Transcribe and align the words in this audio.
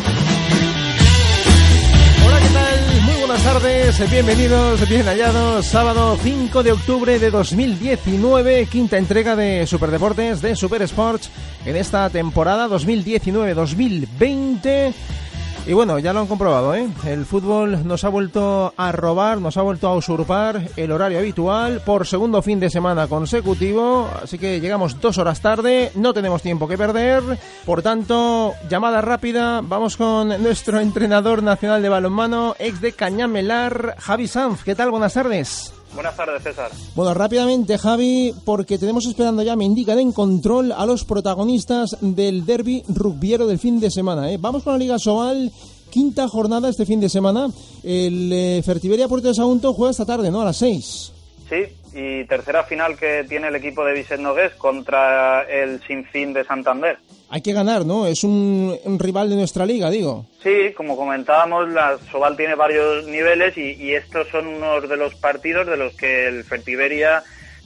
Buenas 3.27 3.43
tardes, 3.43 4.11
bienvenidos, 4.11 4.89
bien 4.89 5.05
hallados. 5.05 5.67
Sábado 5.67 6.17
5 6.23 6.63
de 6.63 6.71
octubre 6.71 7.19
de 7.19 7.33
2019, 7.33 8.67
quinta 8.67 8.99
entrega 8.99 9.35
de 9.35 9.67
Superdeportes, 9.67 10.41
de 10.41 10.55
Super 10.55 10.83
Sports, 10.83 11.29
en 11.65 11.75
esta 11.75 12.09
temporada 12.09 12.69
2019-2020. 12.69 14.95
Y 15.67 15.73
bueno, 15.73 15.99
ya 15.99 16.13
lo 16.13 16.21
han 16.21 16.29
comprobado, 16.29 16.77
¿eh? 16.77 16.89
El 17.05 17.27
fútbol 17.27 17.89
nos 17.89 18.05
ha 18.05 18.09
vuelto 18.09 18.73
a 18.77 18.93
robar, 18.93 19.41
nos 19.41 19.57
ha 19.57 19.63
vuelto 19.63 19.89
a 19.89 19.97
usurpar 19.97 20.63
el 20.77 20.93
horario 20.93 21.19
habitual 21.19 21.83
por 21.85 22.07
segundo 22.07 22.41
fin 22.41 22.61
de 22.61 22.71
semana 22.71 23.09
consecutivo. 23.09 24.09
Así 24.23 24.39
que 24.39 24.61
llegamos 24.61 25.01
dos 25.01 25.19
horas 25.19 25.41
tarde, 25.41 25.91
no 25.97 26.15
tenemos 26.15 26.41
tiempo 26.41 26.69
que 26.69 26.79
perder. 26.79 27.23
Por 27.65 27.83
tanto, 27.83 28.55
llamada 28.71 29.01
rápida, 29.01 29.61
vamos 29.61 29.97
con 29.97 30.29
nuestro 30.41 30.79
entrenador 30.79 31.43
nacional 31.43 31.83
de 31.83 31.89
balonmano, 31.89 32.55
ex 32.61 32.81
de 32.81 32.93
Cañamelar, 32.93 33.97
Javi 33.99 34.29
Sanz. 34.29 34.63
¿Qué 34.63 34.77
tal? 34.77 34.93
Buenas 34.93 35.15
tardes. 35.15 35.76
Buenas 35.97 36.15
tardes, 36.15 36.43
César. 36.43 36.71
Bueno, 36.95 37.15
rápidamente, 37.15 37.79
Javi, 37.79 38.35
porque 38.45 38.77
tenemos 38.79 39.07
esperando 39.07 39.43
ya, 39.43 39.57
me 39.57 39.65
indican 39.65 39.99
en 39.99 40.13
control 40.13 40.73
a 40.73 40.85
los 40.85 41.05
protagonistas 41.05 41.97
del 42.03 42.45
derby 42.45 42.85
rugbiero 42.89 43.47
del 43.47 43.59
fin 43.59 43.81
de 43.81 43.91
semana. 43.91 44.31
¿eh? 44.31 44.37
Vamos 44.39 44.63
con 44.63 44.75
la 44.75 44.79
Liga 44.79 44.99
Sobal, 44.99 45.51
quinta 45.91 46.29
jornada 46.29 46.69
este 46.69 46.85
fin 46.85 47.01
de 47.01 47.09
semana. 47.09 47.49
El 47.83 48.31
eh, 48.31 48.63
Fertiberia 48.63 49.09
Puerto 49.09 49.29
de 49.29 49.35
Sagunto 49.35 49.73
juega 49.73 49.91
esta 49.91 50.05
tarde, 50.05 50.31
¿no? 50.31 50.43
A 50.43 50.45
las 50.45 50.59
seis. 50.59 51.13
Sí, 51.49 51.63
y 51.97 52.25
tercera 52.27 52.65
final 52.65 52.99
que 52.99 53.25
tiene 53.27 53.49
el 53.49 53.57
equipo 53.57 53.83
de 53.83 53.95
Vicente 53.95 54.23
Nogués 54.23 54.53
contra 54.55 55.45
el 55.45 55.81
Sinfín 55.87 56.35
de 56.35 56.45
Santander. 56.45 56.99
Hay 57.31 57.41
que 57.41 57.55
ganar, 57.55 57.87
¿no? 57.87 58.07
Es 58.07 58.23
un, 58.23 58.79
un 58.85 58.99
rival 58.99 59.31
de 59.31 59.37
nuestra 59.37 59.65
liga, 59.65 59.89
digo. 59.89 60.27
Sí, 60.43 60.75
como 60.77 60.95
comentábamos, 60.95 61.71
la 61.71 61.97
Sobal 62.13 62.37
tiene 62.37 62.55
varios 62.55 63.07
niveles 63.07 63.57
y, 63.57 63.73
y 63.83 63.95
estos 63.95 64.29
son 64.29 64.47
unos 64.47 64.87
de 64.89 64.97
los 64.99 65.15
partidos 65.15 65.67
de 65.67 65.79
los 65.79 65.97
que 65.97 66.27
el 66.29 66.45
Fertiberia 66.45 67.23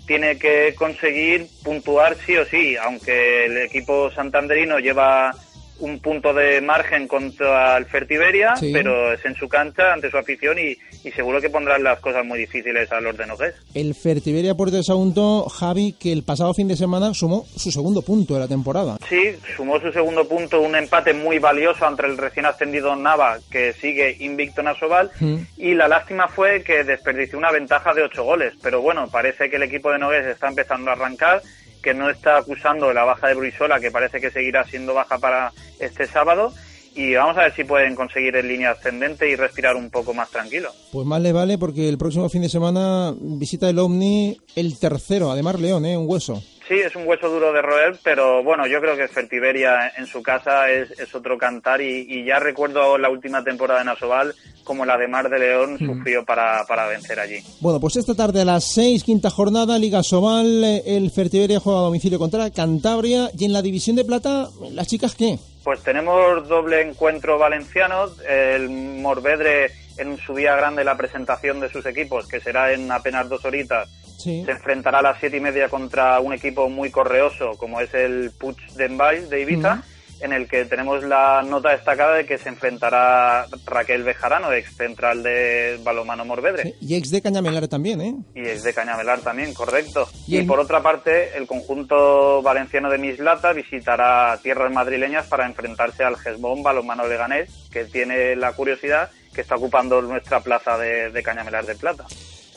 tiene 0.07 0.39
que 0.39 0.75
conseguir 0.77 1.49
puntuar 1.65 2.17
sí 2.25 2.37
o 2.37 2.45
sí, 2.45 2.77
aunque 2.77 3.47
el 3.47 3.59
equipo 3.59 4.11
santanderino 4.13 4.79
lleva 4.79 5.35
un 5.81 5.99
punto 6.01 6.33
de 6.33 6.61
margen 6.61 7.09
contra 7.09 7.77
el 7.77 7.87
Fertiberia, 7.87 8.57
Sí. 8.57 8.71
pero 8.73 9.13
es 9.13 9.25
en 9.25 9.35
su 9.35 9.49
cancha, 9.49 9.93
ante 9.93 10.11
su 10.11 10.17
afición 10.19 10.59
y, 10.59 10.77
y 11.07 11.11
seguro 11.13 11.41
que 11.41 11.51
pondrán 11.51 11.83
las 11.83 12.01
cosas 12.01 12.25
muy 12.25 12.39
difíciles 12.39 12.91
a 12.93 13.01
los 13.01 13.17
de 13.17 13.27
Nogués. 13.27 13.55
El 13.75 13.95
Fertiberia 13.95 14.55
Puerto 14.55 14.77
de 14.77 14.83
Sagunto, 14.83 15.49
Javi, 15.49 15.93
que 15.99 16.13
el 16.13 16.23
pasado 16.23 16.55
fin 16.55 16.69
de 16.69 16.77
semana 16.77 17.13
sumó 17.15 17.45
su 17.57 17.71
segundo 17.71 18.03
punto 18.03 18.35
de 18.35 18.41
la 18.41 18.49
temporada. 18.49 18.97
Sí, 19.09 19.33
sumó 19.57 19.81
su 19.81 19.91
segundo 19.93 20.27
punto, 20.29 20.61
un 20.61 20.77
empate 20.77 21.13
muy 21.13 21.39
valioso 21.39 21.87
entre 21.89 22.09
el 22.09 22.17
recién 22.19 22.47
ascendido 22.47 22.95
Nava, 22.97 23.39
que 23.51 23.73
sigue 23.75 24.17
invicto 24.21 24.61
en 24.61 24.69
Asobal, 24.69 25.11
Mm. 25.21 25.37
y 25.57 25.75
la 25.75 25.89
lástima 25.89 26.29
fue 26.29 26.63
que 26.63 26.85
desperdició 26.85 27.39
una 27.39 27.51
ventaja 27.51 27.93
de 27.95 28.03
ocho 28.03 28.25
goles. 28.25 28.55
Pero 28.63 28.81
bueno, 28.81 29.09
parece 29.11 29.49
que 29.51 29.57
el 29.57 29.63
equipo 29.65 29.91
de 29.91 29.99
Nogués 29.99 30.27
está 30.27 30.49
empezando 30.49 30.91
a 30.91 30.95
arrancar, 30.95 31.43
que 31.83 31.95
no 31.95 32.11
está 32.11 32.39
acusando 32.39 32.93
la 32.93 33.05
baja 33.05 33.29
de 33.29 33.35
Bruisola, 33.35 33.81
que 33.81 33.91
parece 33.91 34.21
que 34.21 34.31
seguirá 34.31 34.65
siendo 34.65 34.95
baja 34.95 35.19
para 35.19 35.53
este 35.79 36.07
sábado, 36.07 36.53
y 36.95 37.15
vamos 37.15 37.37
a 37.39 37.43
ver 37.43 37.55
si 37.55 37.65
pueden 37.65 37.95
conseguir 37.95 38.37
en 38.37 38.49
línea 38.49 38.73
ascendente 38.73 39.29
y 39.29 39.37
respirar 39.37 39.77
un 39.77 39.91
poco 39.91 40.13
más 40.13 40.31
tranquilo. 40.31 40.71
Pues 40.93 41.07
más 41.07 41.21
le 41.21 41.33
vale 41.33 41.57
porque 41.57 41.89
el 41.89 41.99
próximo 41.99 42.29
fin 42.29 42.43
de 42.43 42.49
semana 42.49 43.15
visita 43.19 43.69
el 43.71 43.79
Omni 43.79 44.39
el 44.57 44.79
tercero, 44.79 45.31
además 45.31 45.61
León, 45.61 45.87
¿eh? 45.87 45.97
Un 45.97 46.09
hueso. 46.09 46.43
Sí, 46.71 46.79
es 46.79 46.95
un 46.95 47.05
hueso 47.05 47.29
duro 47.29 47.53
de 47.53 47.63
roer, 47.63 47.99
pero 48.05 48.45
bueno, 48.45 48.65
yo 48.65 48.81
creo 48.81 48.97
que 48.97 49.09
Fertiberia 49.09 49.91
en 49.99 50.07
su 50.07 50.23
casa 50.23 50.71
es, 50.71 50.93
es 51.01 51.13
otro 51.17 51.37
cantar 51.37 51.81
y, 51.81 52.07
y 52.09 52.25
ya 52.25 52.39
recuerdo 52.39 52.97
la 52.97 53.11
última 53.11 53.43
temporada 53.43 53.83
en 53.83 53.89
Asobal 53.89 54.33
como 54.63 54.85
la 54.85 54.97
de 54.97 55.09
Mar 55.09 55.29
de 55.29 55.41
León 55.41 55.81
sufrió 55.81 56.25
para, 56.25 56.65
para 56.69 56.87
vencer 56.87 57.19
allí. 57.19 57.43
Bueno, 57.59 57.81
pues 57.81 57.97
esta 57.97 58.15
tarde 58.15 58.43
a 58.43 58.45
las 58.45 58.73
6, 58.73 59.03
quinta 59.03 59.31
jornada, 59.31 59.81
Liga 59.81 60.05
Sobal, 60.05 60.63
eh, 60.63 60.83
el 60.87 61.11
Fertiberia 61.11 61.59
juega 61.59 61.81
a 61.81 61.83
domicilio 61.83 62.21
contra 62.21 62.51
Cantabria 62.51 63.33
y 63.37 63.47
en 63.47 63.53
la 63.53 63.63
división 63.63 63.97
de 63.97 64.05
plata, 64.05 64.49
¿las 64.71 64.87
chicas 64.87 65.17
qué? 65.17 65.41
Pues 65.65 65.83
tenemos 65.83 66.47
doble 66.47 66.83
encuentro 66.83 67.37
valenciano, 67.37 68.05
el 68.29 68.71
Morvedre 68.71 69.73
en 70.01 70.17
su 70.19 70.35
día 70.35 70.55
grande 70.57 70.85
la 70.85 70.97
presentación 70.97 71.61
de 71.61 71.69
sus 71.69 71.85
equipos, 71.87 72.27
que 72.29 72.41
será 72.41 72.73
en 72.73 72.91
apenas 72.91 73.29
dos 73.29 73.45
horitas, 73.45 73.89
Sí. 74.19 74.43
se 74.45 74.51
enfrentará 74.51 74.99
a 74.99 75.03
las 75.03 75.19
siete 75.19 75.39
y 75.39 75.41
media 75.41 75.69
contra 75.71 76.21
un 76.21 76.33
equipo 76.35 76.69
muy 76.69 76.91
correoso 76.91 77.57
como 77.57 77.81
es 77.81 77.95
el 77.95 78.31
Puig 78.39 78.57
de 78.75 78.85
Envall 78.85 79.31
de 79.31 79.41
Ibiza, 79.41 79.83
en 80.21 80.33
el 80.33 80.49
que 80.49 80.65
tenemos 80.65 81.03
la 81.05 81.43
nota 81.43 81.71
destacada 81.71 82.15
de 82.15 82.27
que 82.27 82.39
se 82.39 82.49
enfrentará 82.49 83.47
Raquel 83.67 84.03
Bejarano, 84.03 84.53
ex 84.53 84.77
central 84.77 85.23
de 85.23 85.79
Balomano 85.83 86.25
Morvedre. 86.25 86.63
Sí, 86.63 86.75
Y 86.81 86.95
ex 86.97 87.11
de 87.11 87.23
Cañamelar 87.23 87.69
también, 87.69 88.01
¿eh? 88.01 88.15
Y 88.35 88.41
es 88.47 88.63
de 88.63 88.75
Cañamelar 88.75 89.21
también, 89.21 89.55
correcto. 89.55 90.09
Y 90.27 90.37
Y, 90.37 90.39
el- 90.39 90.47
por 90.47 90.61
otra 90.61 90.83
parte, 90.83 91.37
el 91.37 91.47
conjunto 91.47 92.43
valenciano 92.43 92.91
de 92.91 92.99
Mislata 92.99 93.53
visitará 93.53 94.39
tierras 94.43 94.73
madrileñas 94.73 95.27
para 95.27 95.47
enfrentarse 95.47 96.05
al 96.05 96.17
Gesbón 96.17 96.63
Balomano 96.63 97.07
Leganés, 97.07 97.51
que 97.73 97.85
tiene 97.85 98.37
la 98.37 98.53
curiosidad 98.53 99.11
que 99.35 99.41
está 99.43 99.55
ocupando 99.57 100.03
nuestra 100.03 100.41
plaza 100.41 100.77
de, 100.77 101.11
de 101.11 101.23
Cañamelar 101.23 101.65
de 101.65 101.75
Plata. 101.77 102.05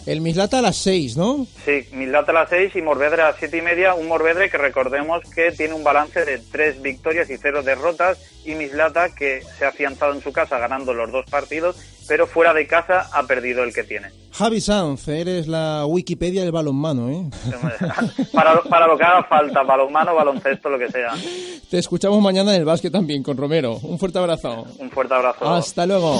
El 0.05 0.21
Mislata 0.21 0.59
a 0.59 0.61
las 0.61 0.77
6, 0.77 1.15
¿no? 1.17 1.47
Sí, 1.65 1.87
Mislata 1.93 2.31
a 2.31 2.35
las 2.35 2.49
seis 2.49 2.75
y 2.75 2.81
Morvedre 2.81 3.21
a 3.21 3.29
las 3.29 3.37
siete 3.37 3.57
y 3.57 3.61
media. 3.61 3.93
Un 3.93 4.07
Morvedre 4.07 4.49
que 4.49 4.57
recordemos 4.57 5.23
que 5.33 5.51
tiene 5.51 5.73
un 5.73 5.83
balance 5.83 6.25
de 6.25 6.39
tres 6.51 6.81
victorias 6.81 7.29
y 7.29 7.37
cero 7.37 7.63
derrotas. 7.63 8.17
Y 8.45 8.55
Mislata 8.55 9.15
que 9.15 9.41
se 9.57 9.63
ha 9.65 9.69
afianzado 9.69 10.13
en 10.13 10.21
su 10.21 10.33
casa 10.33 10.57
ganando 10.59 10.93
los 10.93 11.11
dos 11.11 11.25
partidos, 11.29 11.77
pero 12.07 12.27
fuera 12.27 12.53
de 12.53 12.67
casa 12.67 13.09
ha 13.13 13.23
perdido 13.23 13.63
el 13.63 13.73
que 13.73 13.83
tiene. 13.83 14.09
Javi 14.33 14.59
Sanz, 14.59 15.07
eres 15.07 15.47
la 15.47 15.85
Wikipedia 15.85 16.41
del 16.41 16.51
balonmano, 16.51 17.09
¿eh? 17.09 17.29
para, 18.33 18.61
para 18.63 18.87
lo 18.87 18.97
que 18.97 19.03
haga 19.03 19.23
falta, 19.23 19.63
balonmano, 19.63 20.13
baloncesto, 20.15 20.69
lo 20.69 20.79
que 20.79 20.89
sea. 20.89 21.13
Te 21.69 21.77
escuchamos 21.77 22.21
mañana 22.21 22.53
en 22.53 22.61
el 22.61 22.65
básquet 22.65 22.91
también 22.91 23.23
con 23.23 23.37
Romero. 23.37 23.79
Un 23.83 23.97
fuerte 23.97 24.19
abrazo. 24.19 24.65
Un 24.79 24.89
fuerte 24.89 25.13
abrazo. 25.13 25.47
Hasta 25.49 25.85
luego. 25.85 26.19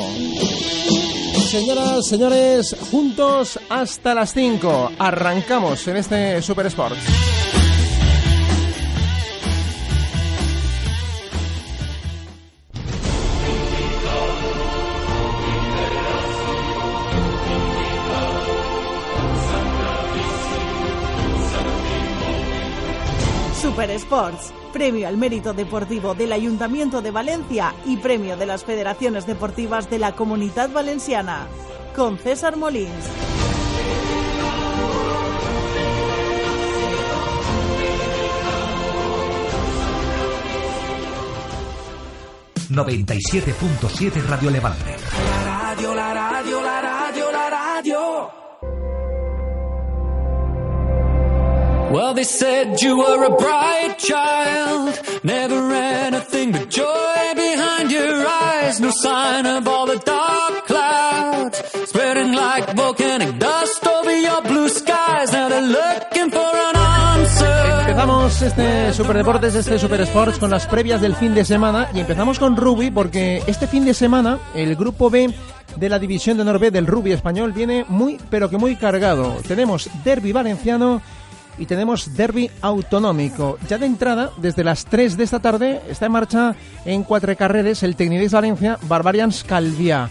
Señoras, 1.54 2.08
señores, 2.08 2.76
juntos 2.90 3.60
hasta 3.70 4.16
las 4.16 4.34
5. 4.34 4.94
Arrancamos 4.98 5.88
en 5.88 5.98
este 5.98 6.42
Super 6.42 6.66
Sports. 6.66 6.98
Super 23.62 23.92
Sports, 23.92 24.54
premio 24.74 25.08
al 25.08 25.16
mérito 25.16 25.54
deportivo 25.54 26.16
del 26.16 26.34
Ayuntamiento 26.34 27.02
de 27.02 27.12
Valencia 27.12 27.74
y 27.86 27.96
premio 27.98 28.36
de 28.36 28.48
las 28.48 28.66
Federaciones 28.66 29.26
Deportivas 29.26 29.90
de 29.90 30.00
la 30.00 30.14
Comunidad 30.14 30.70
Valenciana. 30.72 31.48
Con 31.96 32.18
César 32.18 32.58
Molins. 32.58 32.92
97.7 42.74 44.26
Radio 44.28 44.50
Levante. 44.50 44.96
radio, 45.46 45.94
la 45.94 46.14
radio, 46.14 46.23
Well, 51.94 52.16
they 52.16 52.24
said 52.24 52.82
you 52.82 52.98
were 52.98 53.24
a 53.24 53.36
bright 53.38 54.00
child, 54.00 55.00
never 55.24 55.72
anything 55.76 56.52
but 56.52 56.68
joy 56.68 57.34
behind 57.36 57.92
your 57.92 58.26
eyes. 58.28 58.82
No 58.82 58.90
sign 58.90 59.46
of 59.46 59.68
all 59.68 59.86
the 59.86 60.00
dark 60.04 60.66
clouds 60.66 61.62
spreading 61.86 62.34
like 62.34 62.76
volcanic 62.76 63.38
dust 63.38 63.86
over 63.86 64.12
your 64.12 64.42
blue 64.42 64.70
skies. 64.70 65.32
Now 65.34 65.50
they're 65.50 65.62
looking 65.62 66.32
for 66.32 66.40
an 66.40 66.76
answer. 66.76 67.82
Empezamos 67.82 68.42
este 68.42 68.94
Superdeportes, 68.94 69.54
este 69.54 69.78
Super 69.78 70.02
Sports 70.02 70.40
con 70.40 70.50
las 70.50 70.66
previas 70.66 71.00
del 71.00 71.16
fin 71.16 71.36
de 71.36 71.46
semana 71.46 71.90
y 71.94 72.00
empezamos 72.00 72.40
con 72.40 72.58
rugby 72.58 72.90
porque 72.90 73.44
este 73.46 73.68
fin 73.68 73.86
de 73.86 73.94
semana 73.94 74.40
el 74.56 74.76
grupo 74.76 75.12
B 75.12 75.32
de 75.76 75.90
la 75.90 76.00
División 76.00 76.38
de 76.38 76.44
Norbe 76.44 76.72
del 76.72 76.88
rugby 76.88 77.12
español 77.12 77.54
viene 77.54 77.86
muy, 77.88 78.20
pero 78.32 78.50
que 78.50 78.58
muy 78.58 78.78
cargado. 78.78 79.38
Tenemos 79.48 79.92
derby 80.04 80.32
valenciano 80.32 81.04
y 81.58 81.66
tenemos 81.66 82.16
derby 82.16 82.50
autonómico. 82.62 83.58
Ya 83.68 83.78
de 83.78 83.86
entrada, 83.86 84.32
desde 84.38 84.64
las 84.64 84.86
3 84.86 85.18
de 85.18 85.24
esta 85.24 85.40
tarde, 85.40 85.82
está 85.90 86.08
en 86.08 86.12
marcha 86.12 86.56
en 86.86 87.04
cuatro 87.04 87.36
carreras 87.36 87.84
el 87.84 87.96
Tecnidis 87.96 88.32
Valencia 88.32 88.78
Barbarians 88.84 89.44
Calvia. 89.44 90.10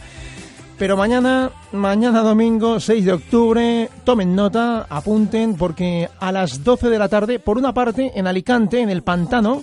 Pero 0.79 0.97
mañana, 0.97 1.51
mañana 1.73 2.23
domingo 2.23 2.81
6 2.81 3.05
de 3.05 3.13
octubre, 3.13 3.89
tomen 4.05 4.35
nota, 4.35 4.87
apunten, 4.89 5.55
porque 5.55 6.09
a 6.19 6.33
las 6.33 6.65
12 6.65 6.91
de 6.91 6.99
la 6.99 7.09
tarde, 7.09 7.39
por 7.39 7.59
una 7.59 7.73
parte, 7.73 8.13
en 8.15 8.27
Alicante, 8.27 8.81
en 8.81 8.91
el 8.91 9.03
Pantano, 9.03 9.63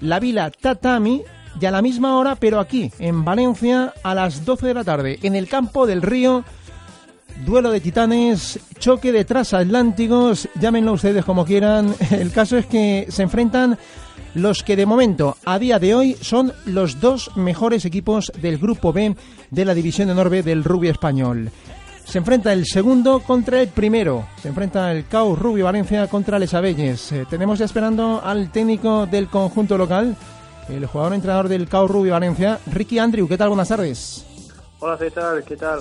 la 0.00 0.18
Vila 0.18 0.50
Tatami, 0.50 1.22
y 1.60 1.66
a 1.66 1.70
la 1.70 1.82
misma 1.82 2.18
hora, 2.18 2.34
pero 2.34 2.60
aquí, 2.60 2.90
en 2.98 3.24
Valencia, 3.24 3.94
a 4.02 4.14
las 4.14 4.44
12 4.44 4.66
de 4.66 4.74
la 4.74 4.84
tarde, 4.84 5.18
en 5.22 5.34
el 5.36 5.48
campo 5.48 5.86
del 5.86 6.02
río, 6.02 6.44
duelo 7.44 7.70
de 7.70 7.80
titanes, 7.80 8.58
choque 8.78 9.12
de 9.12 9.24
transatlánticos, 9.24 10.48
llámenlo 10.60 10.92
ustedes 10.92 11.24
como 11.24 11.44
quieran. 11.44 11.94
El 12.10 12.30
caso 12.30 12.56
es 12.56 12.66
que 12.66 13.06
se 13.08 13.22
enfrentan 13.22 13.78
los 14.34 14.62
que 14.62 14.76
de 14.76 14.86
momento, 14.86 15.36
a 15.44 15.58
día 15.58 15.78
de 15.78 15.94
hoy, 15.94 16.16
son 16.20 16.52
los 16.66 17.00
dos 17.00 17.30
mejores 17.36 17.84
equipos 17.84 18.30
del 18.40 18.58
Grupo 18.58 18.92
B 18.92 19.16
de 19.50 19.64
la 19.64 19.74
División 19.74 20.08
de 20.08 20.14
Norbe 20.14 20.42
del 20.42 20.64
rugby 20.64 20.88
español. 20.88 21.50
Se 22.04 22.18
enfrenta 22.18 22.52
el 22.52 22.66
segundo 22.66 23.20
contra 23.20 23.60
el 23.62 23.68
primero. 23.68 24.26
Se 24.40 24.48
enfrenta 24.48 24.92
el 24.92 25.06
CAU 25.06 25.34
Rugby 25.34 25.62
Valencia 25.62 26.06
contra 26.06 26.38
Les 26.38 26.54
Abelles. 26.54 27.10
Eh, 27.12 27.26
tenemos 27.28 27.58
ya 27.58 27.64
esperando 27.64 28.22
al 28.22 28.52
técnico 28.52 29.06
del 29.06 29.26
conjunto 29.28 29.76
local, 29.76 30.14
el 30.68 30.86
jugador 30.86 31.14
entrenador 31.14 31.48
del 31.48 31.68
CAU 31.68 31.88
Rugby 31.88 32.10
Valencia, 32.10 32.60
Ricky 32.72 32.98
Andrew. 32.98 33.26
¿Qué 33.26 33.36
tal? 33.36 33.48
Buenas 33.48 33.68
tardes. 33.68 34.24
Hola, 34.78 34.98
¿qué 34.98 35.10
tal? 35.10 35.44
¿Qué 35.44 35.56
tal? 35.56 35.80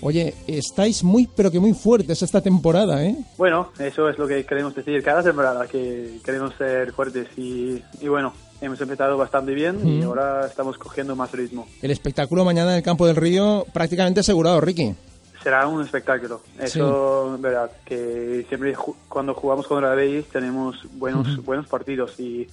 Oye, 0.00 0.34
estáis 0.48 1.04
muy, 1.04 1.28
pero 1.34 1.50
que 1.50 1.60
muy 1.60 1.74
fuertes 1.74 2.22
esta 2.22 2.40
temporada, 2.40 3.04
¿eh? 3.04 3.16
Bueno, 3.38 3.70
eso 3.78 4.08
es 4.08 4.18
lo 4.18 4.26
que 4.26 4.44
queremos 4.44 4.74
decir 4.74 5.00
cada 5.02 5.22
temporada, 5.22 5.66
que 5.68 6.18
queremos 6.24 6.52
ser 6.56 6.92
fuertes 6.92 7.28
y, 7.36 7.80
y 8.00 8.08
bueno, 8.08 8.32
hemos 8.60 8.80
empezado 8.80 9.16
bastante 9.16 9.54
bien 9.54 9.78
y 9.86 10.02
ahora 10.02 10.46
estamos 10.46 10.76
cogiendo 10.76 11.14
más 11.14 11.30
ritmo. 11.30 11.68
El 11.80 11.92
espectáculo 11.92 12.44
mañana 12.44 12.72
en 12.72 12.78
el 12.78 12.82
Campo 12.82 13.06
del 13.06 13.14
Río 13.16 13.64
prácticamente 13.72 14.20
asegurado, 14.20 14.60
Ricky. 14.60 14.92
Será 15.40 15.66
un 15.66 15.82
espectáculo, 15.82 16.40
eso 16.60 17.34
es 17.34 17.40
verdad, 17.40 17.68
que 17.84 18.44
siempre 18.48 18.76
ju- 18.76 18.94
cuando 19.08 19.34
jugamos 19.34 19.66
contra 19.66 19.88
la 19.88 19.94
Betis 19.96 20.26
tenemos 20.26 20.76
buenos, 20.92 21.44
buenos 21.44 21.66
partidos 21.66 22.18
y, 22.20 22.46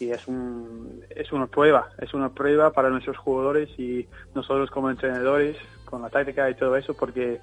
y 0.00 0.10
es, 0.10 0.26
un, 0.26 1.00
es 1.10 1.32
una 1.32 1.46
prueba, 1.46 1.90
es 2.00 2.14
una 2.14 2.30
prueba 2.30 2.72
para 2.72 2.90
nuestros 2.90 3.16
jugadores 3.18 3.68
y 3.78 4.06
nosotros 4.34 4.70
como 4.70 4.90
entrenadores 4.90 5.56
con 5.84 6.02
la 6.02 6.10
táctica 6.10 6.48
y 6.50 6.54
todo 6.54 6.76
eso 6.76 6.94
porque 6.94 7.40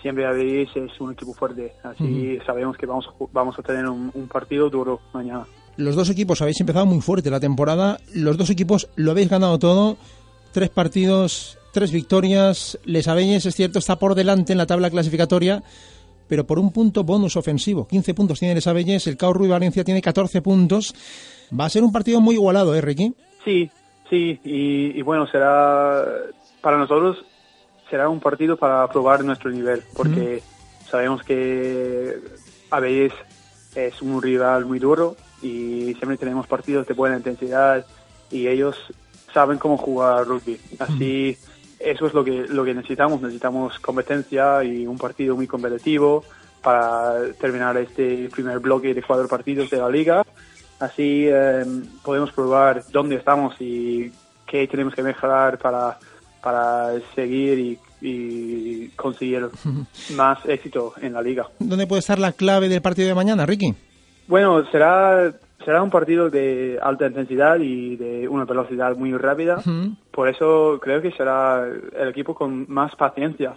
siempre 0.00 0.24
la 0.24 0.32
Betis 0.32 0.70
es 0.76 1.00
un 1.00 1.12
equipo 1.12 1.34
fuerte, 1.34 1.72
así 1.82 2.38
sabemos 2.46 2.76
que 2.76 2.86
vamos 2.86 3.08
a, 3.08 3.24
vamos 3.32 3.58
a 3.58 3.62
tener 3.62 3.86
un, 3.86 4.10
un 4.14 4.28
partido 4.28 4.70
duro 4.70 5.00
mañana. 5.12 5.46
Los 5.78 5.94
dos 5.94 6.10
equipos 6.10 6.42
habéis 6.42 6.60
empezado 6.60 6.86
muy 6.86 7.00
fuerte 7.00 7.30
la 7.30 7.38
temporada. 7.38 8.00
Los 8.12 8.36
dos 8.36 8.50
equipos 8.50 8.88
lo 8.96 9.12
habéis 9.12 9.28
ganado 9.28 9.60
todo. 9.60 9.96
Tres 10.50 10.70
partidos, 10.70 11.56
tres 11.72 11.92
victorias. 11.92 12.76
Les 12.84 13.06
es 13.06 13.54
cierto, 13.54 13.78
está 13.78 13.96
por 13.96 14.16
delante 14.16 14.50
en 14.50 14.58
la 14.58 14.66
tabla 14.66 14.90
clasificatoria, 14.90 15.62
pero 16.26 16.44
por 16.44 16.58
un 16.58 16.72
punto 16.72 17.04
bonus 17.04 17.36
ofensivo. 17.36 17.86
15 17.86 18.12
puntos 18.12 18.40
tiene 18.40 18.56
Les 18.56 18.66
Abelles, 18.66 19.06
el 19.06 19.16
Cao 19.16 19.32
Rui 19.32 19.46
Valencia 19.46 19.84
tiene 19.84 20.02
14 20.02 20.42
puntos. 20.42 20.92
Va 21.58 21.66
a 21.66 21.70
ser 21.70 21.82
un 21.82 21.92
partido 21.92 22.20
muy 22.20 22.34
igualado, 22.34 22.74
¿eh, 22.74 22.80
Ricky? 22.80 23.14
Sí, 23.44 23.70
sí, 24.10 24.40
y, 24.44 24.98
y 24.98 25.02
bueno, 25.02 25.26
será 25.26 26.04
para 26.60 26.76
nosotros 26.76 27.24
será 27.88 28.08
un 28.08 28.20
partido 28.20 28.56
para 28.56 28.86
probar 28.88 29.24
nuestro 29.24 29.50
nivel, 29.50 29.82
porque 29.94 30.42
sabemos 30.90 31.22
que 31.22 32.18
Abelles 32.70 33.12
es 33.74 34.02
un 34.02 34.20
rival 34.20 34.66
muy 34.66 34.78
duro 34.78 35.16
y 35.42 35.94
siempre 35.94 36.16
tenemos 36.16 36.46
partidos 36.46 36.86
de 36.86 36.94
buena 36.94 37.16
intensidad 37.16 37.86
y 38.30 38.48
ellos 38.48 38.76
saben 39.32 39.58
cómo 39.58 39.76
jugar 39.76 40.26
rugby. 40.26 40.58
Así, 40.78 41.36
eso 41.78 42.06
es 42.06 42.14
lo 42.14 42.24
que, 42.24 42.46
lo 42.48 42.64
que 42.64 42.74
necesitamos. 42.74 43.20
Necesitamos 43.20 43.78
competencia 43.78 44.64
y 44.64 44.86
un 44.86 44.98
partido 44.98 45.36
muy 45.36 45.46
competitivo 45.46 46.24
para 46.62 47.32
terminar 47.40 47.76
este 47.76 48.28
primer 48.30 48.58
bloque 48.58 48.94
de 48.94 49.02
cuatro 49.02 49.28
partidos 49.28 49.70
de 49.70 49.78
la 49.78 49.88
liga. 49.88 50.26
Así 50.80 51.26
eh, 51.28 51.64
podemos 52.04 52.32
probar 52.32 52.84
dónde 52.92 53.16
estamos 53.16 53.54
y 53.60 54.12
qué 54.46 54.66
tenemos 54.68 54.94
que 54.94 55.02
mejorar 55.02 55.58
para, 55.58 55.98
para 56.40 56.92
seguir 57.14 57.58
y, 57.58 57.78
y 58.00 58.88
conseguir 58.90 59.48
más 60.16 60.38
éxito 60.46 60.94
en 61.00 61.14
la 61.14 61.22
liga. 61.22 61.48
¿Dónde 61.58 61.86
puede 61.86 62.00
estar 62.00 62.18
la 62.18 62.32
clave 62.32 62.68
del 62.68 62.82
partido 62.82 63.08
de 63.08 63.14
mañana, 63.14 63.44
Ricky? 63.44 63.74
Bueno, 64.28 64.64
será, 64.70 65.32
será 65.64 65.82
un 65.82 65.90
partido 65.90 66.30
de 66.30 66.78
alta 66.80 67.06
intensidad 67.06 67.58
y 67.58 67.96
de 67.96 68.28
una 68.28 68.44
velocidad 68.44 68.94
muy 68.96 69.12
rápida. 69.12 69.62
Por 70.12 70.28
eso 70.28 70.78
creo 70.80 71.00
que 71.02 71.12
será 71.12 71.66
el 71.66 72.08
equipo 72.08 72.34
con 72.34 72.66
más 72.68 72.94
paciencia. 72.94 73.54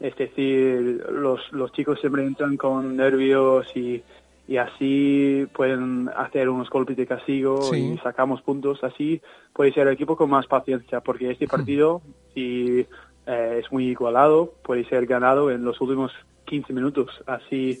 Es 0.00 0.16
decir, 0.16 1.04
los, 1.12 1.40
los 1.52 1.72
chicos 1.72 2.00
siempre 2.00 2.24
entran 2.24 2.56
con 2.56 2.96
nervios 2.96 3.66
y, 3.76 4.02
y 4.50 4.56
así 4.56 5.46
pueden 5.54 6.10
hacer 6.16 6.48
unos 6.48 6.68
golpes 6.68 6.96
de 6.96 7.06
castigo 7.06 7.62
Sí. 7.62 7.92
y 7.94 7.98
sacamos 7.98 8.42
puntos. 8.42 8.82
Así 8.82 9.22
puede 9.52 9.72
ser 9.72 9.86
el 9.86 9.94
equipo 9.94 10.16
con 10.16 10.28
más 10.28 10.48
paciencia, 10.48 11.00
porque 11.00 11.30
este 11.30 11.46
partido, 11.46 12.02
si 12.34 12.84
eh, 13.26 13.60
es 13.62 13.70
muy 13.70 13.86
igualado, 13.86 14.52
puede 14.64 14.84
ser 14.88 15.06
ganado 15.06 15.52
en 15.52 15.64
los 15.64 15.80
últimos 15.80 16.10
15 16.46 16.72
minutos. 16.72 17.10
Así 17.26 17.78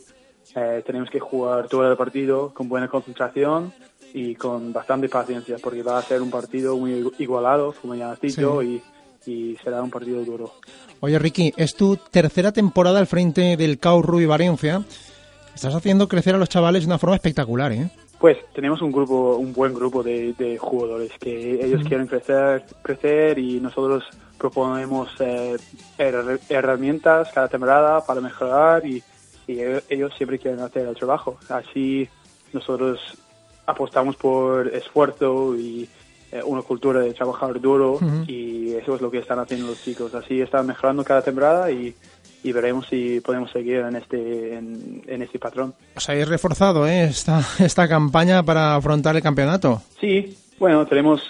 eh, 0.54 0.84
tenemos 0.86 1.10
que 1.10 1.18
jugar 1.18 1.66
todo 1.66 1.90
el 1.90 1.96
partido 1.96 2.54
con 2.54 2.68
buena 2.68 2.86
concentración 2.86 3.72
y 4.14 4.36
con 4.36 4.72
bastante 4.72 5.08
paciencia, 5.08 5.56
porque 5.60 5.82
va 5.82 5.98
a 5.98 6.02
ser 6.02 6.22
un 6.22 6.30
partido 6.30 6.76
muy 6.76 7.04
igualado, 7.18 7.74
como 7.82 7.96
ya 7.96 8.12
has 8.12 8.20
dicho, 8.20 8.62
y, 8.62 8.80
y 9.26 9.56
será 9.56 9.82
un 9.82 9.90
partido 9.90 10.24
duro. 10.24 10.52
Oye, 11.00 11.18
Ricky, 11.18 11.52
es 11.56 11.74
tu 11.74 11.96
tercera 11.96 12.52
temporada 12.52 13.00
al 13.00 13.08
frente 13.08 13.56
del 13.56 13.80
CAU 13.80 14.02
Rugby 14.02 14.26
Valencia. 14.26 14.84
Estás 15.60 15.74
haciendo 15.74 16.08
crecer 16.08 16.34
a 16.34 16.38
los 16.38 16.48
chavales 16.48 16.84
de 16.84 16.86
una 16.86 16.96
forma 16.96 17.16
espectacular, 17.16 17.70
¿eh? 17.70 17.90
Pues 18.18 18.38
tenemos 18.54 18.80
un 18.80 18.90
grupo, 18.90 19.36
un 19.36 19.52
buen 19.52 19.74
grupo 19.74 20.02
de, 20.02 20.32
de 20.38 20.56
jugadores 20.56 21.12
que 21.20 21.62
ellos 21.62 21.82
quieren 21.86 22.06
crecer, 22.06 22.64
crecer 22.80 23.38
y 23.38 23.60
nosotros 23.60 24.04
proponemos 24.38 25.10
eh, 25.20 25.58
her- 25.98 26.40
herramientas 26.48 27.28
cada 27.34 27.48
temporada 27.48 28.02
para 28.06 28.22
mejorar 28.22 28.86
y, 28.86 29.02
y 29.46 29.60
ellos- 29.60 29.82
ellos 29.90 30.12
siempre 30.16 30.38
quieren 30.38 30.60
hacer 30.60 30.86
el 30.88 30.96
trabajo. 30.96 31.36
Así 31.50 32.08
nosotros 32.54 32.98
apostamos 33.66 34.16
por 34.16 34.66
esfuerzo 34.68 35.54
y 35.58 35.86
eh, 36.32 36.40
una 36.42 36.62
cultura 36.62 37.00
de 37.00 37.12
trabajar 37.12 37.60
duro 37.60 37.98
y 38.26 38.72
eso 38.76 38.94
es 38.94 39.02
lo 39.02 39.10
que 39.10 39.18
están 39.18 39.38
haciendo 39.40 39.66
los 39.66 39.82
chicos. 39.84 40.14
Así 40.14 40.40
están 40.40 40.66
mejorando 40.66 41.04
cada 41.04 41.20
temporada 41.20 41.70
y, 41.70 41.94
y 42.42 42.52
veremos 42.52 42.86
si 42.88 43.20
podemos 43.20 43.50
seguir 43.50 43.76
en 43.80 43.96
este, 43.96 44.54
en, 44.54 45.02
en 45.06 45.22
este 45.22 45.38
patrón. 45.38 45.74
Os 45.96 46.08
habéis 46.08 46.28
reforzado 46.28 46.86
¿eh? 46.86 47.04
esta, 47.04 47.40
esta 47.58 47.88
campaña 47.88 48.42
para 48.42 48.74
afrontar 48.76 49.16
el 49.16 49.22
campeonato. 49.22 49.82
Sí, 50.00 50.36
bueno, 50.58 50.86
tenemos 50.86 51.22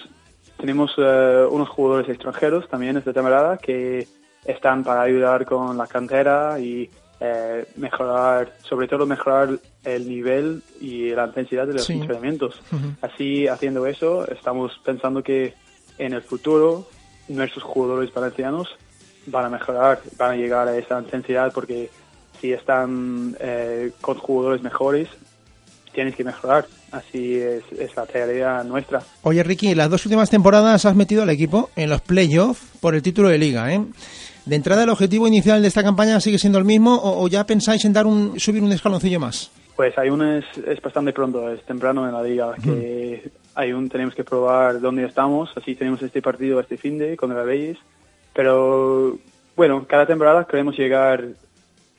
tenemos 0.59 0.93
eh, 0.99 1.47
unos 1.51 1.69
jugadores 1.71 2.09
extranjeros 2.11 2.69
también 2.69 2.97
esta 2.97 3.13
temporada 3.15 3.57
que 3.57 4.07
están 4.45 4.85
para 4.85 5.01
ayudar 5.03 5.47
con 5.47 5.77
la 5.79 5.87
cantera 5.87 6.59
y 6.61 6.91
eh, 7.19 7.65
mejorar, 7.77 8.53
sobre 8.63 8.87
todo 8.87 9.07
mejorar 9.07 9.59
el 9.85 10.09
nivel 10.09 10.63
y 10.81 11.11
la 11.11 11.27
intensidad 11.27 11.67
de 11.67 11.75
los 11.75 11.85
Sí. 11.85 11.95
entrenamientos. 11.95 12.61
Así, 13.01 13.47
haciendo 13.49 13.87
eso, 13.87 14.27
estamos 14.31 14.79
pensando 14.85 15.23
que 15.23 15.55
en 15.99 16.13
el 16.13 16.23
futuro 16.23 16.87
nuestros 17.29 17.63
jugadores 17.65 18.13
valencianos 18.13 18.69
van 19.27 19.47
a 19.47 19.49
mejorar, 19.51 20.01
van 20.17 20.33
a 20.33 20.37
llegar 20.37 20.69
a 20.69 20.77
esa 20.77 21.01
intensidad 21.01 21.53
porque 21.53 21.91
si 22.41 22.53
están 22.53 23.37
eh, 23.41 23.93
con 24.01 24.17
jugadores 24.19 24.63
mejores, 24.63 25.09
tienes 25.93 26.15
que 26.15 26.25
mejorar. 26.25 26.67
Así 26.93 27.37
es, 27.37 27.63
es 27.79 27.95
la 27.95 28.05
tarea 28.07 28.65
nuestra. 28.65 29.03
Oye, 29.23 29.43
Ricky, 29.43 29.75
las 29.75 29.91
dos 29.91 30.05
últimas 30.07 30.29
temporadas 30.29 30.85
has 30.85 30.97
metido 30.97 31.23
al 31.23 31.31
equipo 31.31 31.71
en 31.77 31.89
los 31.89 32.01
playoffs 32.01 32.79
por 32.81 32.95
el 32.95 33.03
título 33.03 33.29
de 33.29 33.39
liga, 33.39 33.73
¿eh? 33.73 33.81
De 34.45 34.57
entrada, 34.57 34.83
¿el 34.83 34.89
objetivo 34.89 35.29
inicial 35.29 35.63
de 35.63 35.69
esta 35.69 35.85
campaña 35.85 36.19
sigue 36.19 36.39
siendo 36.39 36.59
el 36.59 36.65
mismo 36.65 36.95
o, 36.97 37.23
o 37.23 37.29
ya 37.29 37.45
pensáis 37.45 37.85
en 37.85 37.93
dar 37.93 38.07
un, 38.07 38.41
subir 38.41 38.63
un 38.63 38.73
escaloncillo 38.73 39.21
más? 39.21 39.51
Pues 39.77 39.97
hay 39.97 40.11
un 40.11 40.23
es, 40.23 40.45
es 40.67 40.81
bastante 40.83 41.13
pronto, 41.13 41.49
es 41.51 41.65
temprano 41.65 42.07
en 42.07 42.13
la 42.13 42.23
liga, 42.23 42.55
que 42.63 43.31
hay 43.55 43.73
un 43.73 43.89
tenemos 43.89 44.15
que 44.15 44.25
probar 44.25 44.81
dónde 44.81 45.05
estamos, 45.05 45.51
así 45.57 45.75
tenemos 45.75 46.03
este 46.03 46.21
partido 46.21 46.61
este 46.61 46.77
fin 46.77 46.99
de 46.99 47.17
contra 47.17 47.39
la 47.39 47.45
Bellis, 47.45 47.79
pero 48.41 49.19
bueno, 49.55 49.85
cada 49.87 50.07
temporada 50.07 50.47
queremos 50.47 50.75
llegar 50.79 51.23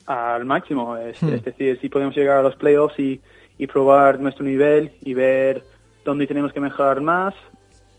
al 0.06 0.44
máximo, 0.44 0.96
es, 0.96 1.22
es 1.22 1.44
decir, 1.44 1.78
si 1.80 1.88
podemos 1.88 2.16
llegar 2.16 2.38
a 2.38 2.42
los 2.42 2.56
playoffs 2.56 2.98
y, 2.98 3.20
y 3.58 3.68
probar 3.68 4.18
nuestro 4.18 4.44
nivel 4.44 4.90
y 5.02 5.14
ver 5.14 5.62
dónde 6.04 6.26
tenemos 6.26 6.52
que 6.52 6.58
mejorar 6.58 7.00
más, 7.00 7.32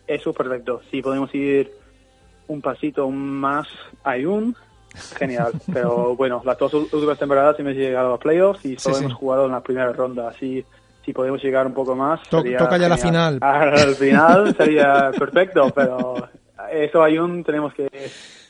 eso 0.08 0.34
perfecto. 0.34 0.82
Si 0.92 1.02
podemos 1.02 1.34
ir 1.34 1.72
un 2.50 2.60
pasito 2.62 3.10
más 3.10 3.66
aún, 4.04 4.54
genial. 5.18 5.54
Pero 5.74 6.14
bueno, 6.18 6.42
las 6.44 6.58
dos 6.58 6.74
últimas 6.74 7.18
temporadas 7.18 7.58
hemos 7.62 7.76
llegado 7.76 8.14
a 8.14 8.20
playoffs 8.20 8.66
y 8.66 8.76
solo 8.78 8.96
Sí, 8.96 9.00
sí. 9.00 9.06
hemos 9.06 9.18
jugado 9.18 9.46
en 9.46 9.54
la 9.54 9.64
primera 9.64 9.94
ronda. 9.94 10.28
Así, 10.28 10.66
si 11.06 11.14
podemos 11.14 11.42
llegar 11.42 11.66
un 11.66 11.74
poco 11.74 11.96
más. 11.96 12.22
To- 12.28 12.42
sería 12.42 12.58
toca 12.58 12.78
ya 12.78 12.90
la 12.90 12.98
final. 12.98 13.38
Al 13.42 13.96
final 13.96 14.54
sería 14.58 15.12
perfecto, 15.18 15.72
pero 15.74 16.28
eso 16.72 17.04
aún 17.04 17.44
tenemos 17.44 17.74
que 17.74 17.88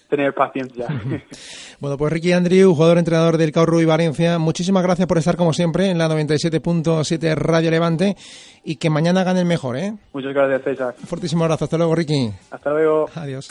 tener 0.09 0.33
paciencia. 0.33 0.87
Bueno, 1.79 1.97
pues 1.97 2.13
Ricky 2.13 2.31
Andrew, 2.31 2.73
jugador 2.73 2.97
entrenador 2.97 3.37
del 3.37 3.51
Cau 3.51 3.65
Rubí 3.65 3.83
Valencia, 3.83 4.39
muchísimas 4.39 4.83
gracias 4.83 5.05
por 5.05 5.17
estar 5.17 5.35
como 5.35 5.51
siempre 5.51 5.89
en 5.89 5.97
la 5.97 6.07
97.7 6.07 7.35
Radio 7.35 7.71
Levante 7.71 8.15
y 8.63 8.77
que 8.77 8.89
mañana 8.89 9.25
gane 9.25 9.41
el 9.41 9.45
mejor, 9.45 9.75
¿eh? 9.75 9.93
Muchas 10.13 10.33
gracias, 10.33 10.61
César. 10.63 10.95
Un 10.97 11.07
fortísimo 11.07 11.43
abrazo, 11.43 11.65
hasta 11.65 11.77
luego 11.77 11.93
Ricky. 11.93 12.31
Hasta 12.51 12.69
luego. 12.69 13.09
Adiós. 13.15 13.49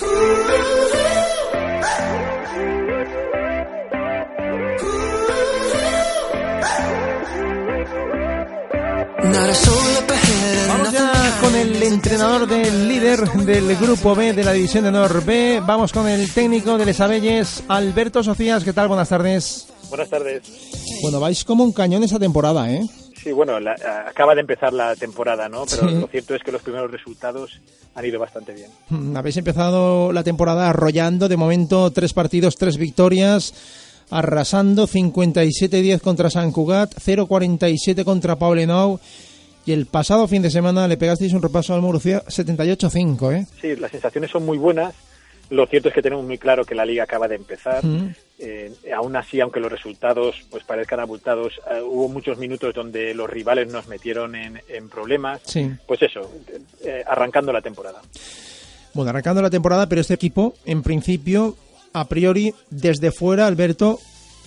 Con 11.52 11.60
el 11.60 11.82
entrenador 11.82 12.46
del 12.48 12.88
líder 12.88 13.28
del 13.30 13.76
grupo 13.76 14.14
B 14.14 14.32
de 14.32 14.42
la 14.42 14.52
división 14.52 14.84
de 14.84 14.88
Honor 14.88 15.22
B. 15.22 15.60
Vamos 15.66 15.92
con 15.92 16.08
el 16.08 16.30
técnico 16.32 16.78
de 16.78 16.86
Les 16.86 16.98
Abelles, 16.98 17.62
Alberto 17.68 18.22
Socias. 18.22 18.64
¿Qué 18.64 18.72
tal? 18.72 18.88
Buenas 18.88 19.10
tardes. 19.10 19.68
Buenas 19.90 20.08
tardes. 20.08 20.42
Bueno, 21.02 21.20
vais 21.20 21.44
como 21.44 21.62
un 21.64 21.72
cañón 21.72 22.02
esa 22.04 22.18
temporada, 22.18 22.70
¿eh? 22.72 22.82
Sí, 23.22 23.32
bueno, 23.32 23.60
la- 23.60 23.76
acaba 24.08 24.34
de 24.34 24.40
empezar 24.40 24.72
la 24.72 24.96
temporada, 24.96 25.48
¿no? 25.50 25.64
Pero 25.68 25.88
Sí. 25.90 25.94
lo 25.96 26.06
cierto 26.06 26.34
es 26.34 26.42
que 26.42 26.52
los 26.52 26.62
primeros 26.62 26.90
resultados 26.90 27.60
han 27.94 28.04
ido 28.06 28.18
bastante 28.18 28.52
bien. 28.54 28.70
Mm, 28.88 29.14
Habéis 29.16 29.36
empezado 29.36 30.10
la 30.12 30.24
temporada 30.24 30.70
arrollando, 30.70 31.28
de 31.28 31.36
momento 31.36 31.90
tres 31.90 32.14
partidos, 32.14 32.56
tres 32.56 32.78
victorias, 32.78 33.52
arrasando 34.10 34.86
57-10 34.86 36.00
contra 36.00 36.30
San 36.30 36.50
Cugat, 36.50 36.94
0-47 36.98 38.04
contra 38.04 38.36
Paulenau 38.36 38.98
y 39.64 39.72
el 39.72 39.86
pasado 39.86 40.26
fin 40.26 40.42
de 40.42 40.50
semana 40.50 40.88
le 40.88 40.96
pegasteis 40.96 41.32
un 41.32 41.42
repaso 41.42 41.74
al 41.74 41.82
Murcia 41.82 42.24
78-5, 42.24 43.34
¿eh? 43.34 43.46
Sí, 43.60 43.76
las 43.76 43.90
sensaciones 43.90 44.30
son 44.30 44.44
muy 44.44 44.58
buenas. 44.58 44.94
Lo 45.50 45.66
cierto 45.66 45.88
es 45.88 45.94
que 45.94 46.02
tenemos 46.02 46.24
muy 46.24 46.38
claro 46.38 46.64
que 46.64 46.74
la 46.74 46.86
liga 46.86 47.04
acaba 47.04 47.28
de 47.28 47.34
empezar. 47.34 47.84
Mm. 47.84 48.14
Eh, 48.38 48.72
aún 48.96 49.14
así, 49.14 49.38
aunque 49.40 49.60
los 49.60 49.70
resultados 49.70 50.36
pues 50.50 50.64
parezcan 50.64 50.98
abultados, 50.98 51.60
eh, 51.70 51.80
hubo 51.82 52.08
muchos 52.08 52.38
minutos 52.38 52.74
donde 52.74 53.14
los 53.14 53.28
rivales 53.28 53.70
nos 53.70 53.86
metieron 53.86 54.34
en, 54.34 54.60
en 54.68 54.88
problemas. 54.88 55.42
Sí. 55.44 55.70
Pues 55.86 56.02
eso, 56.02 56.28
eh, 56.84 57.04
arrancando 57.06 57.52
la 57.52 57.60
temporada. 57.60 58.00
Bueno, 58.94 59.10
arrancando 59.10 59.42
la 59.42 59.50
temporada, 59.50 59.88
pero 59.88 60.00
este 60.00 60.14
equipo, 60.14 60.54
en 60.64 60.82
principio, 60.82 61.56
a 61.92 62.08
priori, 62.08 62.54
desde 62.70 63.12
fuera, 63.12 63.46
Alberto, 63.46 64.00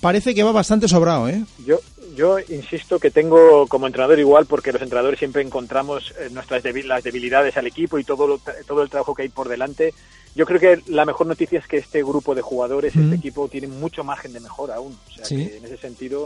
parece 0.06 0.36
que 0.36 0.44
va 0.44 0.52
bastante 0.52 0.88
sobrado, 0.88 1.28
¿eh? 1.28 1.44
Yo, 1.66 1.80
yo 2.16 2.38
insisto 2.40 3.00
que 3.00 3.10
tengo 3.10 3.66
como 3.68 3.88
entrenador 3.88 4.20
igual 4.20 4.46
porque 4.46 4.72
los 4.72 4.82
entrenadores 4.82 5.18
siempre 5.18 5.42
encontramos 5.42 6.14
eh, 6.20 6.30
nuestras 6.32 6.64
debi- 6.64 6.84
las 6.86 7.04
debilidades 7.04 7.58
al 7.58 7.66
equipo 7.66 7.98
y 7.98 8.04
todo 8.04 8.28
lo- 8.28 8.40
todo 8.68 8.84
el 8.84 8.90
trabajo 8.92 9.16
que 9.16 9.24
hay 9.24 9.30
por 9.30 9.50
delante. 9.50 9.94
Yo 10.36 10.46
creo 10.46 10.60
que 10.60 10.80
la 10.92 11.06
mejor 11.06 11.26
noticia 11.26 11.58
es 11.60 11.66
que 11.68 11.78
este 11.78 12.04
grupo 12.04 12.36
de 12.36 12.42
jugadores, 12.44 12.96
Mm. 12.96 13.04
este 13.06 13.16
equipo 13.16 13.48
tiene 13.48 13.68
mucho 13.68 14.04
margen 14.04 14.32
de 14.34 14.40
mejora 14.42 14.76
aún. 14.76 14.94
O 15.10 15.12
sea 15.16 15.26
Sí. 15.26 15.38
que 15.38 15.58
en 15.58 15.66
ese 15.66 15.78
sentido, 15.78 16.26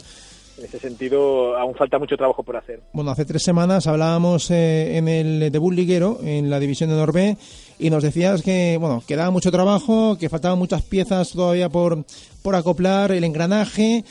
en 0.58 0.66
ese 0.66 0.78
sentido 0.80 1.56
aún 1.58 1.74
falta 1.76 1.98
mucho 2.00 2.18
trabajo 2.18 2.44
por 2.44 2.58
hacer. 2.58 2.82
Bueno, 2.92 3.12
hace 3.12 3.24
tres 3.24 3.44
semanas 3.44 3.88
hablábamos 3.88 4.52
eh, 4.52 4.98
en 4.98 5.08
el 5.08 5.52
debut 5.52 5.74
liguero, 5.74 6.20
en 6.24 6.50
la 6.50 6.60
división 6.60 6.90
de 6.90 6.96
Norbe, 6.98 7.38
y 7.80 7.90
nos 7.90 8.04
decías 8.04 8.42
que, 8.42 8.78
bueno, 8.78 9.02
quedaba 9.08 9.32
mucho 9.32 9.52
trabajo, 9.52 10.18
que 10.20 10.30
faltaban 10.30 10.60
muchas 10.60 10.84
piezas 10.84 11.32
todavía 11.32 11.70
por, 11.70 12.04
por 12.42 12.56
acoplar, 12.56 13.14
el 13.14 13.24
engranaje, 13.24 14.04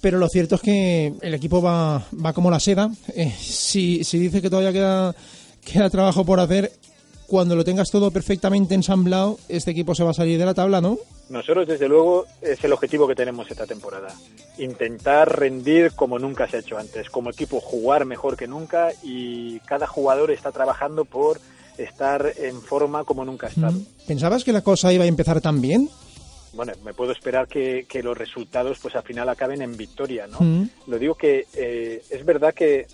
pero 0.00 0.18
lo 0.18 0.28
cierto 0.28 0.54
es 0.54 0.62
que 0.62 1.12
el 1.20 1.34
equipo 1.34 1.60
va, 1.60 2.06
va 2.24 2.32
como 2.32 2.50
la 2.50 2.58
seda. 2.58 2.90
Eh, 3.14 3.34
si, 3.38 4.02
si 4.02 4.18
dice 4.18 4.40
que 4.40 4.48
todavía 4.48 4.72
queda, 4.72 5.14
queda 5.64 5.90
trabajo 5.90 6.24
por 6.24 6.40
hacer, 6.40 6.72
cuando 7.26 7.54
lo 7.54 7.64
tengas 7.64 7.90
todo 7.90 8.10
perfectamente 8.10 8.74
ensamblado, 8.74 9.38
este 9.48 9.72
equipo 9.72 9.94
se 9.94 10.04
va 10.04 10.10
a 10.10 10.14
salir 10.14 10.38
de 10.38 10.46
la 10.46 10.54
tabla, 10.54 10.80
¿no? 10.80 10.98
Nosotros, 11.28 11.66
desde 11.66 11.88
luego, 11.88 12.24
es 12.40 12.62
el 12.62 12.72
objetivo 12.72 13.08
que 13.08 13.16
tenemos 13.16 13.50
esta 13.50 13.66
temporada. 13.66 14.14
Intentar 14.58 15.38
rendir 15.38 15.92
como 15.92 16.20
nunca 16.20 16.48
se 16.48 16.56
ha 16.56 16.60
hecho 16.60 16.78
antes. 16.78 17.10
Como 17.10 17.30
equipo, 17.30 17.60
jugar 17.60 18.04
mejor 18.04 18.36
que 18.36 18.46
nunca 18.46 18.90
y 19.02 19.58
cada 19.60 19.88
jugador 19.88 20.30
está 20.30 20.52
trabajando 20.52 21.04
por 21.04 21.40
estar 21.78 22.32
en 22.36 22.60
forma 22.60 23.04
como 23.04 23.24
nunca 23.24 23.46
ha 23.46 23.50
estado. 23.50 23.78
¿Pensabas 24.06 24.44
que 24.44 24.52
la 24.52 24.62
cosa 24.62 24.92
iba 24.92 25.04
a 25.04 25.08
empezar 25.08 25.40
tan 25.40 25.60
bien? 25.60 25.88
Bueno, 26.52 26.72
me 26.84 26.94
puedo 26.94 27.12
esperar 27.12 27.48
que, 27.48 27.86
que 27.88 28.02
los 28.02 28.16
resultados 28.16 28.78
pues 28.80 28.96
al 28.96 29.02
final 29.02 29.28
acaben 29.28 29.60
en 29.60 29.76
victoria, 29.76 30.26
¿no? 30.26 30.38
Mm. 30.40 30.70
Lo 30.86 30.98
digo 30.98 31.14
que 31.14 31.46
eh, 31.54 32.02
es 32.08 32.24
verdad 32.24 32.54
que, 32.54 32.86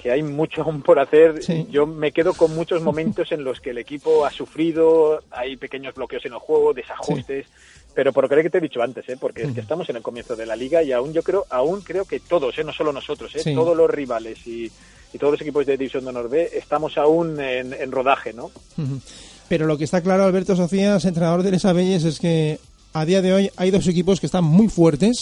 que 0.00 0.12
hay 0.12 0.22
mucho 0.22 0.62
aún 0.62 0.82
por 0.82 0.98
hacer. 0.98 1.42
Sí. 1.42 1.66
Yo 1.68 1.86
me 1.86 2.12
quedo 2.12 2.32
con 2.34 2.54
muchos 2.54 2.80
momentos 2.82 3.32
en 3.32 3.42
los 3.42 3.60
que 3.60 3.70
el 3.70 3.78
equipo 3.78 4.24
ha 4.24 4.30
sufrido, 4.30 5.20
hay 5.30 5.56
pequeños 5.56 5.94
bloqueos 5.94 6.24
en 6.26 6.32
el 6.32 6.38
juego, 6.38 6.72
desajustes, 6.72 7.46
pero 7.94 8.12
por 8.12 8.30
lo 8.30 8.42
que 8.42 8.48
te 8.50 8.58
he 8.58 8.60
dicho 8.60 8.80
antes, 8.80 9.08
¿eh? 9.08 9.16
porque 9.20 9.42
es 9.42 9.52
que 9.52 9.60
estamos 9.60 9.88
en 9.90 9.96
el 9.96 10.02
comienzo 10.02 10.36
de 10.36 10.46
la 10.46 10.54
liga 10.54 10.82
y 10.84 10.92
aún 10.92 11.12
yo 11.12 11.22
creo, 11.22 11.46
aún 11.50 11.80
creo 11.80 12.04
que 12.04 12.20
todos, 12.20 12.56
¿eh? 12.58 12.64
no 12.64 12.72
solo 12.72 12.92
nosotros, 12.92 13.34
¿eh? 13.34 13.40
Sí. 13.40 13.54
todos 13.54 13.76
los 13.76 13.90
rivales 13.90 14.46
y, 14.46 14.70
y 15.12 15.18
todos 15.18 15.32
los 15.32 15.40
equipos 15.40 15.64
de 15.66 15.76
División 15.76 16.04
de 16.04 16.10
Honor 16.10 16.28
B 16.28 16.50
estamos 16.54 16.98
aún 16.98 17.40
en, 17.40 17.72
en 17.72 17.90
rodaje, 17.92 18.32
¿no? 18.32 18.50
Pero 19.48 19.66
lo 19.66 19.78
que 19.78 19.84
está 19.84 20.00
claro, 20.02 20.24
Alberto 20.24 20.54
Socias, 20.56 21.04
entrenador 21.04 21.42
de 21.42 21.50
Les 21.52 21.64
Abelles, 21.64 22.04
es 22.04 22.18
que 22.20 22.58
a 22.92 23.04
día 23.04 23.22
de 23.22 23.32
hoy 23.32 23.50
hay 23.56 23.70
dos 23.70 23.86
equipos 23.86 24.20
que 24.20 24.26
están 24.26 24.44
muy 24.44 24.68
fuertes 24.68 25.16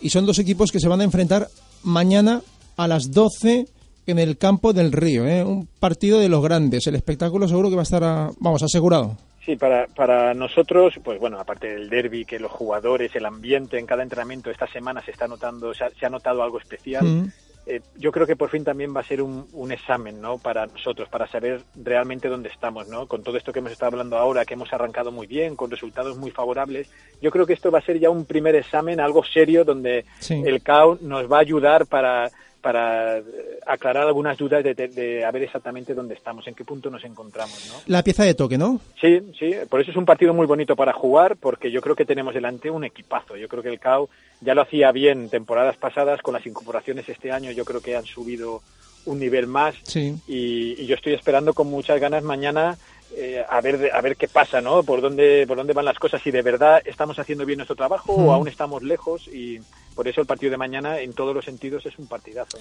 y 0.00 0.10
son 0.10 0.26
dos 0.26 0.38
equipos 0.38 0.72
que 0.72 0.80
se 0.80 0.88
van 0.88 1.00
a 1.00 1.04
enfrentar 1.04 1.48
mañana 1.82 2.42
a 2.76 2.88
las 2.88 3.10
12 3.12 3.66
en 4.08 4.18
el 4.18 4.36
campo 4.38 4.72
del 4.72 4.92
Río. 4.92 5.26
¿eh? 5.26 5.44
Un 5.44 5.66
partido 5.78 6.18
de 6.20 6.28
los 6.28 6.42
grandes. 6.42 6.86
El 6.86 6.94
espectáculo 6.96 7.48
seguro 7.48 7.68
que 7.70 7.76
va 7.76 7.82
a 7.82 7.84
estar, 7.84 8.04
a- 8.04 8.30
vamos, 8.38 8.62
asegurado. 8.62 9.16
Sí, 9.44 9.54
para, 9.54 9.86
para 9.86 10.34
nosotros, 10.34 10.94
pues 11.04 11.20
bueno, 11.20 11.38
aparte 11.38 11.68
del 11.68 11.88
derby, 11.88 12.24
que 12.24 12.40
los 12.40 12.50
jugadores, 12.50 13.14
el 13.14 13.24
ambiente 13.26 13.78
en 13.78 13.86
cada 13.86 14.02
entrenamiento 14.02 14.50
esta 14.50 14.66
semana 14.66 15.00
se 15.04 15.12
está 15.12 15.28
notando, 15.28 15.72
se 15.72 15.84
ha, 15.84 15.90
se 15.90 16.04
ha 16.04 16.10
notado 16.10 16.42
algo 16.42 16.58
especial. 16.58 17.04
Mm. 17.04 17.32
Eh, 17.68 17.80
yo 17.96 18.12
creo 18.12 18.26
que 18.28 18.36
por 18.36 18.48
fin 18.48 18.62
también 18.62 18.94
va 18.94 19.00
a 19.00 19.04
ser 19.04 19.20
un, 19.20 19.48
un 19.52 19.72
examen, 19.72 20.20
¿no? 20.20 20.38
Para 20.38 20.66
nosotros, 20.66 21.08
para 21.08 21.26
saber 21.26 21.62
realmente 21.74 22.28
dónde 22.28 22.48
estamos, 22.48 22.86
¿no? 22.86 23.08
Con 23.08 23.24
todo 23.24 23.36
esto 23.36 23.52
que 23.52 23.58
hemos 23.58 23.72
estado 23.72 23.90
hablando 23.92 24.16
ahora, 24.16 24.44
que 24.44 24.54
hemos 24.54 24.72
arrancado 24.72 25.10
muy 25.10 25.26
bien, 25.26 25.56
con 25.56 25.68
resultados 25.68 26.16
muy 26.16 26.30
favorables. 26.30 26.88
Yo 27.20 27.32
creo 27.32 27.44
que 27.44 27.54
esto 27.54 27.72
va 27.72 27.80
a 27.80 27.82
ser 27.82 27.98
ya 27.98 28.08
un 28.08 28.24
primer 28.24 28.54
examen, 28.54 29.00
algo 29.00 29.24
serio, 29.24 29.64
donde 29.64 30.04
Sí. 30.20 30.40
el 30.46 30.62
CAO 30.62 30.98
nos 31.00 31.30
va 31.30 31.38
a 31.38 31.40
ayudar 31.40 31.86
para 31.86 32.30
para 32.66 33.18
eh, 33.18 33.22
aclarar 33.64 34.08
algunas 34.08 34.36
dudas 34.36 34.64
de, 34.64 34.74
de- 34.74 34.88
de 34.88 35.24
a 35.24 35.30
ver 35.30 35.44
exactamente 35.44 35.94
dónde 35.94 36.14
estamos, 36.14 36.44
en 36.48 36.54
qué 36.56 36.64
punto 36.64 36.90
nos 36.90 37.04
encontramos, 37.04 37.64
¿no? 37.68 37.74
La 37.86 38.02
pieza 38.02 38.24
de 38.24 38.34
toque, 38.34 38.58
¿no? 38.58 38.80
Sí, 39.00 39.20
sí, 39.38 39.52
por 39.70 39.80
eso 39.80 39.92
es 39.92 39.96
un 39.96 40.04
partido 40.04 40.34
muy 40.34 40.48
bonito 40.48 40.74
para 40.74 40.92
jugar, 40.92 41.36
porque 41.36 41.70
yo 41.70 41.80
creo 41.80 41.94
que 41.94 42.04
tenemos 42.04 42.34
delante 42.34 42.68
un 42.68 42.82
equipazo. 42.82 43.36
Yo 43.36 43.46
creo 43.46 43.62
que 43.62 43.68
el 43.68 43.78
CAO 43.78 44.08
ya 44.40 44.56
lo 44.56 44.62
hacía 44.62 44.90
bien 44.90 45.28
temporadas 45.28 45.76
pasadas, 45.76 46.20
con 46.22 46.34
las 46.34 46.44
incorporaciones 46.44 47.08
este 47.08 47.30
año 47.30 47.52
yo 47.52 47.64
creo 47.64 47.80
que 47.80 47.94
han 47.94 48.04
subido 48.04 48.62
un 49.04 49.20
nivel 49.20 49.46
más 49.46 49.76
Sí. 49.84 50.16
y, 50.26 50.74
y 50.82 50.86
yo 50.86 50.96
estoy 50.96 51.14
esperando 51.14 51.54
con 51.54 51.68
muchas 51.68 52.00
ganas 52.00 52.24
mañana 52.24 52.76
eh, 53.14 53.44
a 53.48 53.60
ver 53.60 53.90
a 53.92 54.00
ver 54.00 54.16
qué 54.16 54.28
pasa, 54.28 54.60
¿no? 54.60 54.82
Por 54.82 55.00
dónde 55.00 55.46
por 55.46 55.56
dónde 55.56 55.72
van 55.72 55.84
las 55.84 55.98
cosas, 55.98 56.22
si 56.22 56.30
de 56.30 56.42
verdad 56.42 56.80
estamos 56.84 57.18
haciendo 57.18 57.44
bien 57.44 57.58
nuestro 57.58 57.76
trabajo 57.76 58.12
o 58.12 58.32
aún 58.32 58.48
estamos 58.48 58.82
lejos 58.82 59.28
y 59.28 59.60
por 59.94 60.08
eso 60.08 60.20
el 60.20 60.26
partido 60.26 60.50
de 60.50 60.58
mañana 60.58 61.00
en 61.00 61.12
todos 61.12 61.34
los 61.34 61.44
sentidos 61.44 61.86
es 61.86 61.98
un 61.98 62.06
partidazo. 62.06 62.58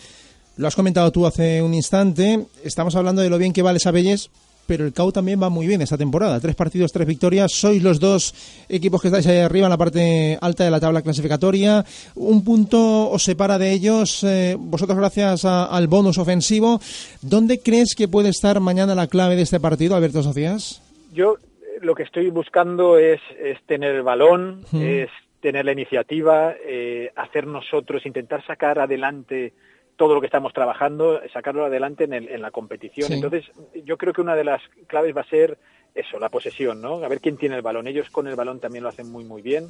Lo 0.58 0.68
has 0.68 0.76
comentado 0.76 1.12
tú 1.12 1.26
hace 1.26 1.62
un 1.62 1.74
instante. 1.74 2.46
Estamos 2.64 2.96
hablando 2.96 3.22
de 3.22 3.30
lo 3.30 3.38
bien 3.38 3.52
que 3.52 3.62
va 3.62 3.74
Les 3.74 3.86
Abelles, 3.86 4.32
pero 4.68 4.86
el 4.86 4.94
CAU 4.94 5.12
también 5.12 5.42
va 5.42 5.50
muy 5.50 5.68
bien 5.68 5.82
esta 5.82 5.98
temporada. 5.98 6.40
Tres 6.40 6.56
partidos, 6.56 6.92
tres 6.92 7.08
victorias. 7.08 7.52
Sois 7.54 7.82
los 7.84 8.00
dos 8.00 8.34
equipos 8.70 9.02
que 9.02 9.08
estáis 9.10 9.28
ahí 9.28 9.38
arriba 9.40 9.68
en 9.68 9.70
la 9.72 9.78
parte 9.78 10.38
alta 10.42 10.64
de 10.64 10.72
la 10.72 10.80
tabla 10.80 11.02
clasificatoria. 11.02 11.86
Un 12.16 12.44
punto 12.44 13.10
os 13.10 13.24
separa 13.24 13.58
de 13.58 13.72
ellos. 13.72 14.24
eh, 14.24 14.56
vosotros 14.58 14.98
gracias 14.98 15.46
a- 15.46 15.66
al 15.66 15.88
bonus 15.88 16.18
ofensivo. 16.18 16.80
¿Dónde 17.22 17.60
crees 17.60 17.96
que 17.96 18.08
puede 18.08 18.30
estar 18.30 18.60
mañana 18.60 18.96
la 18.96 19.08
clave 19.08 19.36
de 19.36 19.44
este 19.44 19.60
partido, 19.60 19.96
Alberto 19.96 20.24
Socias? 20.24 20.82
Yo 21.14 21.36
eh, 21.36 21.80
lo 21.82 21.94
que 21.96 22.04
estoy 22.04 22.30
buscando 22.30 22.98
es, 22.98 23.20
es 23.44 23.58
tener 23.68 23.96
el 23.96 24.02
balón, 24.04 24.62
Mm. 24.72 24.82
es 24.82 25.10
tener 25.42 25.66
la 25.66 25.74
iniciativa, 25.74 26.54
eh, 26.68 27.12
hacer 27.16 27.46
nosotros, 27.46 28.06
intentar 28.06 28.44
sacar 28.48 28.80
adelante 28.80 29.54
todo 29.96 30.14
lo 30.14 30.20
que 30.22 30.28
estamos 30.28 30.54
trabajando, 30.54 31.20
sacarlo 31.34 31.66
adelante 31.66 32.04
en, 32.06 32.14
el- 32.14 32.30
en 32.30 32.42
la 32.42 32.52
competición. 32.52 33.08
Sí. 33.08 33.14
Entonces, 33.14 33.46
yo 33.86 33.98
creo 33.98 34.14
que 34.14 34.22
una 34.22 34.36
de 34.36 34.44
las 34.44 34.62
claves 34.88 35.16
va 35.16 35.22
a 35.22 35.30
ser 35.30 35.58
eso, 35.94 36.20
la 36.20 36.28
posesión, 36.28 36.82
¿no? 36.82 36.96
A 37.04 37.08
ver 37.08 37.22
quién 37.22 37.38
tiene 37.38 37.56
el 37.56 37.62
balón. 37.62 37.88
Ellos 37.88 38.10
con 38.10 38.28
el 38.28 38.36
balón 38.36 38.60
también 38.60 38.84
lo 38.84 38.90
hacen 38.90 39.10
muy, 39.10 39.24
muy 39.24 39.42
bien. 39.42 39.68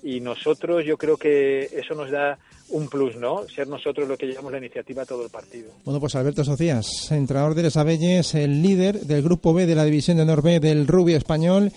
Y 0.00 0.20
nosotros, 0.20 0.84
yo 0.84 0.96
creo 0.96 1.16
que 1.16 1.64
eso 1.64 1.94
nos 1.96 2.12
da 2.12 2.38
un 2.68 2.88
plus, 2.88 3.16
¿no? 3.16 3.48
Ser 3.48 3.66
nosotros 3.66 4.06
los 4.06 4.16
que 4.16 4.26
llevamos 4.26 4.52
la 4.52 4.58
iniciativa 4.58 5.02
a 5.02 5.06
todo 5.06 5.24
el 5.24 5.30
partido. 5.30 5.72
Bueno, 5.84 5.98
pues 5.98 6.14
Alberto 6.14 6.44
Socias, 6.44 7.10
entrenador 7.10 7.54
de 7.56 7.64
Les 7.64 7.76
Abelles, 7.76 8.32
el 8.36 8.62
líder 8.62 9.00
del 9.00 9.22
grupo 9.22 9.52
B 9.52 9.66
de 9.66 9.74
la 9.74 9.84
división 9.84 10.16
de 10.18 10.22
Honor 10.22 10.42
B 10.42 10.60
del 10.60 10.86
rugby 10.86 11.14
español. 11.14 11.72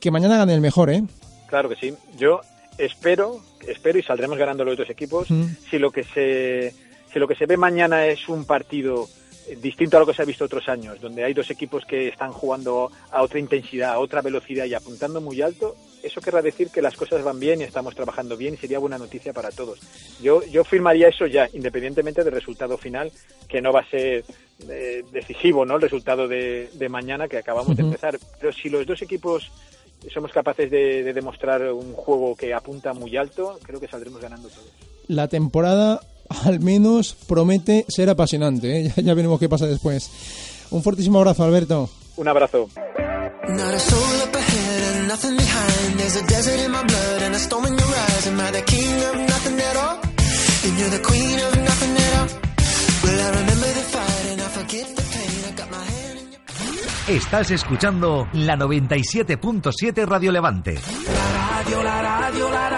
Que 0.00 0.12
mañana 0.12 0.36
gane 0.38 0.54
el 0.54 0.60
mejor, 0.60 0.90
¿eh? 0.90 1.02
Claro 1.48 1.68
que 1.68 1.74
sí. 1.74 1.92
Yo 2.16 2.40
espero, 2.78 3.40
espero 3.66 3.98
y 3.98 4.02
saldremos 4.04 4.38
ganando 4.38 4.64
los 4.64 4.76
dos 4.76 4.88
equipos. 4.88 5.26
Si 5.68 5.78
lo 5.80 5.90
que 5.90 6.04
se 6.04 6.72
si 7.12 7.18
lo 7.18 7.28
que 7.28 7.34
se 7.34 7.46
ve 7.46 7.56
mañana 7.56 8.06
es 8.06 8.28
un 8.28 8.44
partido 8.44 9.08
distinto 9.60 9.96
a 9.96 10.00
lo 10.00 10.06
que 10.06 10.14
se 10.14 10.22
ha 10.22 10.24
visto 10.24 10.44
otros 10.44 10.68
años, 10.68 11.00
donde 11.00 11.24
hay 11.24 11.34
dos 11.34 11.50
equipos 11.50 11.84
que 11.84 12.08
están 12.08 12.32
jugando 12.32 12.90
a 13.10 13.22
otra 13.22 13.38
intensidad, 13.38 13.92
a 13.94 13.98
otra 13.98 14.22
velocidad 14.22 14.64
y 14.66 14.74
apuntando 14.74 15.20
muy 15.20 15.42
alto, 15.42 15.74
eso 16.02 16.20
querrá 16.20 16.40
decir 16.40 16.70
que 16.70 16.80
las 16.80 16.96
cosas 16.96 17.22
van 17.22 17.40
bien 17.40 17.60
y 17.60 17.64
estamos 17.64 17.94
trabajando 17.94 18.36
bien 18.36 18.54
y 18.54 18.56
sería 18.56 18.78
buena 18.78 18.98
noticia 18.98 19.32
para 19.32 19.50
todos. 19.50 19.80
Yo, 20.22 20.42
yo 20.44 20.64
firmaría 20.64 21.08
eso 21.08 21.26
ya, 21.26 21.48
independientemente 21.52 22.24
del 22.24 22.32
resultado 22.32 22.78
final, 22.78 23.10
que 23.48 23.60
no 23.60 23.72
va 23.72 23.80
a 23.80 23.90
ser 23.90 24.24
eh, 24.68 25.04
decisivo, 25.12 25.66
¿no? 25.66 25.76
El 25.76 25.82
resultado 25.82 26.28
de, 26.28 26.70
de 26.72 26.88
mañana 26.88 27.28
que 27.28 27.38
acabamos 27.38 27.76
de 27.76 27.82
empezar. 27.82 28.18
Pero 28.40 28.52
si 28.52 28.68
los 28.68 28.86
dos 28.86 29.02
equipos 29.02 29.50
somos 30.12 30.32
capaces 30.32 30.70
de, 30.70 31.02
de 31.02 31.12
demostrar 31.12 31.70
un 31.72 31.92
juego 31.92 32.34
que 32.34 32.54
apunta 32.54 32.94
muy 32.94 33.16
alto, 33.16 33.58
creo 33.62 33.80
que 33.80 33.88
saldremos 33.88 34.20
ganando 34.20 34.48
todos. 34.48 34.70
La 35.08 35.28
temporada 35.28 36.00
al 36.44 36.60
menos 36.60 37.16
promete 37.26 37.84
ser 37.88 38.08
apasionante, 38.10 38.80
¿eh? 38.80 38.92
ya, 38.96 39.02
ya 39.02 39.14
veremos 39.14 39.38
qué 39.38 39.48
pasa 39.48 39.66
después. 39.66 40.10
Un 40.70 40.82
fortísimo 40.82 41.18
abrazo, 41.18 41.44
Alberto. 41.44 41.90
Un 42.16 42.28
abrazo. 42.28 42.68
Not 43.48 43.74
a 43.74 43.78
soul 43.78 44.22
up 44.28 44.34
ahead 44.34 44.96
and 44.96 45.08
nothing 45.08 45.36
behind. 45.36 45.98
There's 45.98 46.16
a 46.16 46.26
desert 46.26 46.60
in 46.60 46.70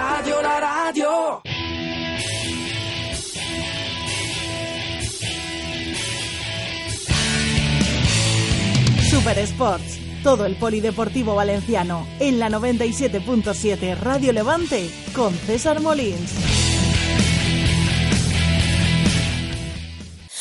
Super 9.22 9.38
Sports, 9.38 10.00
todo 10.24 10.46
el 10.46 10.56
polideportivo 10.56 11.36
valenciano 11.36 12.04
en 12.18 12.40
la 12.40 12.48
97.7 12.48 13.96
Radio 14.00 14.32
Levante 14.32 14.90
con 15.14 15.32
César 15.32 15.80
Molins. 15.80 16.32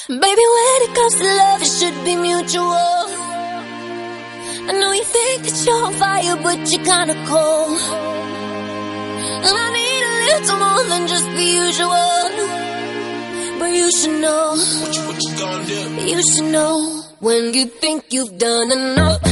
Baby, 0.07 0.19
when 0.19 0.81
it 0.81 0.95
comes 0.95 1.15
to 1.15 1.23
love, 1.23 1.61
it 1.61 1.67
should 1.67 1.93
be 2.03 2.15
mutual. 2.15 2.73
I 4.67 4.73
know 4.73 4.93
you 4.93 5.03
think 5.03 5.43
that 5.43 5.63
you're 5.63 5.85
on 5.85 5.93
fire, 5.93 6.35
but 6.41 6.67
you're 6.71 6.83
kinda 6.83 7.13
cold. 7.27 7.77
And 9.43 9.57
I 9.59 9.69
need 9.77 10.03
a 10.03 10.39
little 10.39 10.57
more 10.57 10.83
than 10.89 11.07
just 11.07 11.25
the 11.25 11.43
usual. 11.43 12.31
But 13.59 13.69
you 13.73 13.91
should 13.91 14.19
know. 14.19 14.55
You 14.55 14.63
should 14.63 14.81
know. 14.81 15.01
When 16.01 16.07
you 16.07 16.23
think 16.23 16.31
you've 16.33 16.49
done 16.49 16.55
enough. 16.55 17.10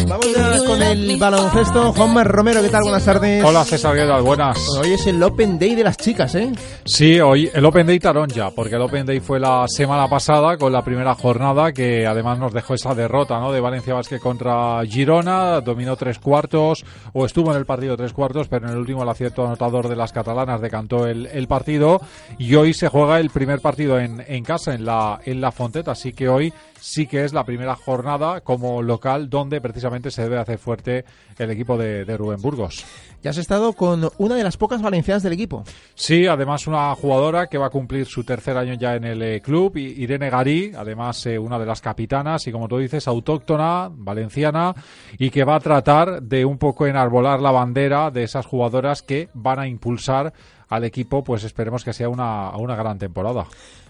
Vamos 0.08 0.28
ya 0.36 0.58
you 0.58 0.66
con 0.66 0.84
el 0.84 1.18
baloncesto. 1.18 1.92
Juanma 1.94 2.24
Romero, 2.24 2.62
¿qué 2.62 2.70
tal? 2.70 2.84
Buenas 2.84 3.04
tardes. 3.04 3.44
Hola 3.44 3.66
César, 3.66 3.96
¿qué 3.96 4.06
tal? 4.06 4.22
Buenas. 4.22 4.64
Bueno, 4.68 4.82
hoy 4.84 4.94
es 4.94 5.08
el 5.08 5.22
Open 5.24 5.58
Day 5.58 5.74
de 5.74 5.84
las 5.84 5.98
chicas, 5.98 6.36
¿eh? 6.36 6.52
Sí, 6.86 7.20
hoy 7.20 7.50
el 7.52 7.66
Open 7.66 7.88
Day 7.88 7.98
Taronja, 8.00 8.52
porque 8.52 8.76
el 8.76 8.82
Open 8.84 9.08
Day 9.08 9.20
fue 9.20 9.40
la 9.40 9.66
semana 9.68 10.08
pasada 10.08 10.58
con 10.58 10.72
la 10.72 10.84
primera 10.84 11.16
jornada 11.16 11.72
que 11.72 12.06
además 12.06 12.38
nos 12.38 12.54
dejó 12.54 12.76
esa 12.76 12.94
derrota 12.94 13.40
¿no? 13.40 13.52
de 13.52 13.60
Valencia 13.60 13.96
Basket 13.96 14.20
contra 14.20 14.86
Girona, 14.86 15.60
dominó 15.62 15.96
tres 15.96 16.20
cuartos 16.20 16.86
o 17.14 17.26
estuvo 17.26 17.52
en 17.52 17.58
el 17.58 17.66
partido 17.66 17.98
tres 17.98 18.14
cuartos, 18.14 18.48
pero 18.48 18.68
en 18.68 18.74
el 18.74 18.78
último 18.78 19.02
el 19.02 19.10
acierto 19.10 19.44
anotador 19.48 19.88
de 19.88 19.96
las 19.96 20.14
catalanas 20.14 20.62
decantó 20.62 21.08
el, 21.08 21.26
el 21.26 21.48
partido 21.48 22.00
y 22.38 22.54
hoy 22.54 22.76
se 22.76 22.88
juega 22.88 23.20
el 23.20 23.32
primer 23.32 23.62
partido 23.62 24.00
en, 24.00 24.24
en 24.28 24.44
casa, 24.44 24.76
en 24.76 24.86
la, 24.86 25.20
en 25.26 25.42
la 25.42 25.52
Fonteta, 25.52 25.94
así 25.94 26.14
que 26.14 26.30
hoy 26.30 26.54
sí 26.80 27.08
que 27.08 27.26
es 27.26 27.34
la 27.34 27.44
primera 27.44 27.76
jornada 27.80 28.42
como 28.42 28.82
local 28.82 29.30
donde 29.30 29.62
precisamente 29.62 30.12
se 30.12 30.24
debe 30.24 30.38
hacer 30.38 30.60
fuerte 30.60 31.06
el 31.38 31.50
equipo 31.52 31.78
de, 31.78 32.06
de 32.06 32.18
Rubén 32.18 32.42
Burgos. 32.42 32.86
Ya 33.22 33.32
has 33.32 33.38
estado 33.38 33.74
con 33.74 34.10
una 34.18 34.36
de 34.36 34.44
las 34.44 34.56
pocas 34.56 34.82
valencianas 34.82 35.24
del 35.24 35.34
equipo. 35.34 35.64
Sí, 35.94 36.28
además 36.28 36.68
una 36.68 36.94
jugadora 36.96 37.48
que 37.48 37.58
va 37.58 37.68
a 37.68 37.70
cumplir 37.70 38.06
su 38.06 38.24
tercer 38.24 38.58
año 38.58 38.76
ya 38.76 38.96
en 38.96 39.04
el 39.04 39.22
eh, 39.22 39.42
club, 39.42 39.76
Irene 39.76 40.30
Garí, 40.30 40.72
además 40.78 41.26
eh, 41.26 41.38
una 41.38 41.60
de 41.60 41.66
las 41.66 41.82
capitanas 41.82 42.48
y 42.48 42.52
como 42.52 42.68
tú 42.68 42.78
dices, 42.78 43.08
autóctona, 43.08 43.90
valenciana, 43.92 44.74
y 45.18 45.30
que 45.30 45.44
va 45.44 45.56
a 45.56 45.60
tratar 45.60 46.22
de 46.22 46.46
un 46.46 46.58
poco 46.58 46.88
enarbolar 46.88 47.42
la 47.42 47.52
bandera 47.52 48.12
de 48.12 48.24
esas 48.24 48.46
jugadoras 48.46 49.02
que 49.02 49.30
van 49.34 49.60
a 49.60 49.68
impulsar 49.68 50.34
al 50.70 50.84
equipo, 50.84 51.24
pues 51.24 51.44
esperemos 51.44 51.84
que 51.84 51.94
sea 51.94 52.10
una, 52.10 52.52
una 52.52 52.76
gran 52.76 52.98
temporada. 52.98 53.46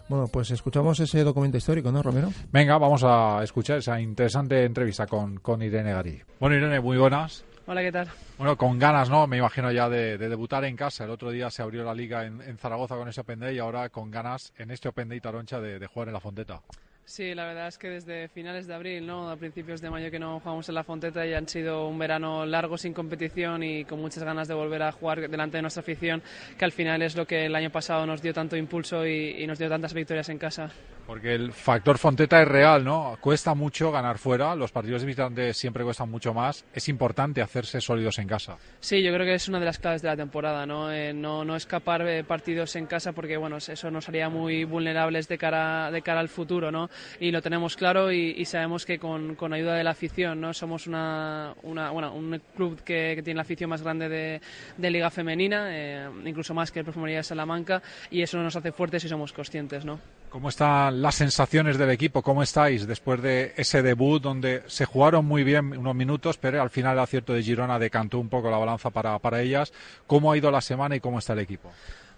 Bueno, 0.09 0.27
pues 0.27 0.49
escuchamos 0.49 0.99
ese 0.99 1.23
documento 1.23 1.57
histórico, 1.57 1.91
¿no, 1.91 2.01
Romero? 2.01 2.29
Venga, 2.51 2.79
vamos 2.79 3.03
a 3.05 3.43
escuchar 3.43 3.77
esa 3.77 4.01
interesante 4.01 4.65
entrevista 4.65 5.05
con, 5.05 5.37
con 5.37 5.61
Irene 5.61 5.93
Garí. 5.93 6.19
Bueno, 6.39 6.55
Irene, 6.55 6.79
muy 6.79 6.97
buenas. 6.97 7.45
Hola, 7.67 7.81
¿qué 7.81 7.91
tal? 7.91 8.07
Bueno, 8.39 8.57
con 8.57 8.79
ganas, 8.79 9.11
¿no? 9.11 9.27
Me 9.27 9.37
imagino 9.37 9.71
ya 9.71 9.87
de, 9.87 10.17
de 10.17 10.27
debutar 10.27 10.65
en 10.65 10.75
casa. 10.75 11.03
El 11.03 11.11
otro 11.11 11.29
día 11.29 11.51
se 11.51 11.61
abrió 11.61 11.83
la 11.83 11.93
liga 11.93 12.25
en, 12.25 12.41
en 12.41 12.57
Zaragoza 12.57 12.95
con 12.95 13.07
ese 13.07 13.21
Open 13.21 13.39
Day 13.39 13.57
y 13.57 13.59
ahora 13.59 13.89
con 13.89 14.09
ganas 14.09 14.51
en 14.57 14.71
este 14.71 14.89
Open 14.89 15.09
Day 15.09 15.21
Taroncha 15.21 15.59
de, 15.61 15.77
de 15.77 15.85
jugar 15.85 16.07
en 16.07 16.15
la 16.15 16.19
Fonteta. 16.19 16.61
Sí, 17.09 17.33
la 17.33 17.47
verdad 17.47 17.69
es 17.69 17.79
que 17.79 17.89
desde 17.89 18.27
finales 18.27 18.67
de 18.67 18.75
abril, 18.75 19.07
¿no? 19.07 19.31
A 19.31 19.35
principios 19.35 19.81
de 19.81 19.89
mayo 19.89 20.11
que 20.11 20.19
no 20.19 20.39
jugamos 20.39 20.69
en 20.69 20.75
la 20.75 20.83
Fonteta 20.83 21.25
y 21.25 21.33
han 21.33 21.47
sido 21.47 21.87
un 21.87 21.97
verano 21.97 22.45
largo 22.45 22.77
sin 22.77 22.93
competición 22.93 23.63
y 23.63 23.83
con 23.83 23.99
muchas 23.99 24.23
ganas 24.23 24.47
de 24.47 24.53
volver 24.53 24.83
a 24.83 24.91
jugar 24.91 25.27
delante 25.27 25.57
de 25.57 25.63
nuestra 25.63 25.81
afición, 25.81 26.21
que 26.55 26.65
al 26.65 26.71
final 26.71 27.01
es 27.01 27.15
lo 27.15 27.25
que 27.25 27.47
el 27.47 27.55
año 27.55 27.71
pasado 27.71 28.05
nos 28.05 28.21
dio 28.21 28.31
tanto 28.31 28.55
impulso 28.55 29.07
y, 29.07 29.41
y 29.41 29.47
nos 29.47 29.57
dio 29.57 29.67
tantas 29.67 29.95
victorias 29.95 30.29
en 30.29 30.37
casa. 30.37 30.69
Porque 31.07 31.33
el 31.33 31.51
factor 31.51 31.97
Fonteta 31.97 32.39
es 32.39 32.47
real, 32.47 32.85
¿no? 32.85 33.17
Cuesta 33.19 33.55
mucho 33.55 33.91
ganar 33.91 34.19
fuera, 34.19 34.55
los 34.55 34.71
partidos 34.71 35.01
de 35.01 35.07
visitantes 35.07 35.57
siempre 35.57 35.83
cuestan 35.83 36.11
mucho 36.11 36.35
más. 36.35 36.63
Es 36.71 36.87
importante 36.87 37.41
hacerse 37.41 37.81
sólidos 37.81 38.19
en 38.19 38.27
casa. 38.27 38.59
Sí, 38.79 39.01
yo 39.01 39.11
creo 39.11 39.25
que 39.25 39.33
es 39.33 39.47
una 39.47 39.59
de 39.59 39.65
las 39.65 39.79
claves 39.79 40.03
de 40.03 40.09
la 40.09 40.15
temporada, 40.15 40.67
¿no? 40.67 40.91
Eh, 40.91 41.11
no, 41.11 41.43
no 41.43 41.55
escapar 41.55 42.03
de 42.03 42.23
partidos 42.23 42.75
en 42.75 42.85
casa 42.85 43.13
porque, 43.13 43.37
bueno, 43.37 43.57
eso 43.57 43.89
nos 43.89 44.07
haría 44.07 44.29
muy 44.29 44.65
vulnerables 44.65 45.27
de 45.27 45.39
cara, 45.39 45.89
de 45.89 46.03
cara 46.03 46.19
al 46.19 46.29
futuro, 46.29 46.71
¿no? 46.71 46.91
Y 47.19 47.31
lo 47.31 47.41
tenemos 47.41 47.75
claro 47.75 48.11
y, 48.11 48.45
sabemos 48.45 48.85
que 48.85 48.97
con, 48.97 49.35
con 49.35 49.53
ayuda 49.53 49.75
de 49.75 49.83
la 49.83 49.91
afición, 49.91 50.41
¿no? 50.41 50.53
Somos 50.53 50.87
una, 50.87 51.53
una 51.63 51.91
bueno, 51.91 52.13
un 52.13 52.41
club 52.55 52.81
que, 52.83 53.13
que 53.15 53.21
tiene 53.23 53.37
la 53.37 53.43
afición 53.43 53.69
más 53.69 53.81
grande 53.81 54.09
de, 54.09 54.41
de 54.77 54.89
Liga 54.89 55.09
Femenina, 55.09 55.67
eh, 55.69 56.09
incluso 56.25 56.53
más 56.53 56.71
que 56.71 56.79
el 56.79 56.85
Perfumería 56.85 57.17
de 57.17 57.23
Salamanca, 57.23 57.81
y 58.09 58.21
eso 58.21 58.37
nos 58.39 58.55
hace 58.55 58.71
fuertes 58.71 59.03
y 59.03 59.09
somos 59.09 59.33
conscientes, 59.33 59.85
¿no? 59.85 59.99
¿Cómo 60.29 60.49
están 60.49 61.01
las 61.01 61.15
sensaciones 61.15 61.77
del 61.77 61.89
equipo? 61.89 62.21
¿Cómo 62.21 62.43
estáis 62.43 62.85
después 62.85 63.21
de 63.21 63.53
ese 63.57 63.81
debut 63.81 64.21
donde 64.21 64.63
se 64.67 64.85
jugaron 64.85 65.25
muy 65.25 65.43
bien 65.43 65.75
unos 65.75 65.95
minutos, 65.95 66.37
pero 66.37 66.61
al 66.61 66.69
final 66.69 66.93
el 66.93 66.99
acierto 66.99 67.33
de 67.33 67.41
Girona 67.41 67.79
decantó 67.79 68.19
un 68.19 68.29
poco 68.29 68.51
la 68.51 68.57
balanza 68.57 68.91
para, 68.91 69.17
para 69.19 69.41
ellas? 69.41 69.73
¿Cómo 70.05 70.31
ha 70.31 70.37
ido 70.37 70.51
la 70.51 70.61
semana 70.61 70.95
y 70.95 70.99
cómo 70.99 71.17
está 71.17 71.33
el 71.33 71.39
equipo? 71.39 71.71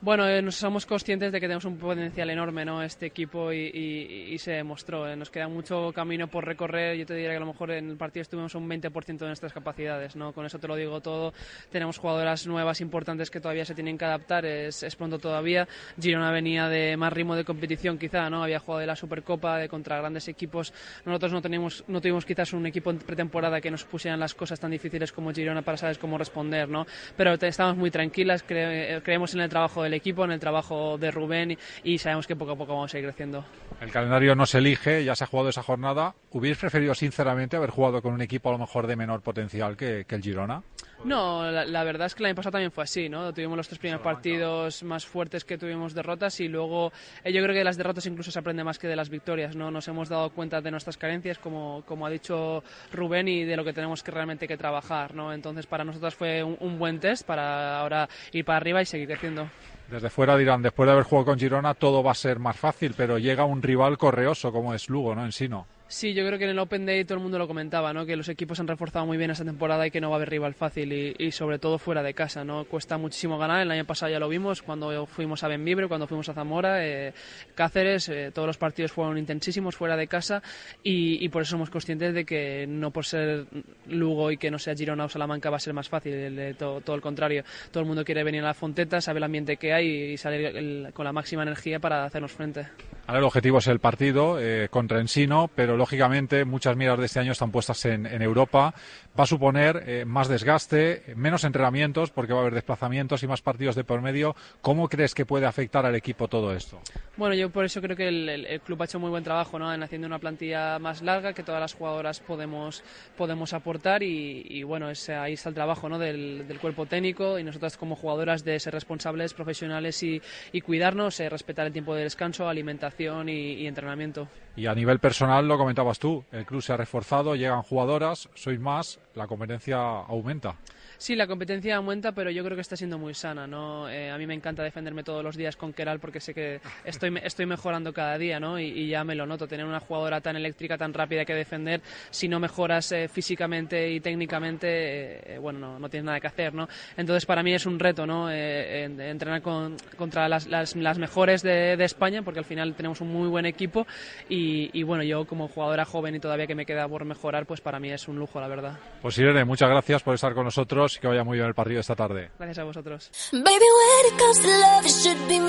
Bueno, 0.03 0.27
eh, 0.27 0.41
nos 0.41 0.55
somos 0.55 0.87
conscientes 0.87 1.31
de 1.31 1.39
que 1.39 1.45
tenemos 1.45 1.63
un 1.65 1.77
potencial 1.77 2.27
enorme, 2.31 2.65
¿no? 2.65 2.81
Este 2.81 3.05
equipo 3.05 3.53
y, 3.53 3.67
y- 3.71 4.33
y 4.33 4.37
se 4.39 4.49
demostró. 4.53 5.07
eh. 5.07 5.15
Nos 5.15 5.29
queda 5.29 5.47
mucho 5.47 5.91
camino 5.93 6.27
por 6.27 6.43
recorrer. 6.43 6.97
Yo 6.97 7.05
te 7.05 7.13
diría 7.13 7.29
que 7.29 7.35
a 7.37 7.39
lo 7.39 7.45
mejor 7.45 7.69
en 7.69 7.91
el 7.91 7.97
partido 7.97 8.23
estuvimos 8.23 8.55
un 8.55 8.67
20% 8.67 9.19
de 9.19 9.27
nuestras 9.27 9.53
capacidades, 9.53 10.15
¿no? 10.15 10.33
Con 10.33 10.43
eso 10.47 10.57
te 10.57 10.67
lo 10.67 10.75
digo 10.75 11.01
todo. 11.01 11.35
Tenemos 11.71 11.99
jugadoras 11.99 12.47
nuevas 12.47 12.81
importantes 12.81 13.29
que 13.29 13.39
todavía 13.39 13.63
se 13.63 13.75
tienen 13.75 13.95
que 13.95 14.05
adaptar. 14.05 14.43
Es, 14.43 14.81
es 14.81 14.95
pronto 14.95 15.19
todavía. 15.19 15.67
Girona 16.01 16.31
venía 16.31 16.67
de 16.67 16.97
más 16.97 17.13
ritmo 17.13 17.35
de 17.35 17.45
competición, 17.45 17.99
quizá, 17.99 18.27
¿no? 18.27 18.41
Había 18.43 18.57
jugado 18.57 18.79
de 18.79 18.87
la 18.87 18.95
Supercopa, 18.95 19.59
de 19.59 19.69
contra 19.69 19.99
grandes 19.99 20.27
equipos. 20.27 20.73
Nosotros 21.05 21.31
no 21.31 21.43
teníamos, 21.43 21.83
no 21.87 22.01
tuvimos 22.01 22.25
quizás 22.25 22.53
un 22.53 22.65
equipo 22.65 22.89
en 22.89 22.97
pretemporada 22.97 23.61
que 23.61 23.69
nos 23.69 23.83
pusieran 23.83 24.19
las 24.19 24.33
cosas 24.33 24.59
tan 24.59 24.71
difíciles 24.71 25.11
como 25.11 25.31
Girona 25.31 25.61
para 25.61 25.77
saber 25.77 25.99
cómo 25.99 26.17
responder, 26.17 26.67
¿no? 26.69 26.87
Pero 27.15 27.37
te- 27.37 27.49
estamos 27.49 27.77
muy 27.77 27.91
tranquilas, 27.91 28.43
cre- 28.43 28.97
eh, 28.97 29.01
creemos 29.03 29.35
en 29.35 29.41
el 29.41 29.49
trabajo 29.49 29.83
del 29.83 29.90
equipo, 29.93 30.25
en 30.25 30.31
el 30.31 30.39
trabajo 30.39 30.97
de 30.97 31.11
Rubén 31.11 31.51
y, 31.51 31.57
y 31.83 31.97
sabemos 31.97 32.27
que 32.27 32.35
poco 32.35 32.51
a 32.51 32.55
poco 32.55 32.73
vamos 32.73 32.93
a 32.93 32.99
ir 32.99 33.05
creciendo. 33.05 33.45
El 33.79 33.91
calendario 33.91 34.35
no 34.35 34.45
se 34.45 34.59
elige, 34.59 35.03
ya 35.03 35.15
se 35.15 35.23
ha 35.23 35.27
jugado 35.27 35.49
esa 35.49 35.63
jornada. 35.63 36.13
¿Hubierais 36.31 36.59
preferido, 36.59 36.93
sinceramente, 36.93 37.57
haber 37.57 37.69
jugado 37.69 38.01
con 38.01 38.13
un 38.13 38.21
equipo 38.21 38.49
a 38.49 38.53
lo 38.53 38.57
mejor 38.57 38.87
de 38.87 38.95
menor 38.95 39.21
potencial 39.21 39.75
que, 39.75 40.05
que 40.07 40.15
el 40.15 40.21
Girona? 40.21 40.63
No, 41.03 41.49
la, 41.49 41.65
la 41.65 41.83
verdad 41.83 42.05
es 42.05 42.13
que 42.13 42.21
el 42.21 42.27
año 42.27 42.35
pasado 42.35 42.51
también 42.51 42.71
fue 42.71 42.83
así, 42.83 43.09
¿no? 43.09 43.33
Tuvimos 43.33 43.57
los 43.57 43.67
tres 43.67 43.79
primeros 43.79 44.03
partidos 44.03 44.83
más 44.83 45.03
fuertes 45.03 45.43
que 45.43 45.57
tuvimos 45.57 45.95
derrotas 45.95 46.39
y 46.39 46.47
luego 46.47 46.91
eh, 47.23 47.33
yo 47.33 47.41
creo 47.41 47.53
que 47.53 47.59
de 47.59 47.63
las 47.63 47.77
derrotas 47.77 48.05
incluso 48.05 48.29
se 48.29 48.37
aprende 48.37 48.63
más 48.63 48.77
que 48.77 48.87
de 48.87 48.95
las 48.95 49.09
victorias, 49.09 49.55
¿no? 49.55 49.71
Nos 49.71 49.87
hemos 49.87 50.09
dado 50.09 50.29
cuenta 50.29 50.61
de 50.61 50.69
nuestras 50.69 50.97
carencias, 50.97 51.39
como, 51.39 51.83
como 51.87 52.05
ha 52.05 52.09
dicho 52.11 52.63
Rubén, 52.93 53.27
y 53.27 53.45
de 53.45 53.57
lo 53.57 53.63
que 53.63 53.73
tenemos 53.73 54.03
que 54.03 54.11
realmente 54.11 54.47
que 54.47 54.57
trabajar, 54.57 55.15
¿no? 55.15 55.33
Entonces 55.33 55.65
para 55.65 55.83
nosotros 55.83 56.13
fue 56.13 56.43
un, 56.43 56.55
un 56.59 56.77
buen 56.77 56.99
test 56.99 57.25
para 57.25 57.79
ahora 57.79 58.07
ir 58.31 58.45
para 58.45 58.57
arriba 58.57 58.81
y 58.83 58.85
seguir 58.85 59.07
creciendo. 59.07 59.49
Desde 59.91 60.09
fuera 60.09 60.37
dirán, 60.37 60.61
después 60.61 60.87
de 60.87 60.93
haber 60.93 61.03
jugado 61.03 61.25
con 61.25 61.39
Girona, 61.39 61.73
todo 61.73 62.01
va 62.01 62.11
a 62.11 62.15
ser 62.15 62.39
más 62.39 62.55
fácil, 62.55 62.93
pero 62.95 63.17
llega 63.17 63.43
un 63.43 63.61
rival 63.61 63.97
correoso 63.97 64.53
como 64.53 64.73
es 64.73 64.87
Lugo, 64.87 65.13
¿no? 65.13 65.25
En 65.25 65.33
sí, 65.33 65.49
no. 65.49 65.67
Sí, 65.93 66.13
yo 66.13 66.25
creo 66.25 66.39
que 66.39 66.45
en 66.45 66.51
el 66.51 66.59
Open 66.59 66.85
Day 66.85 67.03
todo 67.03 67.17
el 67.17 67.21
mundo 67.21 67.37
lo 67.37 67.49
comentaba, 67.49 67.91
¿no? 67.91 68.05
Que 68.05 68.15
los 68.15 68.29
equipos 68.29 68.57
han 68.61 68.67
reforzado 68.67 69.05
muy 69.05 69.17
bien 69.17 69.29
esta 69.29 69.43
temporada 69.43 69.85
y 69.85 69.91
que 69.91 69.99
no 69.99 70.09
va 70.09 70.15
a 70.15 70.19
haber 70.19 70.29
rival 70.29 70.53
fácil 70.53 70.93
y, 70.93 71.13
y 71.19 71.31
sobre 71.31 71.59
todo 71.59 71.77
fuera 71.77 72.01
de 72.01 72.13
casa, 72.13 72.45
¿no? 72.45 72.63
Cuesta 72.63 72.97
muchísimo 72.97 73.37
ganar. 73.37 73.61
El 73.61 73.71
año 73.71 73.83
pasado 73.83 74.09
ya 74.09 74.17
lo 74.17 74.29
vimos 74.29 74.61
cuando 74.61 75.05
fuimos 75.05 75.43
a 75.43 75.49
Benvibre, 75.49 75.89
cuando 75.89 76.07
fuimos 76.07 76.29
a 76.29 76.33
Zamora, 76.33 76.77
eh, 76.87 77.13
Cáceres, 77.55 78.07
eh, 78.07 78.31
todos 78.33 78.47
los 78.47 78.57
partidos 78.57 78.93
fueron 78.93 79.17
intensísimos 79.17 79.75
fuera 79.75 79.97
de 79.97 80.07
casa 80.07 80.41
y, 80.81 81.23
y 81.25 81.27
por 81.27 81.41
eso 81.41 81.51
somos 81.51 81.69
conscientes 81.69 82.13
de 82.13 82.23
que 82.23 82.65
no 82.69 82.91
por 82.91 83.05
ser 83.05 83.47
Lugo 83.87 84.31
y 84.31 84.37
que 84.37 84.49
no 84.49 84.59
sea 84.59 84.73
Girona 84.75 85.03
o 85.03 85.09
Salamanca 85.09 85.49
va 85.49 85.57
a 85.57 85.59
ser 85.59 85.73
más 85.73 85.89
fácil, 85.89 86.55
todo, 86.57 86.79
todo 86.79 86.95
el 86.95 87.01
contrario. 87.01 87.43
Todo 87.69 87.81
el 87.81 87.87
mundo 87.87 88.05
quiere 88.05 88.23
venir 88.23 88.43
a 88.43 88.47
la 88.47 88.53
Fonteta, 88.53 89.01
sabe 89.01 89.17
el 89.17 89.25
ambiente 89.25 89.57
que 89.57 89.73
hay 89.73 90.13
y 90.13 90.17
salir 90.17 90.45
el- 90.55 90.91
con 90.93 91.03
la 91.03 91.11
máxima 91.11 91.43
energía 91.43 91.79
para 91.79 92.05
hacernos 92.05 92.31
frente. 92.31 92.65
Ahora 93.07 93.19
el 93.19 93.25
objetivo 93.25 93.57
es 93.57 93.67
el 93.67 93.79
partido 93.79 94.39
eh, 94.39 94.69
contra 94.69 95.01
Ensino, 95.01 95.49
pero 95.53 95.80
lógicamente 95.81 96.45
muchas 96.45 96.77
miras 96.77 96.99
de 96.99 97.05
este 97.07 97.19
año 97.19 97.31
están 97.31 97.51
puestas 97.51 97.83
en, 97.85 98.05
en 98.05 98.21
Europa. 98.21 98.73
Va 99.19 99.23
a 99.23 99.27
suponer 99.27 99.83
eh, 99.87 100.05
más 100.05 100.27
desgaste, 100.29 101.03
menos 101.15 101.43
entrenamientos, 101.43 102.11
porque 102.11 102.33
va 102.33 102.39
a 102.39 102.41
haber 102.43 102.53
desplazamientos 102.53 103.23
y 103.23 103.27
más 103.27 103.41
partidos 103.41 103.75
de 103.75 103.83
por 103.83 104.01
medio. 104.01 104.35
¿Cómo 104.61 104.87
crees 104.87 105.13
que 105.15 105.25
puede 105.25 105.45
afectar 105.47 105.85
al 105.85 105.95
equipo 105.95 106.27
todo 106.27 106.53
esto? 106.53 106.79
Bueno, 107.17 107.35
yo 107.35 107.49
por 107.49 107.65
eso 107.65 107.81
creo 107.81 107.97
que 107.97 108.07
el, 108.07 108.29
el- 108.29 108.45
el 108.45 108.61
club 108.61 108.81
ha 108.81 108.85
hecho 108.85 108.99
muy 108.99 109.09
buen 109.09 109.23
trabajo 109.23 109.57
¿no? 109.59 109.73
en 109.73 109.81
haciendo 109.83 110.07
una 110.07 110.19
plantilla 110.19 110.77
más 110.79 111.01
larga 111.01 111.33
que 111.33 111.43
todas 111.43 111.59
las 111.59 111.73
jugadoras 111.73 112.19
podemos, 112.19 112.83
podemos 113.17 113.53
aportar 113.53 114.03
y, 114.03 114.45
y, 114.47 114.63
bueno, 114.63 114.89
ese- 114.89 115.15
ahí 115.15 115.33
está 115.33 115.49
el 115.49 115.55
trabajo 115.55 115.89
¿no? 115.89 115.97
del, 115.99 116.47
del 116.47 116.59
cuerpo 116.59 116.85
técnico 116.85 117.39
y 117.39 117.43
nosotras 117.43 117.75
como 117.77 117.95
jugadoras 117.95 118.43
de 118.45 118.59
ser 118.59 118.73
responsables, 118.73 119.33
profesionales 119.33 120.01
y, 120.03 120.21
y 120.51 120.61
cuidarnos, 120.61 121.19
eh, 121.19 121.27
respetar 121.29 121.65
el 121.67 121.73
tiempo 121.73 121.95
de 121.95 122.03
descanso, 122.03 122.47
alimentación 122.47 123.27
y, 123.29 123.53
y 123.55 123.67
entrenamiento. 123.67 124.27
Y 124.55 124.65
a 124.67 124.75
nivel 124.75 124.99
personal, 124.99 125.47
lo 125.47 125.57
comentabas 125.71 125.99
tú, 125.99 126.25
el 126.33 126.45
club 126.45 126.61
se 126.61 126.73
ha 126.73 126.77
reforzado, 126.77 127.33
llegan 127.33 127.61
jugadoras, 127.61 128.27
sois 128.35 128.59
más, 128.59 128.99
la 129.15 129.25
competencia 129.25 129.77
aumenta. 129.77 130.57
Sí, 131.01 131.15
la 131.15 131.25
competencia 131.25 131.77
aumenta, 131.77 132.11
pero 132.11 132.29
yo 132.29 132.43
creo 132.43 132.55
que 132.55 132.61
está 132.61 132.75
siendo 132.77 132.99
muy 132.99 133.15
sana, 133.15 133.47
¿no? 133.47 133.89
Eh, 133.89 134.11
a 134.11 134.19
mí 134.19 134.27
me 134.27 134.35
encanta 134.35 134.61
defenderme 134.61 135.03
todos 135.03 135.23
los 135.23 135.35
días 135.35 135.55
con 135.55 135.73
Keral 135.73 135.99
porque 135.99 136.19
sé 136.19 136.31
que 136.35 136.61
estoy, 136.85 137.09
me- 137.09 137.21
estoy 137.25 137.47
mejorando 137.47 137.91
cada 137.91 138.19
día, 138.19 138.39
¿no? 138.39 138.59
Y, 138.59 138.65
y 138.65 138.87
ya 138.89 139.03
me 139.03 139.15
lo 139.15 139.25
noto. 139.25 139.47
Tener 139.47 139.65
una 139.65 139.79
jugadora 139.79 140.21
tan 140.21 140.35
eléctrica, 140.35 140.77
tan 140.77 140.93
rápida 140.93 141.25
que 141.25 141.33
defender, 141.33 141.81
si 142.11 142.27
no 142.27 142.39
mejoras 142.39 142.91
eh, 142.91 143.07
físicamente 143.07 143.89
y 143.89 143.99
técnicamente, 143.99 145.33
eh, 145.33 145.39
bueno, 145.39 145.57
no, 145.57 145.79
no 145.79 145.89
tienes 145.89 146.05
nada 146.05 146.19
que 146.19 146.27
hacer, 146.27 146.53
¿no? 146.53 146.67
Entonces, 146.95 147.25
para 147.25 147.41
mí 147.41 147.51
es 147.51 147.65
un 147.65 147.79
reto, 147.79 148.05
¿no? 148.05 148.29
Eh, 148.29 148.83
en- 148.83 149.01
entrenar 149.01 149.41
con- 149.41 149.77
contra 149.97 150.29
las, 150.29 150.45
las, 150.45 150.75
las 150.75 150.99
mejores 150.99 151.41
de, 151.41 151.77
de 151.77 151.83
España, 151.83 152.21
porque 152.21 152.37
al 152.41 152.45
final 152.45 152.75
tenemos 152.75 153.01
un 153.01 153.11
muy 153.11 153.27
buen 153.27 153.47
equipo 153.47 153.87
y, 154.29 154.69
y, 154.79 154.83
bueno, 154.83 155.01
yo 155.03 155.25
como 155.25 155.47
jugadora 155.47 155.83
joven 155.83 156.13
y 156.13 156.19
todavía 156.19 156.45
que 156.45 156.53
me 156.53 156.67
queda 156.67 156.87
por 156.87 157.05
mejorar, 157.05 157.47
pues 157.47 157.59
para 157.59 157.79
mí 157.79 157.89
es 157.91 158.07
un 158.07 158.19
lujo, 158.19 158.39
la 158.39 158.47
verdad. 158.47 158.77
Pues 159.01 159.17
Irene, 159.17 159.45
muchas 159.45 159.67
gracias 159.67 160.03
por 160.03 160.13
estar 160.13 160.35
con 160.35 160.45
nosotros 160.45 160.90
y 160.97 160.99
que 160.99 161.07
vaya 161.07 161.23
muy 161.23 161.37
bien 161.37 161.47
el 161.47 161.53
partido 161.53 161.79
esta 161.79 161.95
tarde. 161.95 162.29
Gracias 162.37 162.59
a 162.59 162.63
vosotros. 162.63 163.11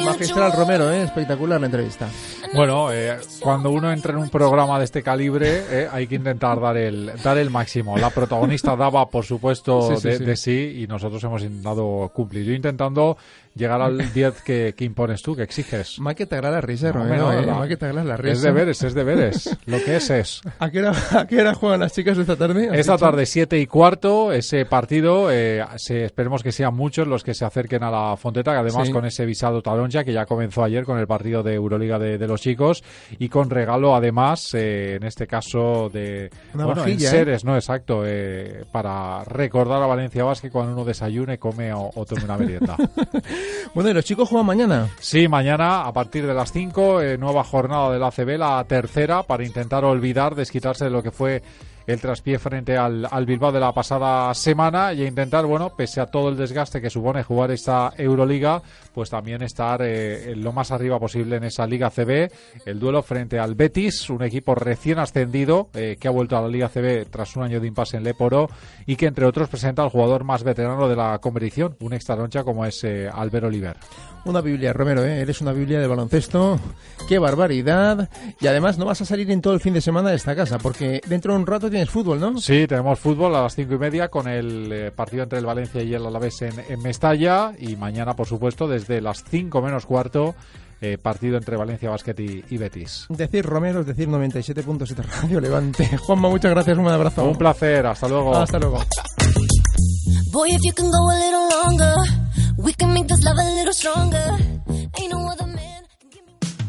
Magistral. 0.05 0.53
Romero, 0.53 0.91
¿eh? 0.91 1.03
espectacular 1.05 1.61
la 1.61 1.67
entrevista. 1.67 2.09
Bueno, 2.55 2.93
eh, 2.93 3.19
cuando 3.41 3.71
uno 3.71 3.93
entra 3.93 4.13
en 4.13 4.19
un 4.19 4.29
programa 4.31 4.79
de 4.79 4.85
este 4.85 5.03
calibre, 5.03 5.65
eh, 5.71 5.89
hay 5.91 6.07
que 6.07 6.17
intentar 6.17 6.61
dar 6.61 6.77
el, 6.77 7.13
dar 7.23 7.39
el 7.39 7.51
máximo. 7.51 7.97
La 7.97 8.11
protagonista 8.11 8.77
daba, 8.77 9.09
por 9.09 9.25
supuesto, 9.25 9.97
Sí, 9.97 9.97
sí, 9.97 10.09
de, 10.09 10.19
sí. 10.19 10.25
de 10.25 10.37
sí 10.37 10.83
y 10.83 10.87
nosotros 10.87 11.23
hemos 11.25 11.43
intentado 11.43 12.11
cumplir. 12.15 12.45
Yo 12.45 12.53
intentando 12.53 13.17
llegar 13.55 13.81
al 13.83 14.13
10 14.13 14.43
que, 14.43 14.75
que 14.77 14.85
impones 14.85 15.23
tú, 15.23 15.37
que 15.37 15.43
exiges. 15.43 15.99
Más 16.01 16.15
que 16.15 16.27
te 16.27 16.35
agrada 16.37 16.57
la 16.57 16.61
risa, 16.61 16.89
No, 16.89 16.93
Romero, 16.95 17.33
no, 17.33 17.41
¿eh? 17.41 17.47
Más 17.47 17.69
que 17.69 17.77
te 17.77 17.87
agrada 17.87 18.05
la 18.05 18.17
risa. 18.17 18.33
Es 18.33 18.43
deberes, 18.43 18.83
es 18.83 18.95
deberes. 18.95 19.59
Lo 19.67 19.83
que 19.85 19.97
es 19.97 20.11
es. 20.11 20.41
¿A 20.59 20.71
qué, 20.71 20.81
hora, 20.81 20.93
¿A 21.19 21.27
qué 21.27 21.41
hora 21.41 21.55
juegan 21.55 21.81
las 21.81 21.93
chicas 21.93 22.17
esta 22.19 22.37
tarde? 22.37 22.69
¿Has 22.71 22.79
Esta 22.79 22.93
dicho? 22.95 23.05
tarde, 23.05 23.27
siete 23.27 23.59
y 23.59 23.67
cuarto, 23.67 24.33
ese 24.33 24.65
partido, 24.65 25.31
eh, 25.31 25.65
se- 25.77 26.05
esperemos 26.05 26.43
que 26.43 26.53
sean 26.53 26.75
muchos 26.75 27.07
los 27.07 27.23
que 27.25 27.35
se 27.35 27.45
acerquen 27.45 27.83
a 27.83 27.91
la 27.91 28.17
Fonteta, 28.17 28.53
que 28.53 28.59
además 28.59 28.87
Sí. 28.89 28.93
con 28.93 29.05
ese 29.05 29.27
visado 29.27 29.63
talonja 29.63 30.05
que 30.05 30.13
ya 30.13 30.27
comenzó 30.27 30.65
ayer 30.65 30.85
con 30.85 30.99
el 30.99 31.07
partido 31.07 31.43
de 31.43 31.55
Euroliga 31.55 31.99
de, 31.99 32.19
de 32.19 32.27
los 32.29 32.41
chicos 32.41 32.83
y 33.19 33.29
con 33.29 33.51
regalo 33.51 33.95
además, 33.95 34.55
eh, 34.55 34.97
en 34.97 35.05
este 35.05 35.27
caso 35.27 35.91
de 35.93 36.31
Una 36.55 36.65
bueno, 36.67 36.81
vajilla, 36.83 37.07
en 37.09 37.11
seres, 37.11 37.45
no 37.45 37.55
exacto, 37.57 38.03
eh, 38.07 38.65
para 38.73 39.25
recordar 39.25 39.83
a 39.83 39.87
Valencia 39.87 40.25
Basket 40.25 40.51
cuando 40.51 40.73
uno 40.73 40.85
desayune, 40.85 41.39
come 41.39 41.73
o, 41.73 41.91
o 41.95 42.05
tome 42.05 42.25
una 42.25 42.37
merienda. 42.39 42.77
Bueno, 43.75 43.91
¿y 43.91 43.95
los 43.95 44.05
chicos 44.05 44.29
juegan 44.29 44.47
mañana? 44.47 44.89
Sí, 45.01 45.29
mañana 45.29 45.83
a 45.83 45.93
partir 45.93 46.27
de 46.27 46.35
las 46.35 46.53
5, 46.53 47.01
eh, 47.01 47.19
nueva 47.19 47.43
jornada 47.43 47.91
del 47.91 48.03
ACB, 48.03 48.39
la 48.39 48.63
tercera, 48.65 49.23
para 49.23 49.45
intentar 49.45 49.85
olvidar, 49.85 50.35
desquitarse 50.35 50.85
de 50.85 50.91
lo 50.91 51.03
que 51.03 51.11
fue 51.11 51.43
el 51.87 52.01
traspié 52.01 52.39
frente 52.39 52.77
al, 52.77 53.07
al 53.11 53.27
Bilbao 53.27 53.51
de 53.51 53.61
la 53.61 53.73
pasada 53.73 54.33
semana 54.35 54.93
y 54.93 55.05
intentar, 55.05 55.47
bueno, 55.47 55.71
pese 55.75 56.01
a 56.01 56.07
todo 56.07 56.29
el 56.29 56.37
desgaste 56.37 56.81
que 56.81 56.91
supone 56.91 57.23
jugar 57.23 57.51
esta 57.51 57.93
Euroliga, 57.97 58.63
pues 58.93 59.11
también 59.11 59.43
estar 59.43 59.81
eh, 59.83 60.35
lo 60.37 60.53
más 60.53 60.71
arriba 60.71 60.99
posible 60.99 61.37
en 61.37 61.45
esa 61.45 61.67
Liga 61.67 61.91
CB. 61.91 62.31
El 62.67 62.79
duelo 62.79 63.03
frente 63.03 63.39
al 63.39 63.55
Betis, 63.55 64.11
un 64.11 64.23
equipo 64.23 64.55
recién 64.55 64.99
ascendido 64.99 65.69
eh, 65.75 65.97
que 65.99 66.09
ha 66.09 66.11
vuelto 66.11 66.37
a 66.37 66.43
la 66.43 66.49
Liga 66.49 66.69
CB 66.69 67.07
tras 67.11 67.37
un 67.37 67.45
año 67.45 67.61
de 67.61 67.67
impasse 67.67 67.97
en 67.97 68.05
Leporo 68.05 68.49
y 68.87 68.97
que 68.97 69.07
entre 69.07 69.27
otros 69.27 69.49
presenta 69.49 69.83
al 69.83 69.91
jugador 69.91 70.25
más 70.25 70.43
veterano 70.43 70.89
de 70.89 70.97
la 70.97 71.19
competición, 71.19 71.77
un 71.81 71.93
extraroncha 71.93 72.45
como 72.45 72.65
es 72.65 72.83
eh, 72.85 73.09
Albert 73.13 73.47
Oliver. 73.47 73.77
Una 74.25 74.41
Biblia, 74.41 74.73
Romero, 74.73 75.05
¿eh? 75.05 75.21
Eres 75.21 75.41
una 75.41 75.53
Biblia 75.53 75.81
de 75.81 75.87
baloncesto. 75.89 76.61
¡Qué 77.09 77.19
barbaridad! 77.19 78.09
Y 78.41 78.47
además 78.47 78.79
no 78.79 78.85
vas 78.85 79.01
a 79.01 79.05
salir 79.05 79.29
en 79.33 79.41
todo 79.41 79.55
el 79.55 79.61
fin 79.61 79.75
de 79.75 79.81
semana 79.81 80.11
de 80.11 80.17
esta 80.17 80.37
casa, 80.37 80.59
porque 80.59 81.01
dentro 81.09 81.33
de 81.33 81.41
un 81.41 81.47
rato 81.47 81.69
tienes 81.69 81.91
fútbol, 81.91 82.21
¿no? 82.21 82.39
Sí, 82.39 82.67
tenemos 82.69 83.01
fútbol 83.01 83.35
a 83.35 83.43
las 83.43 83.57
cinco 83.57 83.75
y 83.75 83.79
media 83.79 84.09
con 84.09 84.29
el 84.29 84.71
eh, 84.73 84.91
partido 84.93 85.25
entre 85.25 85.41
el 85.41 85.47
Valencia 85.47 85.83
y 85.83 85.93
el 85.93 86.07
Alavés 86.07 86.41
en, 86.43 86.53
en 86.69 86.81
Mestalla 86.81 87.53
y 87.59 87.75
mañana, 87.75 88.15
por 88.15 88.29
supuesto, 88.29 88.69
desde 88.69 88.82
las 88.89 89.25
cinco 89.25 89.63
menos 89.63 89.87
cuarto, 89.87 90.35
eh, 90.81 90.99
partido 90.99 91.37
entre 91.37 91.57
Valencia 91.57 91.91
Basket 91.91 92.15
y, 92.19 92.45
y 92.51 92.59
Betis. 92.59 93.07
Decir 93.09 93.45
Romero 93.45 93.81
es 93.81 93.87
decir 93.87 94.09
97.7 94.09 95.05
Radio 95.23 95.41
Levante. 95.41 95.97
Juanma, 96.07 96.29
muchas 96.29 96.51
gracias, 96.51 96.77
un 96.77 96.89
abrazo. 96.89 97.25
Un 97.25 97.37
placer, 97.37 97.87
hasta 97.87 98.09
luego. 98.09 98.37
Hasta 98.37 98.59
luego. 98.59 98.79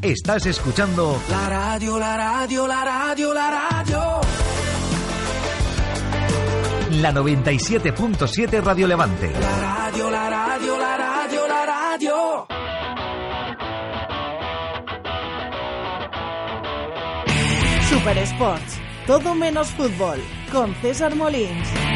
Estás 0.01 0.45
escuchando 0.45 1.17
La 1.29 1.49
radio, 1.49 1.97
la 1.97 2.17
radio, 2.17 2.67
la 2.67 2.83
radio, 2.83 3.33
la 3.33 3.49
radio. 3.49 4.21
la 7.01 7.11
97.7 7.13 8.61
Radio 8.61 8.87
Levante. 8.87 9.31
La 9.31 9.57
radio, 9.57 10.09
la 10.11 10.29
radio, 10.29 10.77
la 10.77 10.85
radio, 10.87 10.92
radio. 12.03 12.47
Super 17.89 18.17
Sports, 18.17 18.79
todo 19.07 19.35
menos 19.35 19.69
fútbol, 19.71 20.19
con 20.51 20.75
César 20.81 21.15
Molins. 21.15 21.92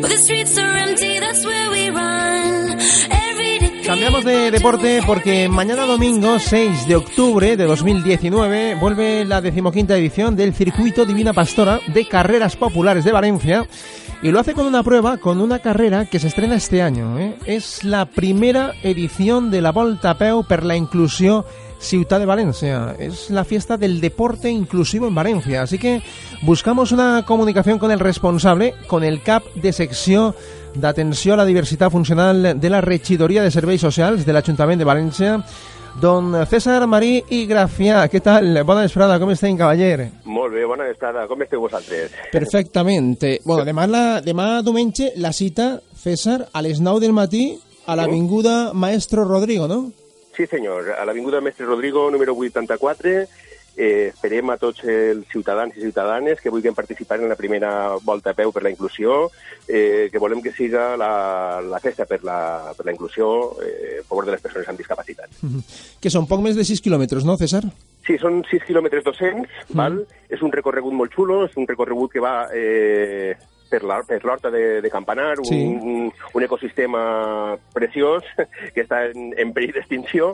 Where 0.00 0.08
the 0.08 0.16
streets 0.16 0.58
are 0.58 0.76
empty, 0.76 1.18
that's 1.20 1.44
where 1.44 1.70
we 1.70 1.90
run. 1.90 2.78
Every 3.10 3.58
day. 3.58 3.82
Cambiamos 3.84 4.24
de 4.24 4.50
deporte 4.50 5.00
porque 5.06 5.48
mañana 5.48 5.84
domingo 5.84 6.38
6 6.38 6.86
de 6.86 6.96
octubre 6.96 7.56
de 7.56 7.64
2019 7.64 8.76
vuelve 8.76 9.24
la 9.24 9.40
decimoquinta 9.40 9.96
edición 9.96 10.36
del 10.36 10.54
Circuito 10.54 11.04
Divina 11.04 11.32
Pastora 11.32 11.80
de 11.86 12.06
Carreras 12.06 12.56
Populares 12.56 13.04
de 13.04 13.12
Valencia 13.12 13.66
y 14.20 14.30
lo 14.30 14.40
hace 14.40 14.52
con 14.52 14.66
una 14.66 14.82
prueba, 14.82 15.16
con 15.18 15.40
una 15.40 15.60
carrera 15.60 16.06
que 16.06 16.18
se 16.18 16.26
estrena 16.26 16.56
este 16.56 16.82
año. 16.82 17.18
¿eh? 17.18 17.36
Es 17.46 17.84
la 17.84 18.04
primera 18.06 18.74
edición 18.82 19.50
de 19.50 19.62
la 19.62 19.72
Volta 19.72 20.18
Peu 20.18 20.44
per 20.44 20.64
la 20.64 20.76
Inclusió 20.76 21.46
Ciutat 21.78 22.20
de 22.20 22.26
Valencia. 22.26 22.96
Es 22.98 23.30
la 23.30 23.44
fiesta 23.44 23.76
del 23.76 24.00
deporte 24.00 24.50
inclusivo 24.50 25.06
en 25.06 25.14
Valencia. 25.14 25.62
Así 25.62 25.78
que 25.78 26.02
buscamos 26.42 26.92
una 26.92 27.24
comunicación 27.24 27.78
con 27.78 27.90
el 27.90 28.00
responsable, 28.00 28.74
con 28.86 29.04
el 29.04 29.22
CAP 29.22 29.54
de 29.54 29.72
secció 29.72 30.34
d'atenció 30.74 31.34
a 31.34 31.38
la 31.38 31.46
diversitat 31.46 31.90
funcional 31.90 32.60
de 32.60 32.70
la 32.70 32.80
regidoria 32.80 33.42
de 33.42 33.50
serveis 33.50 33.80
socials 33.80 34.26
de 34.26 34.32
l'Ajuntament 34.32 34.78
de 34.78 34.86
València, 34.86 35.38
don 36.00 36.34
César 36.46 36.86
Marí 36.86 37.22
i 37.34 37.44
Grafià. 37.48 38.04
Què 38.10 38.20
tal? 38.22 38.60
Bona 38.66 38.84
vesprada, 38.86 39.18
com 39.18 39.32
estem, 39.34 39.56
cavaller? 39.58 40.10
Molt 40.24 40.54
bé, 40.54 40.66
bona 40.68 40.86
vesprada. 40.86 41.26
Com 41.30 41.42
esteu 41.42 41.62
vosaltres? 41.64 42.14
Perfectament. 42.32 43.16
Bueno, 43.46 43.64
demà, 43.66 43.88
la, 43.90 44.04
demà 44.22 44.58
diumenge 44.62 45.12
la 45.16 45.32
cita 45.32 45.78
César, 45.98 46.44
a 46.52 46.62
les 46.62 46.78
9 46.80 47.02
del 47.02 47.16
matí 47.16 47.56
a 47.88 47.96
l'Avinguda 47.96 48.74
Maestro 48.74 49.24
Rodrigo, 49.24 49.66
no? 49.66 49.88
Sí, 50.38 50.46
senyor. 50.46 50.92
A 50.94 51.04
l'Avinguda 51.04 51.40
Mestre 51.40 51.66
Rodrigo, 51.66 52.08
número 52.12 52.32
84, 52.32 53.26
eh, 53.74 54.10
esperem 54.12 54.52
a 54.52 54.56
tots 54.56 54.84
els 54.86 55.26
ciutadans 55.32 55.74
i 55.74 55.82
ciutadanes 55.82 56.38
que 56.38 56.52
vulguin 56.54 56.76
participar 56.78 57.18
en 57.18 57.26
la 57.26 57.34
primera 57.34 57.96
volta 58.06 58.30
a 58.30 58.38
peu 58.38 58.52
per 58.54 58.62
la 58.62 58.70
inclusió, 58.70 59.32
eh, 59.66 60.06
que 60.12 60.22
volem 60.22 60.38
que 60.38 60.54
siga 60.54 60.92
la, 60.94 61.58
la 61.58 61.82
festa 61.82 62.06
per 62.06 62.20
la, 62.22 62.70
per 62.78 62.86
la 62.86 62.94
inclusió 62.94 63.26
eh, 63.66 63.98
a 63.98 64.06
favor 64.06 64.30
de 64.30 64.36
les 64.36 64.46
persones 64.46 64.70
amb 64.70 64.78
discapacitat. 64.78 65.42
Mhm. 65.42 65.66
Que 66.06 66.14
són 66.14 66.30
poc 66.30 66.38
més 66.38 66.54
de 66.54 66.62
6 66.62 66.86
quilòmetres, 66.86 67.26
no, 67.26 67.34
César? 67.34 67.64
Sí, 68.06 68.14
són 68.22 68.44
6 68.46 68.62
quilòmetres 68.62 69.02
200, 69.10 69.74
val? 69.74 70.04
És 70.30 70.46
un 70.46 70.54
recorregut 70.54 70.94
molt 70.94 71.18
xulo, 71.18 71.42
és 71.50 71.58
un 71.58 71.66
recorregut 71.66 72.14
que 72.14 72.22
va 72.22 72.36
eh, 72.54 73.34
per 73.68 73.82
la- 73.84 74.02
per 74.02 74.24
l'horta 74.24 74.50
de, 74.50 74.80
de 74.80 74.90
Campanar, 74.90 75.38
un, 75.38 75.44
Sí. 75.44 75.62
un, 75.64 76.12
un 76.34 76.42
ecosistema 76.42 77.56
preciós 77.74 78.24
que 78.74 78.82
està 78.84 79.04
en, 79.10 79.32
en 79.36 79.52
perill 79.52 79.72
d'extinció 79.76 80.32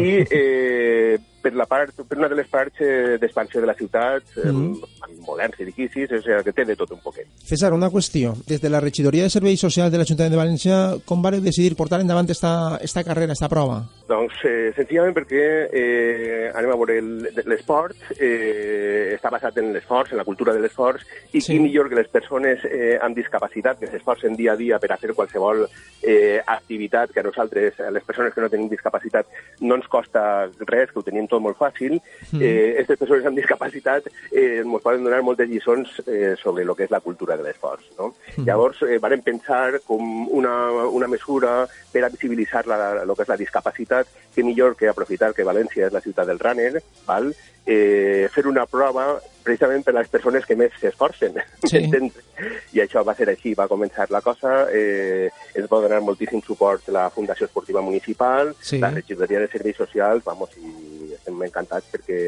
i 0.00 0.26
eh, 0.30 1.18
per, 1.44 1.52
la 1.54 1.66
part, 1.68 1.92
per 2.08 2.16
una 2.18 2.28
de 2.32 2.38
les 2.40 2.48
parts 2.48 2.80
eh, 2.80 3.18
d'expansió 3.20 3.60
de 3.60 3.68
la 3.68 3.76
ciutat, 3.76 4.24
eh, 4.40 4.48
amb 4.48 5.20
moderns 5.28 5.60
edificis, 5.60 6.08
o 6.16 6.22
sigui, 6.24 6.40
que 6.48 6.54
té 6.56 6.64
de 6.64 6.76
tot 6.80 6.90
un 6.96 7.02
poquet. 7.04 7.28
César, 7.44 7.74
una 7.76 7.90
qüestió. 7.92 8.32
Des 8.48 8.62
de 8.64 8.70
la 8.72 8.80
regidoria 8.80 9.24
de 9.28 9.30
serveis 9.34 9.60
socials 9.60 9.92
de 9.92 10.00
l'Ajuntament 10.00 10.32
de 10.32 10.40
València, 10.40 10.78
com 11.04 11.20
vareu 11.22 11.44
decidir 11.44 11.76
portar 11.76 12.00
endavant 12.00 12.30
esta, 12.32 12.78
esta 12.80 13.04
carrera, 13.04 13.36
esta 13.36 13.48
prova? 13.52 13.82
Doncs 14.08 14.40
eh, 14.48 14.72
senzillament 14.76 15.14
perquè 15.16 15.44
eh, 15.72 16.50
anem 16.54 16.72
a 16.72 16.76
veure 16.80 16.98
el- 16.98 17.30
l'esport, 17.48 17.96
eh, 18.18 19.14
està 19.18 19.30
basat 19.32 19.58
en 19.60 19.72
l'esforç, 19.74 20.12
en 20.12 20.18
la 20.20 20.24
cultura 20.24 20.52
de 20.54 20.60
l'esforç, 20.64 21.04
i 21.32 21.40
Sí. 21.40 21.52
qui 21.52 21.60
millor 21.60 21.88
que 21.88 21.96
les 21.96 22.08
persones 22.08 22.64
eh, 22.64 22.98
amb 23.00 23.16
discapacitat 23.16 23.78
que 23.78 23.86
s'esforcen 23.86 24.36
dia 24.36 24.52
a 24.52 24.56
dia 24.56 24.78
per 24.78 24.92
a 24.92 24.96
fer 24.96 25.12
qualsevol 25.14 25.66
eh, 26.02 26.40
activitat 26.46 27.12
que 27.12 27.20
a 27.20 27.22
nosaltres, 27.22 27.78
a 27.80 27.90
les 27.90 28.04
persones 28.04 28.32
que 28.34 28.40
no 28.40 28.48
tenim 28.50 28.68
discapacitat, 28.68 29.26
no 29.60 29.74
ens 29.76 29.88
costa 29.88 30.48
res, 30.66 30.90
que 30.92 30.98
ho 30.98 31.02
tenim 31.02 31.26
tot 31.28 31.33
molt 31.40 31.58
fàcil. 31.58 31.96
Mm. 32.32 32.40
Eh, 32.40 32.70
aquestes 32.74 33.00
persones 33.00 33.26
amb 33.26 33.38
discapacitat 33.38 34.08
eh, 34.30 34.60
ens 34.62 34.82
poden 34.82 35.04
donar 35.06 35.22
moltes 35.22 35.48
lliçons 35.48 35.96
eh, 36.06 36.34
sobre 36.40 36.64
el 36.64 36.74
que 36.74 36.86
és 36.86 36.92
la 36.94 37.02
cultura 37.04 37.36
de 37.36 37.46
l'esforç. 37.46 37.90
No? 37.98 38.12
Mm. 38.36 38.46
Llavors, 38.48 38.82
eh, 38.86 38.98
vàrem 39.02 39.22
pensar 39.24 39.80
com 39.86 40.28
una, 40.28 40.54
una 40.90 41.08
mesura 41.08 41.64
per 41.92 42.04
a 42.04 42.12
visibilitzar 42.12 42.66
la, 42.66 42.80
el 43.02 43.14
que 43.14 43.26
és 43.26 43.34
la 43.34 43.40
discapacitat, 43.40 44.08
que 44.34 44.42
millor 44.44 44.76
que 44.76 44.88
aprofitar 44.90 45.32
que 45.34 45.46
València 45.46 45.88
és 45.88 45.94
la 45.94 46.02
ciutat 46.04 46.26
del 46.26 46.42
runner, 46.42 46.82
val? 47.06 47.32
Eh, 47.64 48.28
fer 48.28 48.44
una 48.46 48.66
prova 48.68 49.14
precisament 49.44 49.84
per 49.84 49.94
a 49.94 50.00
les 50.00 50.10
persones 50.12 50.44
que 50.44 50.56
més 50.56 50.72
s'esforcen. 50.80 51.38
Sí. 51.68 51.80
I 52.76 52.82
això 52.82 53.04
va 53.06 53.14
ser 53.16 53.28
així, 53.30 53.54
va 53.56 53.68
començar 53.70 54.08
la 54.10 54.20
cosa, 54.24 54.66
eh, 54.72 55.30
ens 55.54 55.70
va 55.70 55.80
donar 55.84 56.00
moltíssim 56.04 56.42
suport 56.44 56.88
la 56.92 57.06
Fundació 57.14 57.46
Esportiva 57.46 57.80
Municipal, 57.84 58.54
Sí. 58.60 58.80
la 58.82 58.90
Regidoria 58.90 59.40
de 59.40 59.48
Serveis 59.48 59.76
Socials, 59.76 60.24
vamos, 60.24 60.50
i 60.58 60.93
estem 61.34 61.48
encantats 61.48 61.86
perquè 61.90 62.18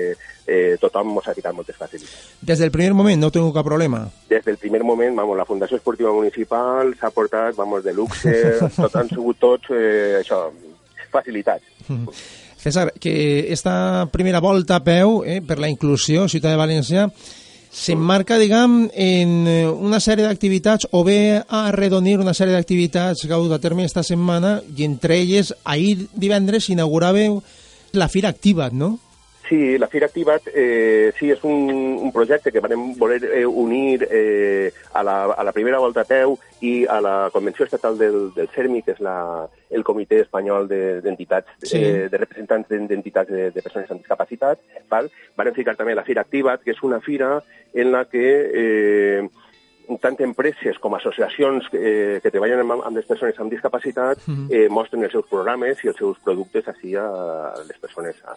eh, 0.46 0.76
tothom 0.80 1.16
ens 1.16 1.28
ha 1.28 1.34
ficat 1.34 1.54
moltes 1.54 1.76
facilitats. 1.76 2.34
Des 2.40 2.58
del 2.58 2.70
primer 2.70 2.94
moment 2.94 3.20
no 3.20 3.30
tengo 3.30 3.52
cap 3.52 3.64
problema. 3.66 4.06
Des 4.28 4.44
del 4.44 4.58
primer 4.58 4.82
moment, 4.82 5.16
vamos, 5.16 5.36
la 5.36 5.46
Fundació 5.46 5.76
Esportiva 5.76 6.12
Municipal 6.12 6.94
s'ha 6.98 7.10
portat, 7.10 7.56
vamos, 7.56 7.84
de 7.84 7.94
luxe, 7.94 8.34
tot, 8.76 8.96
han 8.96 9.08
sigut 9.08 9.38
tots, 9.38 9.70
eh, 9.70 10.20
això, 10.20 10.50
facilitats. 11.10 11.64
César, 12.58 12.92
que 12.98 13.52
esta 13.52 14.08
primera 14.10 14.40
volta 14.40 14.76
a 14.76 14.84
peu 14.84 15.22
eh, 15.24 15.40
per 15.40 15.60
la 15.62 15.70
inclusió 15.70 16.26
Ciutat 16.28 16.50
de 16.50 16.58
València 16.58 17.10
s'emmarca, 17.76 18.38
diguem, 18.40 18.86
en 18.90 19.32
eh, 19.46 19.68
una 19.68 20.00
sèrie 20.00 20.24
d'activitats 20.24 20.88
o 20.96 21.04
bé 21.04 21.42
a 21.44 21.66
arredonir 21.68 22.16
una 22.18 22.34
sèrie 22.34 22.56
d'activitats 22.56 23.26
que 23.26 23.34
ha 23.34 23.38
dut 23.38 23.52
a 23.52 23.60
terme 23.60 23.84
esta 23.84 24.02
setmana 24.02 24.56
i 24.74 24.86
entre 24.88 25.20
elles 25.20 25.52
ahir 25.62 26.08
divendres 26.16 26.66
s'inauguràveu 26.66 27.42
la 27.96 28.08
Fira 28.08 28.28
Activa't, 28.30 28.72
no? 28.72 28.98
Sí, 29.48 29.78
la 29.78 29.86
Fira 29.86 30.06
Activa't 30.08 30.48
eh, 30.52 31.12
sí, 31.20 31.28
és 31.30 31.44
un, 31.46 31.68
un 32.02 32.10
projecte 32.10 32.50
que 32.50 32.58
vam 32.58 32.96
voler 32.98 33.20
eh, 33.30 33.44
unir 33.46 34.02
eh, 34.10 34.72
a, 34.92 35.04
la, 35.06 35.14
a 35.30 35.44
la 35.46 35.52
primera 35.54 35.78
volta 35.78 36.02
a 36.02 36.08
peu 36.08 36.34
i 36.66 36.84
a 36.90 36.96
la 37.00 37.12
Convenció 37.32 37.64
Estatal 37.64 37.94
del, 37.96 38.32
del 38.34 38.48
CERMI, 38.50 38.82
que 38.82 38.96
és 38.96 39.00
la, 39.06 39.46
el 39.70 39.84
Comitè 39.86 40.18
Espanyol 40.24 40.66
de- 40.66 41.00
d'Entitats, 41.00 41.46
Sí. 41.62 41.78
eh, 41.78 42.08
de 42.10 42.18
representants 42.18 42.66
d'en- 42.68 42.88
d'entitats 42.90 43.30
de, 43.30 43.52
de 43.54 43.62
persones 43.62 43.88
amb 43.94 44.02
discapacitat. 44.02 44.58
Val? 44.90 45.12
Van 45.38 45.54
ficar 45.54 45.76
també 45.78 45.94
la 45.94 46.02
Fira 46.02 46.26
Activa't, 46.26 46.64
que 46.66 46.74
és 46.74 46.82
una 46.82 46.98
fira 47.00 47.36
en 47.72 47.92
la 47.92 48.04
que 48.10 48.26
eh, 48.52 49.28
tant 50.00 50.20
empreses 50.20 50.78
com 50.78 50.94
associacions 50.94 51.66
eh, 51.72 52.20
que 52.22 52.30
treballen 52.30 52.60
amb, 52.64 52.72
amb 52.82 52.96
les 52.96 53.06
persones 53.06 53.38
amb 53.38 53.50
discapacitat 53.52 54.18
Mhm. 54.26 54.46
eh, 54.50 54.68
mostren 54.68 55.02
els 55.04 55.12
seus 55.12 55.26
programes 55.26 55.82
i 55.84 55.88
els 55.88 55.96
seus 55.96 56.18
productes 56.24 56.66
així 56.68 56.94
a 56.96 57.06
les 57.68 57.78
persones, 57.78 58.16
a, 58.24 58.34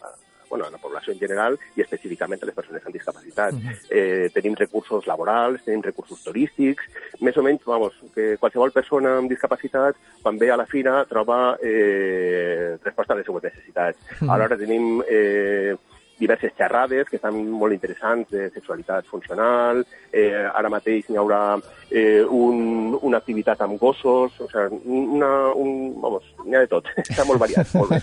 bueno, 0.49 0.65
a 0.65 0.71
la 0.71 0.77
població 0.77 1.13
en 1.13 1.19
general 1.19 1.57
i 1.75 1.81
específicament 1.81 2.41
a 2.41 2.45
les 2.47 2.55
persones 2.55 2.85
amb 2.85 2.93
discapacitat. 2.93 3.53
eh, 3.89 4.29
tenim 4.33 4.55
recursos 4.55 5.05
laborals, 5.07 5.63
tenim 5.63 5.81
recursos 5.83 6.23
turístics, 6.23 6.83
més 7.21 7.37
o 7.37 7.43
menys, 7.43 7.63
vamos, 7.65 7.93
que 8.15 8.37
qualsevol 8.37 8.71
persona 8.71 9.17
amb 9.17 9.29
discapacitat, 9.29 9.95
quan 10.21 10.37
ve 10.39 10.51
a 10.51 10.57
la 10.57 10.65
fira, 10.65 11.05
troba 11.05 11.57
eh, 11.61 12.77
resposta 12.83 13.13
a 13.13 13.17
les 13.17 13.25
seues 13.25 13.43
necessitats. 13.43 13.97
Mhm. 14.21 14.29
Alhora 14.29 14.57
tenim 14.57 15.03
eh, 15.07 15.75
diverses 16.19 16.53
xerrades 16.57 17.07
que 17.09 17.17
estan 17.17 17.37
molt 17.49 17.73
interessants 17.73 18.29
de 18.33 18.49
sexualitat 18.53 19.07
funcional, 19.09 19.81
eh, 20.11 20.45
ara 20.53 20.69
mateix 20.69 21.07
n'hi 21.09 21.19
haurà 21.19 21.41
eh, 21.89 22.21
un, 22.23 22.97
una 23.01 23.21
activitat 23.21 23.61
amb 23.65 23.79
gossos, 23.81 24.35
o 24.39 24.49
sigui, 24.51 24.81
una, 25.17 25.31
un, 25.55 25.93
vamos, 26.01 26.25
n'hi 26.45 26.57
ha 26.57 26.65
de 26.65 26.71
tot, 26.71 26.89
està 27.05 27.25
molt 27.27 27.41
variat, 27.41 27.71
molt 27.79 27.95
bé. 27.95 28.01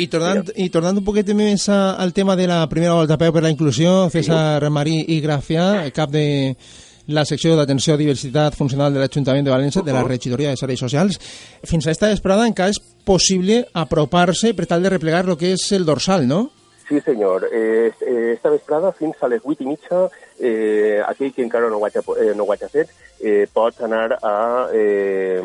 I 0.00 0.06
tornant, 0.12 0.44
i 0.54 0.68
tornant 0.72 1.00
un 1.02 1.06
poquet 1.06 1.34
més 1.36 1.66
a, 1.68 1.96
al 2.00 2.14
tema 2.16 2.38
de 2.38 2.46
la 2.50 2.62
primera 2.70 2.94
volta 3.00 3.18
a 3.18 3.20
peu 3.20 3.34
per 3.34 3.42
la 3.44 3.52
inclusió, 3.52 4.06
César 4.14 4.62
Marí 4.70 5.02
i 5.10 5.18
Gràcia, 5.24 5.90
cap 5.96 6.14
de 6.14 6.28
la 7.10 7.24
secció 7.26 7.56
d'atenció 7.58 7.94
a 7.94 7.98
diversitat 8.00 8.54
funcional 8.54 8.94
de 8.94 9.02
l'Ajuntament 9.02 9.44
de 9.46 9.50
València, 9.50 9.82
de 9.82 9.94
la 9.94 10.04
regidoria 10.06 10.52
de 10.52 10.60
serveis 10.60 10.78
socials. 10.78 11.18
Fins 11.66 11.86
a 11.86 11.94
esta 11.94 12.10
vesprada 12.12 12.46
encara 12.46 12.70
és 12.70 12.78
possible 13.04 13.64
apropar-se 13.74 14.54
per 14.54 14.68
tal 14.70 14.86
de 14.86 14.94
replegar 14.94 15.24
el 15.26 15.36
que 15.40 15.54
és 15.56 15.66
el 15.74 15.88
dorsal, 15.88 16.28
no? 16.30 16.44
Sí, 16.90 17.00
senyor. 17.00 17.46
Eh, 17.52 17.92
eh, 18.00 18.32
esta 18.34 18.50
vesprada, 18.50 18.90
fins 18.90 19.14
a 19.22 19.28
les 19.30 19.40
8 19.44 19.62
i 19.62 19.66
mitja, 19.66 20.08
eh, 20.40 20.98
aquell 21.06 21.30
que 21.32 21.44
encara 21.44 21.68
no 21.70 21.76
ho 21.78 21.86
hagi, 21.86 22.00
eh, 22.18 22.32
no 22.34 22.42
ho 22.42 22.52
hagi 22.52 22.66
fet, 22.66 22.88
eh, 23.22 23.46
pot 23.52 23.78
anar 23.86 24.18
a 24.20 24.66
eh, 24.74 25.40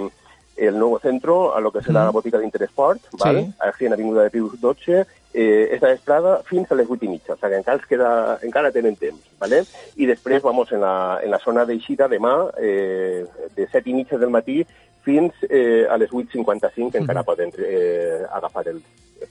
el 0.58 0.80
nou 0.80 0.98
centro, 1.04 1.54
a 1.54 1.60
lo 1.62 1.70
que 1.72 1.84
serà 1.86 2.00
Mhm. 2.02 2.06
la 2.10 2.16
botiga 2.18 2.40
d'Interesport, 2.40 3.00
val? 3.20 3.36
Sí. 3.44 3.54
aquí 3.60 3.86
en 3.86 3.94
Avinguda 3.94 4.24
de 4.24 4.32
Pius 4.32 4.60
12, 4.60 5.06
eh, 5.36 5.70
esta 5.74 5.88
vesprada 5.94 6.42
fins 6.50 6.72
a 6.72 6.76
les 6.76 6.90
8 6.90 7.06
i 7.06 7.10
mitja, 7.10 7.34
o 7.34 7.38
sigui 7.38 7.52
que 7.52 7.58
encara, 7.58 7.82
queda, 7.88 8.40
encara 8.42 8.72
tenen 8.72 8.96
temps, 8.96 9.22
¿vale? 9.38 9.66
I 9.98 10.06
després, 10.08 10.42
vamos, 10.42 10.72
en 10.72 10.82
la, 10.82 11.20
en 11.22 11.30
la 11.30 11.38
zona 11.40 11.64
d'eixida 11.66 12.08
demà, 12.08 12.50
eh, 12.58 13.24
de 13.56 13.68
7 13.68 13.88
i 13.90 13.94
mitja 13.94 14.18
del 14.18 14.32
matí 14.32 14.66
fins 15.04 15.32
eh, 15.48 15.86
a 15.88 15.96
les 15.98 16.10
8.55, 16.10 16.92
que 16.92 16.98
encara 16.98 17.22
poden 17.22 17.52
eh, 17.60 18.24
agafar 18.34 18.68
el, 18.70 18.82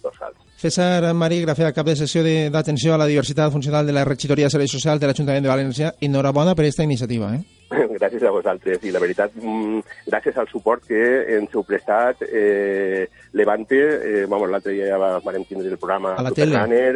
dorsals. 0.05 0.37
César 0.61 1.11
Marí 1.17 1.41
Gràcia, 1.43 1.73
cap 1.77 1.89
de 1.89 1.97
sessió 1.99 2.23
d'atenció 2.25 2.95
a 2.95 3.01
la 3.01 3.11
diversitat 3.11 3.53
funcional 3.53 3.87
de 3.87 3.97
la 3.97 4.05
regidoria 4.05 4.47
de 4.47 4.55
serveis 4.55 4.73
socials 4.77 5.01
de 5.01 5.11
l'Ajuntament 5.11 5.45
de 5.45 5.53
València. 5.53 5.95
Enhorabona 6.01 6.55
per 6.55 6.65
aquesta 6.65 6.87
iniciativa, 6.87 7.35
eh? 7.35 7.43
gràcies 8.01 8.23
a 8.23 8.31
vosaltres 8.31 8.83
i 8.85 8.91
la 8.95 9.01
veritat, 9.03 9.33
mm, 9.35 9.81
gràcies 10.11 10.37
al 10.39 10.49
suport 10.49 10.85
que 10.87 11.01
ens 11.39 11.55
heu 11.55 11.63
prestat 11.65 12.23
eh, 12.27 13.09
Levante, 13.33 13.79
eh, 13.79 14.27
vamos, 14.31 14.49
l'altre 14.51 14.73
dia 14.73 14.87
ja 14.93 14.99
va- 14.99 15.19
vam 15.21 15.45
tindre 15.45 15.69
el 15.69 15.79
programa 15.79 16.15
A 16.15 16.23
la 16.23 16.31
tele. 16.31 16.55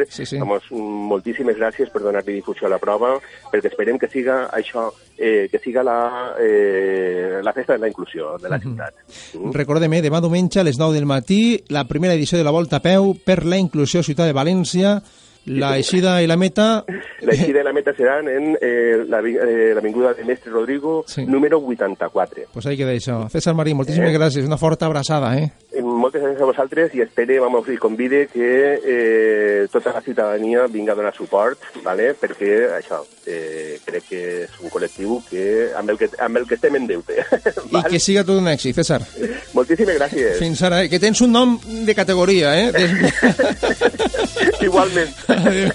Sí, 0.09 0.25
sí. 0.25 0.37
Vamos, 0.39 0.63
moltíssimes 0.71 1.57
gràcies 1.57 1.89
per 1.91 2.01
donar-li 2.01 2.33
difusió 2.39 2.67
a 2.67 2.69
la 2.71 2.79
prova, 2.79 3.17
perquè 3.51 3.67
esperem 3.71 3.97
que 3.99 4.07
siga 4.07 4.49
això, 4.55 4.87
eh, 5.17 5.47
que 5.51 5.59
siga 5.59 5.83
la, 5.83 6.35
eh, 6.39 7.39
la 7.43 7.53
festa 7.53 7.73
de 7.73 7.79
la 7.79 7.87
inclusió 7.87 8.37
de 8.37 8.49
la 8.49 8.59
ciutat. 8.59 8.93
Mm. 9.33 9.51
Recordem, 9.53 9.93
eh, 9.93 10.01
demà 10.01 10.21
diumenge 10.21 10.59
a 10.59 10.63
les 10.63 10.77
9 10.79 10.93
del 10.95 11.05
matí, 11.05 11.63
la 11.69 11.85
primera 11.87 12.13
edició 12.13 12.37
de 12.37 12.43
la 12.43 12.51
Volta 12.51 12.77
a 12.77 12.81
Peu 12.81 13.15
per 13.25 13.45
la 13.45 13.57
inclusió 13.57 14.01
Ciutat 14.03 14.27
de 14.27 14.33
València, 14.33 15.01
la 15.61 15.75
eixida 15.77 16.21
i 16.21 16.27
la 16.27 16.37
meta... 16.37 16.85
La 17.21 17.33
eixida 17.33 17.61
i 17.61 17.63
la 17.67 17.73
meta 17.73 17.93
seran 17.97 18.27
en 18.31 18.53
eh, 18.61 19.03
l'avi- 19.09 19.35
eh, 19.37 19.73
l'Avinguda 19.75 20.13
de 20.13 20.23
Mestre 20.25 20.51
Rodrigo, 20.51 21.03
Sí. 21.07 21.25
número 21.25 21.59
84. 21.59 22.43
Pues 22.53 22.65
ahí 22.65 22.77
queda 22.77 22.93
això. 22.93 23.27
César 23.29 23.53
Marí, 23.55 23.73
moltíssimes 23.73 24.09
Eh? 24.13 24.17
gràcies, 24.17 24.45
una 24.45 24.57
forta 24.57 24.85
abraçada, 24.85 25.35
eh? 25.37 25.51
Eh, 25.73 25.81
Moltes 25.81 26.21
gràcies 26.23 26.41
a 26.41 26.45
vosaltres 26.45 26.93
i 26.95 27.01
espere, 27.01 27.39
vamos, 27.39 27.67
i 27.69 27.75
convide 27.77 28.27
que 28.31 28.79
eh, 28.83 29.67
tota 29.71 29.91
la 29.93 30.01
ciutadania 30.01 30.65
vinga 30.67 30.93
a 30.93 30.95
donar 30.95 31.13
suport, 31.15 31.59
¿vale? 31.83 32.13
perquè 32.15 32.69
això, 32.79 33.01
eh, 33.27 33.79
crec 33.85 34.03
que 34.09 34.21
és 34.45 34.49
un 34.63 34.69
col·lectiu 34.71 35.19
que, 35.29 35.69
amb, 35.75 35.89
el 35.91 35.97
que, 35.97 36.09
amb 36.19 36.37
el 36.37 36.47
que 36.47 36.55
estem 36.55 36.75
en 36.79 36.87
deute. 36.87 37.19
I 37.75 37.83
que 37.89 37.99
siga 37.99 38.23
tot 38.23 38.39
un 38.39 38.47
èxit, 38.47 38.75
César. 38.79 39.01
Moltíssimes 39.53 39.97
gràcies. 39.99 40.37
Fins 40.39 40.61
ara, 40.63 40.83
eh? 40.85 40.89
que 40.89 40.99
tens 40.99 41.19
un 41.21 41.31
nom 41.35 41.57
de 41.85 41.95
categoria, 41.95 42.55
eh? 42.57 42.71
Igualment. 44.61 45.09
Adeu, 45.39 45.69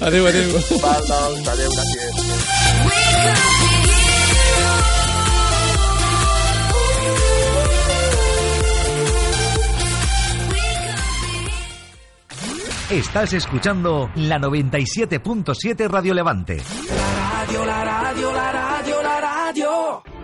adeu. 0.00 0.26
adeu. 0.26 0.48
Val, 0.80 1.02
doncs, 1.08 1.48
adeu, 1.48 1.70
gràcies. 1.70 2.24
Estás 12.90 13.32
escuchando 13.32 14.10
la 14.14 14.38
97.7 14.38 15.88
Radio 15.88 16.14
Levante. 16.14 16.58
La 16.88 17.40
radio, 17.40 17.64
la 17.64 17.84
radio, 17.84 18.32
la 18.32 18.52
radio, 18.52 19.02
la 19.02 19.20
radio. 19.20 20.23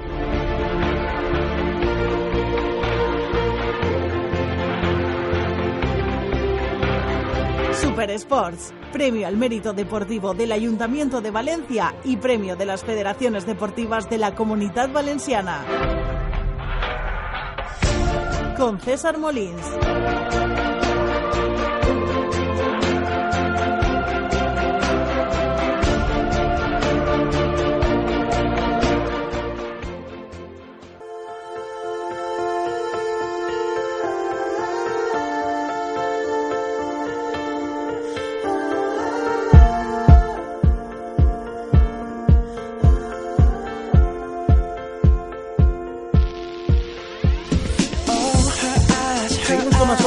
Super 7.80 8.10
Sports, 8.10 8.74
premio 8.92 9.26
al 9.26 9.38
mérito 9.38 9.72
deportivo 9.72 10.34
del 10.34 10.52
Ayuntamiento 10.52 11.22
de 11.22 11.30
Valencia 11.30 11.94
y 12.04 12.18
premio 12.18 12.54
de 12.54 12.66
las 12.66 12.84
Federaciones 12.84 13.46
Deportivas 13.46 14.10
de 14.10 14.18
la 14.18 14.34
Comunidad 14.34 14.90
Valenciana. 14.92 15.64
Con 18.58 18.78
César 18.80 19.16
Molins. 19.16 19.62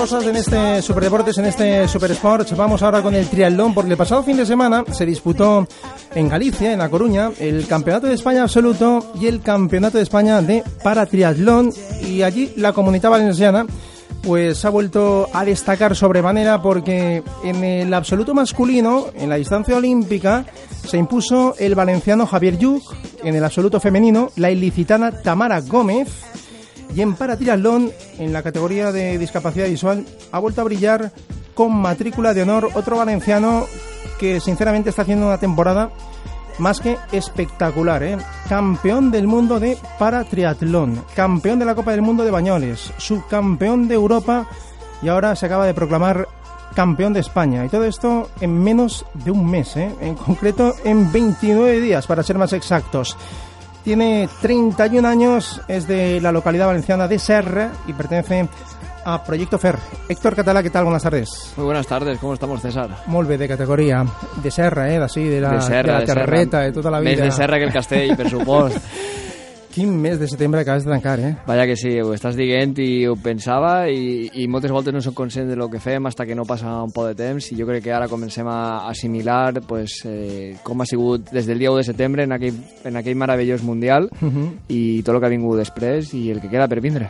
Cosas 0.03 0.27
en 0.27 0.35
este 0.35 0.81
Superdeportes, 0.81 1.37
en 1.37 1.45
este 1.45 1.87
Super 1.87 2.11
Sports. 2.11 2.57
Vamos 2.57 2.83
ahora 2.83 3.01
con 3.01 3.15
el 3.15 3.25
triatlón, 3.29 3.73
porque 3.73 3.91
el 3.91 3.95
pasado 3.95 4.21
fin 4.21 4.35
de 4.35 4.45
semana 4.45 4.83
se 4.91 5.05
disputó 5.05 5.65
en 6.13 6.27
Galicia, 6.27 6.73
en 6.73 6.79
La 6.79 6.89
Coruña, 6.89 7.31
el 7.39 7.65
Campeonato 7.67 8.07
de 8.07 8.13
España 8.13 8.41
Absoluto 8.41 9.13
y 9.15 9.27
el 9.27 9.39
Campeonato 9.39 9.97
de 9.97 10.03
España 10.03 10.41
de 10.41 10.61
Paratriatlón. 10.83 11.71
Y 12.05 12.21
allí 12.21 12.51
la 12.57 12.73
comunidad 12.73 13.11
valenciana 13.11 13.65
pues 14.21 14.65
ha 14.65 14.69
vuelto 14.69 15.29
a 15.31 15.45
destacar 15.45 15.95
sobremanera 15.95 16.61
porque 16.61 17.23
en 17.45 17.63
el 17.63 17.93
absoluto 17.93 18.33
masculino, 18.33 19.05
en 19.15 19.29
la 19.29 19.37
distancia 19.37 19.77
olímpica, 19.77 20.45
se 20.85 20.97
impuso 20.97 21.55
el 21.59 21.75
valenciano 21.75 22.27
Javier 22.27 22.57
Lluc, 22.57 22.93
en 23.23 23.35
el 23.35 23.43
absoluto 23.45 23.79
femenino, 23.79 24.31
la 24.35 24.51
ilicitana 24.51 25.13
Tamara 25.21 25.61
Gómez, 25.61 26.09
y 26.95 27.01
en 27.01 27.15
paratriatlón, 27.15 27.91
en 28.19 28.33
la 28.33 28.43
categoría 28.43 28.91
de 28.91 29.17
discapacidad 29.17 29.67
visual, 29.67 30.05
ha 30.31 30.39
vuelto 30.39 30.61
a 30.61 30.65
brillar 30.65 31.11
con 31.53 31.75
matrícula 31.75 32.33
de 32.33 32.43
honor 32.43 32.69
otro 32.73 32.97
valenciano 32.97 33.65
que 34.19 34.39
sinceramente 34.39 34.89
está 34.89 35.03
haciendo 35.03 35.27
una 35.27 35.37
temporada 35.37 35.91
más 36.59 36.79
que 36.79 36.97
espectacular, 37.11 38.03
¿eh? 38.03 38.17
Campeón 38.47 39.11
del 39.11 39.27
mundo 39.27 39.59
de 39.59 39.77
paratriatlón, 39.97 41.03
campeón 41.15 41.59
de 41.59 41.65
la 41.65 41.75
Copa 41.75 41.91
del 41.91 42.01
Mundo 42.01 42.23
de 42.23 42.31
Bañoles, 42.31 42.93
subcampeón 42.97 43.87
de 43.87 43.95
Europa 43.95 44.47
y 45.01 45.07
ahora 45.07 45.35
se 45.35 45.47
acaba 45.47 45.65
de 45.65 45.73
proclamar 45.73 46.27
campeón 46.75 47.13
de 47.13 47.19
España. 47.19 47.65
Y 47.65 47.69
todo 47.69 47.85
esto 47.85 48.29
en 48.39 48.63
menos 48.63 49.05
de 49.13 49.31
un 49.31 49.49
mes, 49.49 49.75
¿eh? 49.77 49.91
En 49.99 50.15
concreto 50.15 50.75
en 50.83 51.11
29 51.11 51.79
días, 51.79 52.07
para 52.07 52.23
ser 52.23 52.37
más 52.37 52.53
exactos. 52.53 53.17
Tiene 53.83 54.29
31 54.41 55.05
años, 55.07 55.61
es 55.67 55.87
de 55.87 56.21
la 56.21 56.31
localidad 56.31 56.67
valenciana 56.67 57.07
de 57.07 57.19
Serra 57.19 57.71
y 57.85 57.91
pertenece 57.93 58.47
a 59.03 59.21
Proyecto 59.21 59.57
FER. 59.59 59.77
Héctor 60.07 60.35
Catalá, 60.35 60.63
¿qué 60.63 60.69
tal? 60.69 60.85
Buenas 60.85 61.03
tardes. 61.03 61.51
Muy 61.57 61.65
buenas 61.65 61.85
tardes, 61.85 62.17
¿cómo 62.19 62.33
estamos, 62.33 62.61
César? 62.61 62.89
Molt 63.07 63.27
bé, 63.27 63.37
de 63.37 63.47
categoria 63.49 64.05
de 64.41 64.51
Serra, 64.51 64.89
eh? 64.89 64.99
D'ací, 64.99 65.25
de 65.27 65.41
la, 65.41 65.51
de 65.55 65.61
Serra, 65.61 65.81
de 65.81 65.87
la 65.91 65.99
de 65.99 66.05
Serra. 66.07 66.21
carrereta, 66.21 66.59
de 66.61 66.71
tota 66.71 66.89
la 66.89 67.01
vida. 67.01 67.11
Més 67.11 67.25
de 67.25 67.31
Serra 67.35 67.59
que 67.59 67.67
el 67.67 67.73
Castell, 67.73 68.15
per 68.15 68.29
supost. 68.31 68.79
Quin 69.73 69.89
mes 69.97 70.19
de 70.19 70.27
setembre 70.29 70.61
acabes 70.61 70.83
de 70.85 70.91
tancar, 70.91 71.19
eh? 71.19 71.31
Vaja 71.47 71.63
que 71.65 71.73
sí, 71.75 71.95
ho 71.97 72.11
estàs 72.13 72.35
dient 72.37 72.75
i 72.77 73.07
ho 73.09 73.15
pensava 73.17 73.87
i, 73.89 74.27
i 74.37 74.45
moltes 74.45 74.69
voltes 74.69 74.93
no 74.93 75.01
som 75.01 75.15
conscients 75.17 75.49
de 75.49 75.57
lo 75.57 75.65
que 75.71 75.81
fem 75.81 76.05
hasta 76.05 76.27
que 76.29 76.35
no 76.37 76.45
passa 76.45 76.75
un 76.85 76.91
poc 76.93 77.07
de 77.09 77.15
temps 77.17 77.47
i 77.49 77.57
jo 77.57 77.65
crec 77.65 77.81
que 77.87 77.93
ara 77.95 78.05
comencem 78.07 78.45
a 78.45 78.85
assimilar 78.91 79.63
pues, 79.65 80.03
eh, 80.05 80.53
com 80.61 80.83
ha 80.83 80.85
sigut 80.85 81.31
des 81.33 81.49
del 81.49 81.57
dia 81.57 81.71
1 81.73 81.81
de 81.81 81.87
setembre 81.89 82.27
en 82.27 82.37
aquell, 82.37 82.59
en 82.85 83.01
aquell 83.01 83.17
meravellós 83.17 83.63
mundial 83.63 84.11
Uh 84.21 84.29
-huh. 84.29 84.51
i 84.67 85.01
tot 85.01 85.15
el 85.15 85.19
que 85.19 85.25
ha 85.25 85.29
vingut 85.29 85.57
després 85.57 86.13
i 86.13 86.29
el 86.29 86.39
que 86.39 86.49
queda 86.49 86.67
per 86.67 86.79
vindre. 86.79 87.09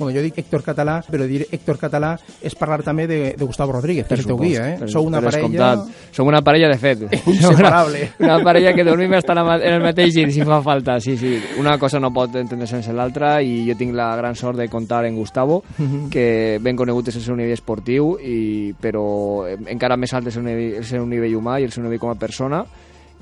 Bueno, 0.00 0.16
jo 0.16 0.22
dic 0.24 0.38
Héctor 0.40 0.62
Català, 0.64 0.96
però 1.06 1.26
dir 1.28 1.44
Héctor 1.52 1.76
Català 1.78 2.14
és 2.42 2.54
parlar 2.56 2.80
també 2.82 3.04
de, 3.06 3.18
de 3.36 3.44
Gustavo 3.44 3.74
Rodríguez, 3.76 4.06
que 4.08 4.16
és 4.16 4.24
el 4.24 4.30
teu 4.32 4.38
guia, 4.40 4.62
eh? 4.72 4.88
Sou 4.88 5.04
una 5.06 5.20
parella... 5.20 5.74
Som 6.16 6.26
una 6.32 6.40
parella, 6.42 6.70
de 6.72 6.78
fet. 6.80 7.02
Inseparable. 7.28 8.06
Una, 8.18 8.34
una 8.34 8.44
parella 8.44 8.72
que 8.74 8.84
dormim 8.88 9.12
estan 9.20 9.38
en 9.44 9.62
el 9.74 9.82
mateix 9.84 10.14
llit, 10.16 10.32
si 10.32 10.42
fa 10.48 10.62
falta. 10.64 10.98
Sí, 11.04 11.18
sí. 11.20 11.34
Una 11.60 11.76
cosa 11.78 12.00
no 12.00 12.10
pot 12.16 12.34
entendre 12.40 12.66
sense 12.66 12.92
l'altra 12.96 13.36
i 13.44 13.66
jo 13.68 13.76
tinc 13.78 13.92
la 13.94 14.10
gran 14.16 14.34
sort 14.34 14.58
de 14.58 14.68
comptar 14.72 15.04
en 15.04 15.16
Gustavo, 15.20 15.62
Mhm. 15.78 16.08
que 16.10 16.58
ben 16.60 16.76
conegut 16.76 17.08
és 17.08 17.16
el 17.16 17.22
seu 17.22 17.36
nivell 17.36 17.52
esportiu, 17.52 18.14
i, 18.18 18.72
però 18.80 19.46
eh, 19.46 19.58
encara 19.68 19.96
més 20.00 20.12
alt 20.16 20.26
és 20.32 20.36
el, 20.40 20.44
nivell, 20.44 20.78
el 20.80 20.84
seu 20.88 21.04
nivell 21.06 21.36
humà 21.36 21.60
i 21.60 21.64
el 21.68 21.72
seu 21.72 21.84
nivell 21.84 22.00
com 22.00 22.10
a 22.10 22.16
persona, 22.18 22.64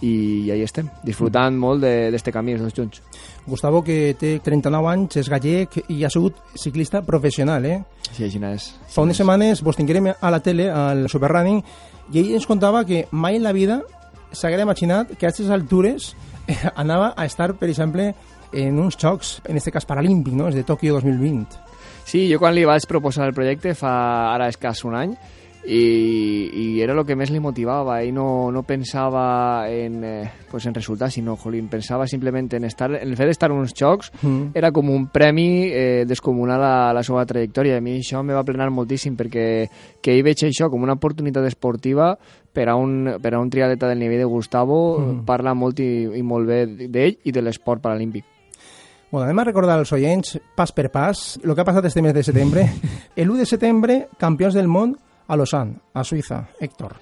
i 0.00 0.50
ahí 0.50 0.62
estem, 0.62 0.88
disfrutant 1.02 1.56
molt 1.58 1.80
de- 1.82 2.11
d'este 2.11 2.30
camí, 2.32 2.52
els 2.52 2.62
dos 2.62 2.74
junts. 2.74 3.02
Gustavo, 3.46 3.82
que 3.82 4.14
té 4.18 4.38
39 4.44 4.87
anys, 4.88 5.16
és 5.16 5.28
gallec 5.28 5.84
i 5.88 6.04
ha 6.04 6.11
sigut 6.11 6.37
ciclista 6.54 7.02
professional, 7.02 7.64
eh? 7.64 7.82
Sí, 8.12 8.24
així 8.24 8.38
és. 8.42 8.74
Fa 8.88 9.02
unes 9.02 9.16
setmanes 9.16 9.62
vos 9.62 9.76
tinguérem 9.76 10.12
a 10.20 10.30
la 10.30 10.40
tele, 10.40 10.70
al 10.70 11.08
Superrunning, 11.08 11.62
i 12.12 12.18
ell 12.20 12.34
ens 12.34 12.46
contava 12.46 12.84
que 12.84 13.06
mai 13.11 13.37
en 13.37 13.42
la 13.42 13.52
vida 13.52 13.82
s'haguera 14.32 14.62
imaginat 14.62 15.08
que 15.18 15.26
a 15.26 15.28
aquestes 15.30 15.50
altures 15.50 16.14
anava 16.76 17.14
a 17.16 17.24
estar, 17.26 17.54
per 17.54 17.68
exemple, 17.68 18.14
en 18.52 18.78
uns 18.78 18.96
jocs, 18.96 19.42
en 19.46 19.56
este 19.56 19.70
cas 19.70 19.84
paralímpic, 19.84 20.32
no? 20.34 20.48
És 20.48 20.54
de 20.54 20.64
Tòquio 20.64 20.94
2020. 20.94 21.46
Sí, 22.08 22.30
jo 22.32 22.38
quan 22.38 22.54
li 22.54 22.64
vaig 22.64 22.87
proposar 22.88 23.26
el 23.28 23.34
projecte 23.34 23.74
fa 23.74 24.32
ara 24.34 24.46
escàs 24.48 24.84
un 24.88 24.94
any 24.96 25.11
i, 25.68 26.48
i 26.54 26.81
era 26.81 26.94
el 26.96 27.04
que 27.04 27.14
més 27.18 27.28
li 27.31 27.40
motivava 27.44 27.98
i 28.02 28.12
no, 28.14 28.50
no 28.50 28.62
pensava 28.64 29.68
en, 29.68 29.98
eh, 30.04 30.31
pues 30.50 30.64
en 30.66 30.74
resultats, 30.74 31.14
sinó, 31.18 31.37
jolín, 31.37 31.68
pensava 31.68 32.07
simplement 32.09 32.48
en 32.57 32.64
estar, 32.64 32.88
en 32.96 33.04
el 33.09 33.16
fet 33.18 33.28
d'estar 33.28 33.50
en 33.52 33.59
uns 33.61 33.74
jocs 33.76 34.09
Mm. 34.22 34.50
era 34.57 34.70
com 34.72 34.88
un 34.90 35.07
premi 35.12 35.68
eh, 35.68 36.04
descomunal 36.09 36.62
a 36.64 36.92
la 36.96 37.02
seva 37.04 37.24
trajectòria. 37.26 37.76
A 37.76 37.81
mi 37.85 37.98
això 38.00 38.22
me 38.24 38.35
va 38.35 38.42
plenar 38.44 38.70
moltíssim 38.72 39.14
perquè 39.16 39.68
que 40.00 40.14
ell 40.16 40.24
veig 40.24 40.42
això 40.48 40.70
com 40.70 40.83
una 40.83 40.96
oportunitat 40.96 41.44
esportiva 41.46 42.14
per 42.52 42.68
a 42.68 42.74
un, 42.74 43.18
per 43.22 43.35
a 43.35 43.40
un 43.40 43.50
triatleta 43.50 43.87
del 43.88 44.00
nivell 44.00 44.24
de 44.24 44.31
Gustavo, 44.31 44.98
Mm. 44.98 45.24
parla 45.28 45.54
molt 45.54 45.78
i, 45.81 46.09
i 46.18 46.22
molt 46.22 46.48
bé 46.48 46.64
d'ell 46.88 47.18
i 47.24 47.33
de 47.33 47.42
l'esport 47.42 47.83
paralímpic. 47.83 48.24
Bueno, 49.11 49.24
anem 49.24 49.38
a 49.38 49.44
recordar 49.44 49.78
als 49.78 49.92
oients, 49.92 50.38
pas 50.54 50.72
per 50.72 50.90
pas, 50.92 51.38
el 51.42 51.54
que 51.54 51.61
ha 51.62 51.64
passat 51.64 51.85
este 51.88 52.02
mes 52.02 52.12
de 52.14 52.22
setembre. 52.22 52.66
El 53.16 53.31
1 53.31 53.38
de 53.38 53.46
setembre, 53.46 54.09
campions 54.18 54.54
del 54.54 54.68
món 54.68 54.96
a 55.28 55.36
Lausanne, 55.36 55.76
a 55.94 56.02
Suïssa, 56.02 56.48
Héctor. 56.58 56.96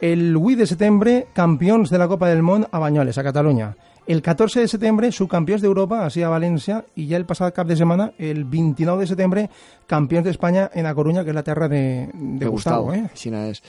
El 0.00 0.36
8 0.36 0.56
de 0.62 0.66
setembre, 0.66 1.26
campions 1.34 1.90
de 1.90 1.98
la 1.98 2.08
Copa 2.08 2.28
del 2.28 2.42
Món 2.42 2.66
a 2.70 2.78
Banyoles, 2.78 3.18
a 3.18 3.24
Catalunya. 3.24 3.74
El 4.06 4.22
14 4.22 4.60
de 4.60 4.68
setembre, 4.68 5.10
subcampions 5.10 5.64
d'Europa, 5.64 6.04
així 6.06 6.22
a 6.22 6.30
València, 6.30 6.78
i 6.94 7.08
ja 7.10 7.18
el 7.18 7.26
passat 7.26 7.54
cap 7.56 7.66
de 7.66 7.74
setmana, 7.74 8.12
el 8.18 8.44
29 8.46 9.02
de 9.02 9.08
setembre, 9.10 9.46
campions 9.90 10.28
d'Espanya 10.28 10.68
en 10.74 10.86
a 10.86 10.94
Corunya, 10.94 11.24
que 11.24 11.34
és 11.34 11.38
la 11.38 11.42
terra 11.42 11.66
de, 11.66 12.06
de, 12.12 12.44
de 12.44 12.52
Gustavo, 12.52 12.94
eh? 12.94 13.08
És. 13.10 13.62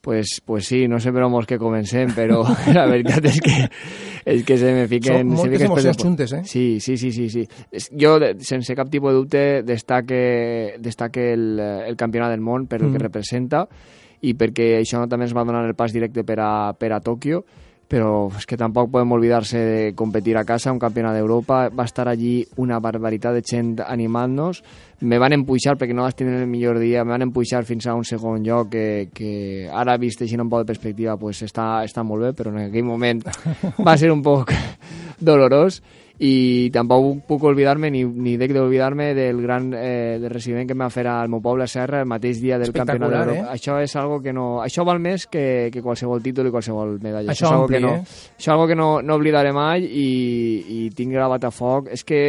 Pues, 0.00 0.40
pues 0.44 0.66
sí, 0.66 0.86
no 0.86 1.00
sé 1.00 1.10
que 1.46 1.58
comencem, 1.58 2.14
però 2.14 2.44
la 2.72 2.86
veritat 2.92 3.24
és 3.26 3.40
que, 3.42 3.56
és 4.26 4.42
que 4.44 4.56
se 4.58 4.72
me 4.74 4.88
fiquen... 4.90 5.20
Són 5.30 5.36
moltes 5.38 5.62
emocions 5.62 5.94
pels- 5.96 6.02
juntes, 6.02 6.32
eh? 6.34 6.40
Sí, 6.50 6.64
sí, 6.82 6.96
sí, 6.98 7.12
sí. 7.14 7.28
sí. 7.30 7.44
Jo, 7.94 8.16
de- 8.18 8.32
sense 8.42 8.74
cap 8.74 8.90
tipus 8.90 9.12
de 9.12 9.16
dubte, 9.20 9.42
destaque, 9.62 10.74
destaque 10.82 11.28
el, 11.36 11.60
el 11.60 11.96
campionat 11.96 12.32
del 12.34 12.42
món 12.42 12.66
per 12.66 12.80
el 12.82 12.90
que 12.90 12.98
Mm. 12.98 13.04
representa 13.06 13.68
i 14.26 14.32
perquè 14.34 14.80
això 14.80 15.04
també 15.08 15.28
ens 15.28 15.34
va 15.36 15.44
donar 15.46 15.62
el 15.68 15.76
pas 15.78 15.92
directe 15.94 16.24
per 16.26 16.40
a, 16.42 16.72
per 16.74 16.90
a 16.92 16.98
Tòquio, 17.00 17.44
però 17.86 18.28
és 18.34 18.46
que 18.46 18.58
tampoc 18.58 18.90
podem 18.90 19.12
oblidar-se 19.14 19.58
de 19.58 19.82
competir 19.94 20.36
a 20.36 20.44
casa, 20.44 20.72
un 20.74 20.80
campionat 20.82 21.14
d'Europa, 21.14 21.68
va 21.70 21.86
estar 21.86 22.08
allí 22.10 22.40
una 22.58 22.80
barbaritat 22.82 23.36
de 23.36 23.42
gent 23.46 23.76
animant-nos, 23.86 24.62
me 25.06 25.20
van 25.22 25.36
empuixar 25.36 25.76
perquè 25.78 25.94
no 25.94 26.06
vas 26.06 26.16
tenir 26.18 26.40
el 26.40 26.50
millor 26.50 26.80
dia, 26.82 27.04
me 27.04 27.14
van 27.14 27.26
empuixar 27.28 27.62
fins 27.68 27.86
a 27.86 27.94
un 27.94 28.04
segon 28.04 28.42
lloc 28.42 28.72
que, 28.72 28.86
que 29.14 29.68
ara 29.70 29.98
vist 30.02 30.22
així 30.22 30.38
un 30.40 30.50
poc 30.50 30.64
de 30.64 30.72
perspectiva 30.72 31.16
pues 31.20 31.44
està, 31.46 31.84
està 31.86 32.02
molt 32.02 32.26
bé, 32.26 32.32
però 32.34 32.54
en 32.54 32.66
aquell 32.66 32.86
moment 32.88 33.22
va 33.86 33.96
ser 33.96 34.10
un 34.10 34.24
poc 34.24 34.50
dolorós 35.20 35.82
i 36.18 36.70
tampoc 36.72 37.26
puc 37.28 37.42
oblidar-me 37.44 37.90
ni, 37.92 38.02
ni 38.04 38.36
dec 38.40 38.54
d'oblidar-me 38.56 39.10
del 39.14 39.42
gran 39.42 39.68
eh, 39.76 40.16
del 40.20 40.30
recibiment 40.32 40.66
que 40.68 40.72
em 40.72 40.80
va 40.86 40.88
fer 40.92 41.04
al 41.12 41.28
meu 41.28 41.42
poble 41.44 41.66
Serra 41.68 42.00
el 42.00 42.08
mateix 42.08 42.40
dia 42.40 42.56
del 42.58 42.72
Campionat 42.72 43.12
d'Europa. 43.12 43.36
eh? 43.42 43.44
Això 43.52 43.76
és 43.84 43.96
algo 44.00 44.22
que 44.24 44.32
no... 44.32 44.62
Això 44.64 44.86
val 44.88 45.00
més 45.02 45.26
que, 45.28 45.68
que 45.72 45.84
qualsevol 45.84 46.24
títol 46.24 46.48
i 46.48 46.54
qualsevol 46.54 46.96
medalla. 47.02 47.34
Això 47.34 47.50
és 47.50 47.52
algo 47.52 47.68
que 47.68 47.82
no, 47.84 47.92
eh? 47.98 48.18
Això 48.38 48.48
és 48.48 48.52
algo 48.54 48.66
que 48.70 48.78
no, 48.78 48.90
no 49.04 49.18
oblidaré 49.20 49.52
mai 49.52 49.84
i, 49.84 50.08
i 50.78 50.80
tinc 50.96 51.12
gravat 51.12 51.44
a 51.44 51.52
foc. 51.52 51.92
És 51.92 52.04
que 52.08 52.22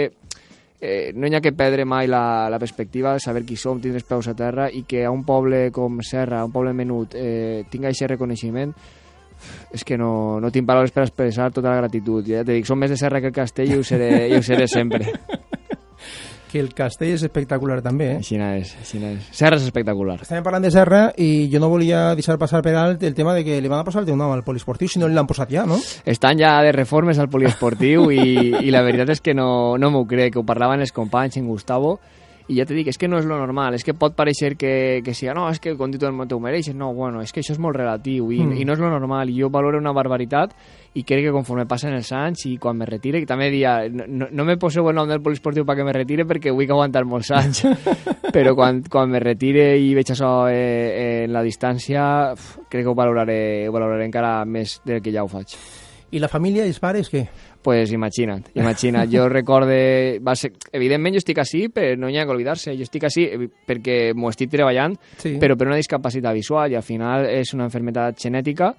eh, 0.82 1.14
no 1.16 1.28
hi 1.28 1.36
ha 1.36 1.42
que 1.42 1.56
perdre 1.56 1.86
mai 1.88 2.12
la, 2.12 2.50
la 2.52 2.60
perspectiva 2.60 3.16
de 3.16 3.24
saber 3.24 3.46
qui 3.48 3.56
som, 3.56 3.80
tindre 3.80 4.04
els 4.04 4.10
peus 4.10 4.28
a 4.28 4.36
terra 4.36 4.68
i 4.68 4.84
que 4.84 5.06
a 5.06 5.12
un 5.16 5.24
poble 5.26 5.70
com 5.72 6.02
Serra, 6.04 6.44
un 6.46 6.52
poble 6.52 6.76
menut, 6.76 7.16
eh, 7.16 7.64
tinga 7.72 7.88
aquest 7.88 8.12
reconeixement 8.12 8.76
és 9.74 9.84
que 9.88 9.98
no, 10.00 10.40
no 10.44 10.52
tinc 10.54 10.68
paraules 10.68 10.94
per 10.96 11.06
expressar 11.06 11.52
tota 11.56 11.72
la 11.72 11.82
gratitud. 11.84 12.26
Ja 12.28 12.46
te 12.46 12.56
dic, 12.58 12.68
som 12.68 12.80
més 12.80 12.94
de 12.94 13.00
Serra 13.00 13.22
que 13.24 13.32
el 13.32 13.36
Castell 13.36 13.76
i 13.76 13.80
ho 13.80 13.86
seré, 13.86 14.28
i 14.30 14.38
ho 14.38 14.44
seré 14.46 14.68
sempre. 14.72 15.12
Que 16.48 16.62
el 16.64 16.70
castell 16.72 17.12
és 17.12 17.24
espectacular 17.28 17.82
també, 17.84 18.06
eh? 18.14 18.20
Així 18.22 18.38
és, 18.40 18.70
així 18.80 19.02
és. 19.04 19.26
Serra 19.36 19.58
és 19.60 19.66
espectacular. 19.68 20.16
Estàvem 20.24 20.46
parlant 20.46 20.64
de 20.64 20.72
Serra 20.72 21.02
i 21.20 21.50
jo 21.52 21.60
no 21.60 21.68
volia 21.68 22.14
deixar 22.16 22.38
passar 22.40 22.62
per 22.64 22.72
alt 22.80 23.04
el 23.04 23.18
tema 23.18 23.34
de 23.36 23.44
que 23.44 23.58
li 23.60 23.68
van 23.68 23.84
a 23.84 23.88
posar 23.88 24.06
el 24.06 24.08
teu 24.08 24.16
nom 24.16 24.32
al 24.32 24.46
poliesportiu, 24.48 24.88
si 24.88 25.02
no 25.02 25.10
l'han 25.12 25.28
posat 25.28 25.52
ja, 25.52 25.66
no? 25.68 25.76
Estan 26.08 26.40
ja 26.40 26.54
de 26.64 26.72
reformes 26.72 27.20
al 27.20 27.28
poliesportiu 27.28 28.08
i, 28.16 28.54
i 28.64 28.72
la 28.72 28.84
veritat 28.86 29.12
és 29.18 29.24
que 29.26 29.36
no, 29.36 29.50
no 29.76 29.92
m'ho 29.92 30.06
crec, 30.08 30.38
que 30.38 30.40
ho 30.40 30.48
parlaven 30.48 30.86
els 30.86 30.96
companys 30.96 31.36
en 31.36 31.52
Gustavo 31.52 31.98
i 32.48 32.56
ja 32.56 32.66
te 32.66 32.74
dic, 32.74 32.88
és 32.88 32.98
que 32.98 33.10
no 33.12 33.18
és 33.20 33.26
lo 33.28 33.36
normal, 33.36 33.76
és 33.76 33.84
que 33.84 33.94
pot 33.98 34.16
pareixer 34.16 34.54
que, 34.56 35.02
que 35.04 35.14
siga, 35.14 35.34
no, 35.36 35.50
és 35.52 35.60
que 35.60 35.76
quan 35.76 35.92
tu 35.92 36.00
t'ho 36.00 36.40
mereixes, 36.40 36.76
no, 36.76 36.94
bueno, 36.96 37.22
és 37.22 37.34
que 37.36 37.42
això 37.42 37.52
és 37.56 37.60
molt 37.60 37.76
relatiu 37.76 38.32
i, 38.32 38.40
Mm. 38.40 38.62
i 38.62 38.66
no 38.66 38.74
és 38.74 38.80
lo 38.80 38.90
normal, 38.90 39.30
i 39.30 39.42
jo 39.42 39.50
valoro 39.50 39.78
una 39.78 39.92
barbaritat 39.92 40.54
i 40.94 41.04
crec 41.04 41.26
que 41.26 41.32
conforme 41.32 41.66
passen 41.68 41.94
els 41.94 42.12
anys 42.16 42.46
i 42.48 42.58
quan 42.58 42.78
me 42.78 42.86
retire, 42.86 43.20
que 43.20 43.28
també 43.28 43.50
dia, 43.52 43.90
no, 43.90 44.28
no, 44.32 44.46
me 44.46 44.56
poseu 44.58 44.88
el 44.90 44.96
nom 44.96 45.10
del 45.10 45.22
poliesportiu 45.22 45.66
perquè 45.66 45.84
me 45.84 45.94
retire 45.94 46.26
perquè 46.26 46.54
vull 46.54 46.72
aguantar 46.72 47.04
molts 47.06 47.32
anys, 47.32 47.66
però 48.36 48.56
quan, 48.56 48.82
quan 48.90 49.12
me 49.12 49.20
retire 49.20 49.76
i 49.78 49.94
veig 49.94 50.14
això 50.14 50.48
eh, 50.50 51.26
en 51.26 51.34
la 51.34 51.44
distància, 51.44 52.32
uf, 52.34 52.60
crec 52.70 52.86
que 52.86 52.90
ho 52.90 52.96
valoraré, 52.96 53.68
ho 53.68 53.76
valoraré 53.76 54.06
encara 54.08 54.46
més 54.46 54.80
del 54.86 55.02
que 55.02 55.12
ja 55.12 55.24
ho 55.24 55.28
faig. 55.28 55.58
I 56.16 56.22
la 56.24 56.30
família 56.32 56.64
i 56.64 56.72
els 56.72 56.80
pares, 56.80 57.10
què? 57.12 57.26
Pues 57.62 57.92
imagina't, 57.92 58.48
imagina't. 58.56 59.10
Jo 59.12 59.26
recorde... 59.28 60.20
Va 60.24 60.36
ser, 60.40 60.54
evidentment 60.72 61.16
jo 61.18 61.20
estic 61.24 61.40
així, 61.44 61.66
però 61.74 61.98
no 62.00 62.08
hi 62.10 62.18
ha 62.18 62.24
que 62.26 62.32
oblidar-se. 62.32 62.76
Jo 62.78 62.86
estic 62.86 63.04
així 63.10 63.26
eh, 63.28 63.50
perquè 63.68 64.14
m'ho 64.16 64.30
estic 64.32 64.52
treballant, 64.54 64.96
Sí. 65.18 65.34
però 65.42 65.58
per 65.58 65.68
una 65.68 65.76
discapacitat 65.80 66.34
visual 66.38 66.72
i 66.72 66.76
al 66.80 66.86
final 66.86 67.26
és 67.28 67.52
una 67.58 67.66
enfermedad 67.68 68.16
genètica 68.18 68.72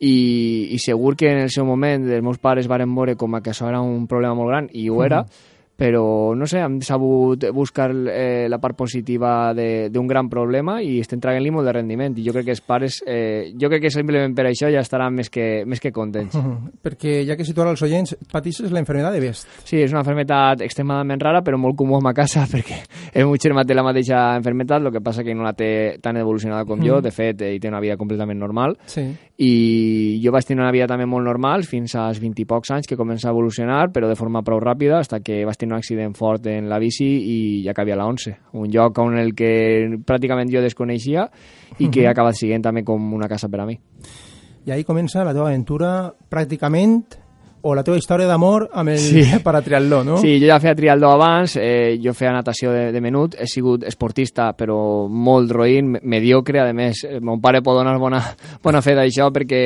i, 0.00 0.70
i 0.72 0.78
segur 0.80 1.16
que 1.16 1.28
en 1.34 1.42
el 1.44 1.50
seu 1.52 1.66
moment 1.68 2.06
els 2.08 2.22
meus 2.24 2.38
pares 2.40 2.68
varen 2.70 2.94
veure 2.96 3.16
com 3.20 3.36
que 3.42 3.50
això 3.52 3.68
era 3.68 3.82
un 3.84 4.06
problema 4.08 4.34
molt 4.38 4.48
gran 4.54 4.68
i 4.72 4.88
ho 4.88 5.02
era, 5.04 5.24
però 5.80 6.34
no 6.36 6.44
sé, 6.44 6.58
hem 6.60 6.74
sabut 6.84 7.46
buscar 7.56 7.88
eh, 8.12 8.46
la 8.52 8.58
part 8.60 8.76
positiva 8.76 9.54
de- 9.56 9.88
d'un 9.88 10.06
gran 10.06 10.28
problema 10.28 10.82
i 10.84 10.98
estem 11.00 11.20
traient-li 11.22 11.50
molt 11.54 11.64
de 11.64 11.72
rendiment 11.72 12.18
i 12.20 12.24
jo 12.26 12.34
crec 12.36 12.44
que 12.50 12.52
els 12.52 12.60
pares, 12.60 12.98
eh, 13.06 13.54
jo 13.58 13.70
crec 13.72 13.86
que 13.86 13.90
simplement 13.94 14.34
per 14.36 14.44
això 14.50 14.68
ja 14.68 14.82
estaran 14.84 15.14
més 15.16 15.30
que, 15.32 15.64
més 15.64 15.80
que 15.80 15.90
contents. 15.90 16.36
Perquè 16.84 17.22
ja 17.24 17.36
que 17.38 17.46
situar 17.48 17.68
als 17.70 17.80
oients, 17.86 18.12
patisses 18.30 18.70
la 18.72 18.80
enfermedad 18.84 19.12
de 19.16 19.20
Best. 19.24 19.48
Sí, 19.64 19.78
és 19.80 19.90
una 19.94 20.02
enfermedad 20.04 20.60
extremadament 20.60 21.20
rara, 21.22 21.40
però 21.42 21.56
molt 21.56 21.76
comú 21.80 21.96
a 21.96 22.00
ma 22.04 22.12
casa, 22.12 22.44
perquè 22.52 22.82
el 23.14 23.24
meu 23.24 23.36
germà 23.40 23.64
té 23.64 23.74
la 23.74 23.82
mateixa 23.86 24.36
enfermedad, 24.36 24.84
el 24.84 24.92
que 24.92 25.00
passa 25.00 25.24
que 25.24 25.34
no 25.34 25.42
la 25.48 25.54
té 25.56 25.96
tan 26.02 26.16
evolucionada 26.20 26.66
com 26.66 26.78
jo, 26.84 26.98
Mhm. 26.98 27.02
de 27.02 27.10
fet, 27.10 27.40
ell 27.42 27.58
té 27.60 27.68
una 27.68 27.80
vida 27.80 27.96
completament 27.96 28.38
normal, 28.38 28.76
Sí. 28.84 29.08
i 29.38 30.20
jo 30.22 30.30
vaig 30.32 30.44
tenir 30.44 30.60
una 30.60 30.72
vida 30.72 30.86
també 30.86 31.06
molt 31.06 31.24
normal 31.24 31.64
fins 31.64 31.94
als 31.96 32.20
20 32.20 32.42
i 32.42 32.44
pocs 32.44 32.70
anys 32.76 32.86
que 32.86 32.96
comença 32.98 33.28
a 33.28 33.32
evolucionar, 33.32 33.90
però 33.92 34.08
de 34.08 34.16
forma 34.16 34.42
prou 34.42 34.60
ràpida, 34.60 34.98
hasta 35.00 35.20
que 35.20 35.44
vaig 35.46 35.56
tenir 35.56 35.69
un 35.70 35.78
accident 35.78 36.16
fort 36.18 36.46
en 36.50 36.68
la 36.68 36.80
bici 36.82 37.06
i 37.06 37.38
ja 37.64 37.72
acabia 37.72 37.94
a 37.94 38.02
la 38.02 38.08
11, 38.10 38.36
un 38.58 38.68
lloc 38.70 38.98
on 38.98 39.18
el 39.18 39.32
que 39.38 39.52
pràcticament 40.06 40.50
jo 40.52 40.62
desconeixia 40.64 41.28
i 41.78 41.88
que 41.88 42.06
ha 42.06 42.12
acabat 42.12 42.36
sent 42.36 42.66
també 42.66 42.84
com 42.84 43.14
una 43.14 43.30
casa 43.30 43.48
per 43.48 43.62
a 43.62 43.68
mi. 43.68 43.78
I 44.66 44.74
ahí 44.74 44.84
comença 44.84 45.24
la 45.24 45.32
teva 45.32 45.48
aventura 45.48 46.10
pràcticament 46.28 47.00
o 47.62 47.74
la 47.76 47.82
teva 47.84 47.98
història 48.00 48.26
d'amor 48.26 48.68
amb 48.72 48.88
el 48.94 48.98
Sí. 48.98 49.22
paratriatló, 49.44 50.02
no? 50.04 50.16
Sí, 50.18 50.38
jo 50.40 50.46
ja 50.48 50.58
feia 50.60 50.74
triatló 50.74 51.10
abans, 51.12 51.56
eh, 51.60 51.98
jo 52.02 52.14
feia 52.16 52.32
natació 52.32 52.72
de, 52.72 52.86
de 52.92 53.00
menut, 53.04 53.34
he 53.38 53.46
sigut 53.46 53.84
esportista 53.84 54.50
però 54.56 55.06
molt 55.08 55.52
roïn, 55.52 55.90
me- 55.92 56.00
mediocre, 56.02 56.60
a 56.60 56.72
més, 56.72 57.04
eh, 57.04 57.18
mon 57.20 57.40
pare 57.40 57.60
pot 57.62 57.76
donar 57.76 57.98
bona, 58.00 58.20
bona 58.64 58.80
fe 58.82 58.94
d'això 58.96 59.30
perquè 59.34 59.60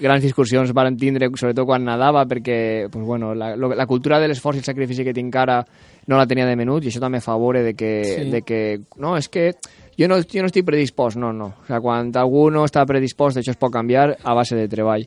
grans 0.00 0.22
discussions 0.22 0.72
varen 0.72 0.96
tindre, 0.96 1.28
sobretot 1.34 1.66
quan 1.66 1.84
nadava, 1.84 2.24
perquè 2.26 2.88
pues, 2.90 3.04
bueno, 3.04 3.34
la, 3.34 3.56
lo- 3.56 3.74
la 3.74 3.86
cultura 3.86 4.20
de 4.20 4.28
l'esforç 4.28 4.56
i 4.56 4.62
el 4.62 4.68
sacrifici 4.70 5.04
que 5.04 5.14
tinc 5.16 5.34
ara 5.36 5.64
no 6.06 6.16
la 6.16 6.26
tenia 6.26 6.46
de 6.46 6.56
menut 6.56 6.84
i 6.84 6.88
això 6.90 7.00
també 7.02 7.20
favore 7.20 7.62
de 7.62 7.74
que, 7.74 7.90
Sí. 8.04 8.30
de 8.30 8.42
que 8.42 8.60
no, 8.98 9.16
és 9.16 9.28
que 9.28 9.52
jo 9.98 10.06
no, 10.08 10.16
jo 10.22 10.40
no 10.40 10.46
estic 10.48 10.64
predispost, 10.64 11.18
no, 11.20 11.32
no. 11.32 11.50
O 11.62 11.66
sea, 11.66 11.78
quan 11.80 12.08
algú 12.16 12.46
no 12.50 12.62
està 12.64 12.86
predispost, 12.88 13.36
això 13.36 13.52
es 13.52 13.58
pot 13.60 13.70
canviar 13.74 14.16
a 14.24 14.34
base 14.34 14.56
de 14.56 14.66
treball. 14.66 15.04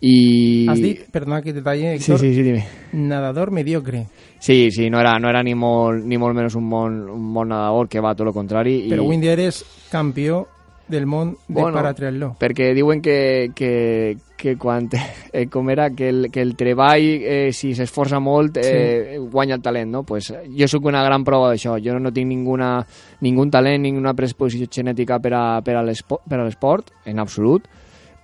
I... 0.00 0.66
Has 0.70 0.78
dit, 0.80 1.00
perdona 1.10 1.40
que 1.42 1.52
te 1.52 1.62
talle, 1.62 1.96
Sí, 1.98 2.12
Héctor, 2.12 2.20
sí, 2.20 2.34
sí, 2.34 2.42
dime. 2.42 2.66
nadador 2.92 3.50
mediocre. 3.50 4.06
Sí, 4.38 4.70
sí, 4.70 4.88
no 4.90 5.00
era, 5.00 5.18
no 5.18 5.28
era 5.28 5.42
ni 5.42 5.54
molt, 5.58 6.04
ni 6.06 6.16
molt 6.18 6.36
menys 6.38 6.54
un 6.54 6.68
bon, 6.70 7.00
un 7.10 7.32
bon 7.34 7.48
nedador, 7.50 7.88
que 7.88 7.98
va 8.00 8.14
tot 8.14 8.28
el 8.28 8.32
contrari. 8.36 8.76
I, 8.86 8.92
Però 8.92 9.02
avui 9.02 9.16
en 9.18 9.24
dia 9.24 9.32
eres 9.34 9.64
campió 9.90 10.46
del 10.88 11.04
món 11.04 11.34
de 11.48 11.52
Bueno, 11.60 11.74
paratriatló. 11.76 12.30
perquè 12.40 12.70
diuen 12.72 13.02
que, 13.02 13.50
que, 13.54 14.16
que 14.38 14.54
quan, 14.56 14.86
eh, 15.32 15.48
com 15.50 15.68
era, 15.68 15.90
que 15.90 16.08
el, 16.08 16.30
que 16.30 16.40
el 16.40 16.54
treball, 16.56 17.02
eh, 17.20 17.50
si 17.52 17.74
s'esforça 17.74 18.20
molt, 18.22 18.56
eh, 18.62 19.18
guanya 19.18 19.56
el 19.58 19.62
talent, 19.66 19.90
no? 19.90 20.04
Pues 20.04 20.30
jo 20.32 20.68
sóc 20.70 20.86
una 20.86 21.02
gran 21.04 21.24
prova 21.26 21.50
d'això. 21.50 21.74
Jo 21.82 21.98
no 21.98 22.12
tinc 22.14 22.30
ninguna, 22.30 22.86
ningun 23.20 23.50
talent, 23.50 23.82
ninguna 23.82 24.14
predisposició 24.14 24.70
genètica 24.70 25.18
per 25.18 25.34
a, 25.34 25.44
per 25.60 25.74
a 25.76 25.82
l'esport, 25.82 26.94
en 27.04 27.18
absolut, 27.18 27.66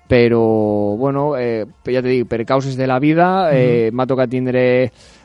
però, 0.09 0.97
bueno, 1.01 1.37
eh, 1.37 1.65
ja 1.89 2.03
te 2.03 2.09
dic, 2.09 2.29
per 2.29 2.45
causes 2.45 2.77
de 2.77 2.87
la 2.87 2.99
vida 3.01 3.51
eh, 3.53 3.91
m'ha 3.93 4.07
tocat 4.07 4.31
tindre 4.31 4.65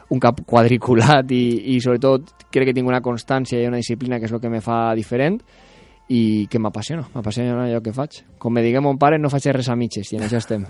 un 0.10 0.20
cap 0.20 0.40
quadriculat 0.48 1.32
i, 1.36 1.76
i 1.76 1.80
sobretot 1.84 2.48
crec 2.50 2.72
que 2.72 2.76
tinc 2.78 2.88
una 2.90 3.04
constància 3.06 3.60
i 3.60 3.68
una 3.70 3.82
disciplina 3.82 4.20
que 4.20 4.30
és 4.30 4.34
el 4.34 4.42
que 4.42 4.50
me 4.50 4.62
fa 4.64 4.88
diferent 4.98 5.38
i 6.10 6.48
que 6.50 6.58
m'apassiona, 6.58 7.04
m'apassiona 7.14 7.68
allò 7.68 7.84
que 7.86 7.92
faig. 7.94 8.24
Com 8.42 8.56
me 8.56 8.64
digui 8.66 8.82
mon 8.82 8.98
pare, 8.98 9.20
no 9.22 9.30
faig 9.30 9.46
res 9.54 9.70
a 9.70 9.76
mitges, 9.78 10.10
i 10.10 10.18
en 10.18 10.26
això 10.26 10.40
estem. 10.42 10.64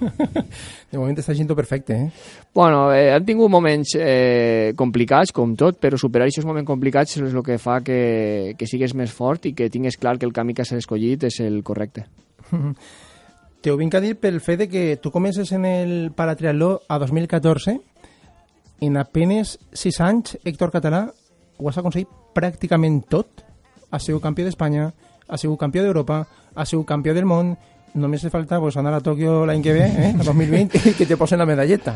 De 0.92 1.00
moment 1.00 1.16
està 1.16 1.32
sent 1.38 1.48
perfecte, 1.56 1.96
eh? 1.96 2.10
bueno, 2.54 2.90
eh, 2.92 3.14
han 3.16 3.24
tingut 3.24 3.48
moments 3.52 3.96
eh, 3.96 4.74
complicats, 4.76 5.32
com 5.32 5.56
tot, 5.56 5.80
però 5.80 5.98
superar 5.98 6.28
aquests 6.28 6.48
moments 6.48 6.68
complicats 6.68 7.16
és 7.16 7.32
el 7.32 7.46
que 7.46 7.56
fa 7.58 7.80
que, 7.80 8.56
que 8.60 8.68
sigues 8.68 8.98
més 9.00 9.16
fort 9.16 9.48
i 9.48 9.54
que 9.56 9.72
tingues 9.72 9.96
clar 9.96 10.18
que 10.20 10.28
el 10.28 10.36
camí 10.36 10.54
que 10.54 10.68
has 10.68 10.76
escollit 10.76 11.24
és 11.32 11.40
el 11.46 11.62
correcte. 11.64 12.10
Te 13.62 13.72
ho 13.72 13.76
vinc 13.76 13.92
a 13.98 14.00
dir 14.00 14.14
pel 14.16 14.38
fet 14.40 14.62
de 14.62 14.66
que 14.72 14.82
tu 15.04 15.12
comences 15.12 15.52
en 15.52 15.66
el 15.68 16.12
paratriatló 16.16 16.82
a 16.88 16.98
2014 16.98 17.74
en 18.80 18.96
apenes 18.96 19.58
6 19.74 20.00
anys, 20.00 20.38
Héctor 20.46 20.72
Català 20.72 21.02
ho 21.58 21.68
has 21.68 21.80
aconseguit 21.82 22.08
pràcticament 22.38 23.02
tot. 23.12 23.44
Ha 23.92 24.00
sigut 24.00 24.24
campió 24.24 24.46
d'Espanya, 24.48 24.94
ha 25.28 25.38
sigut 25.38 25.60
campió 25.60 25.84
d'Europa, 25.84 26.22
ha 26.56 26.66
sigut 26.66 26.88
campió 26.88 27.14
del 27.14 27.28
món, 27.28 27.58
només 27.96 28.24
li 28.24 28.30
falta 28.30 28.60
pues, 28.60 28.76
anar 28.78 28.94
a 28.94 29.00
Tòquio 29.02 29.46
l'any 29.46 29.62
que 29.64 29.74
ve, 29.74 29.86
eh, 29.88 30.12
a 30.20 30.24
2020, 30.24 30.82
i 30.90 30.94
que 30.98 31.06
te 31.06 31.18
posen 31.18 31.40
la 31.40 31.46
medalleta. 31.46 31.96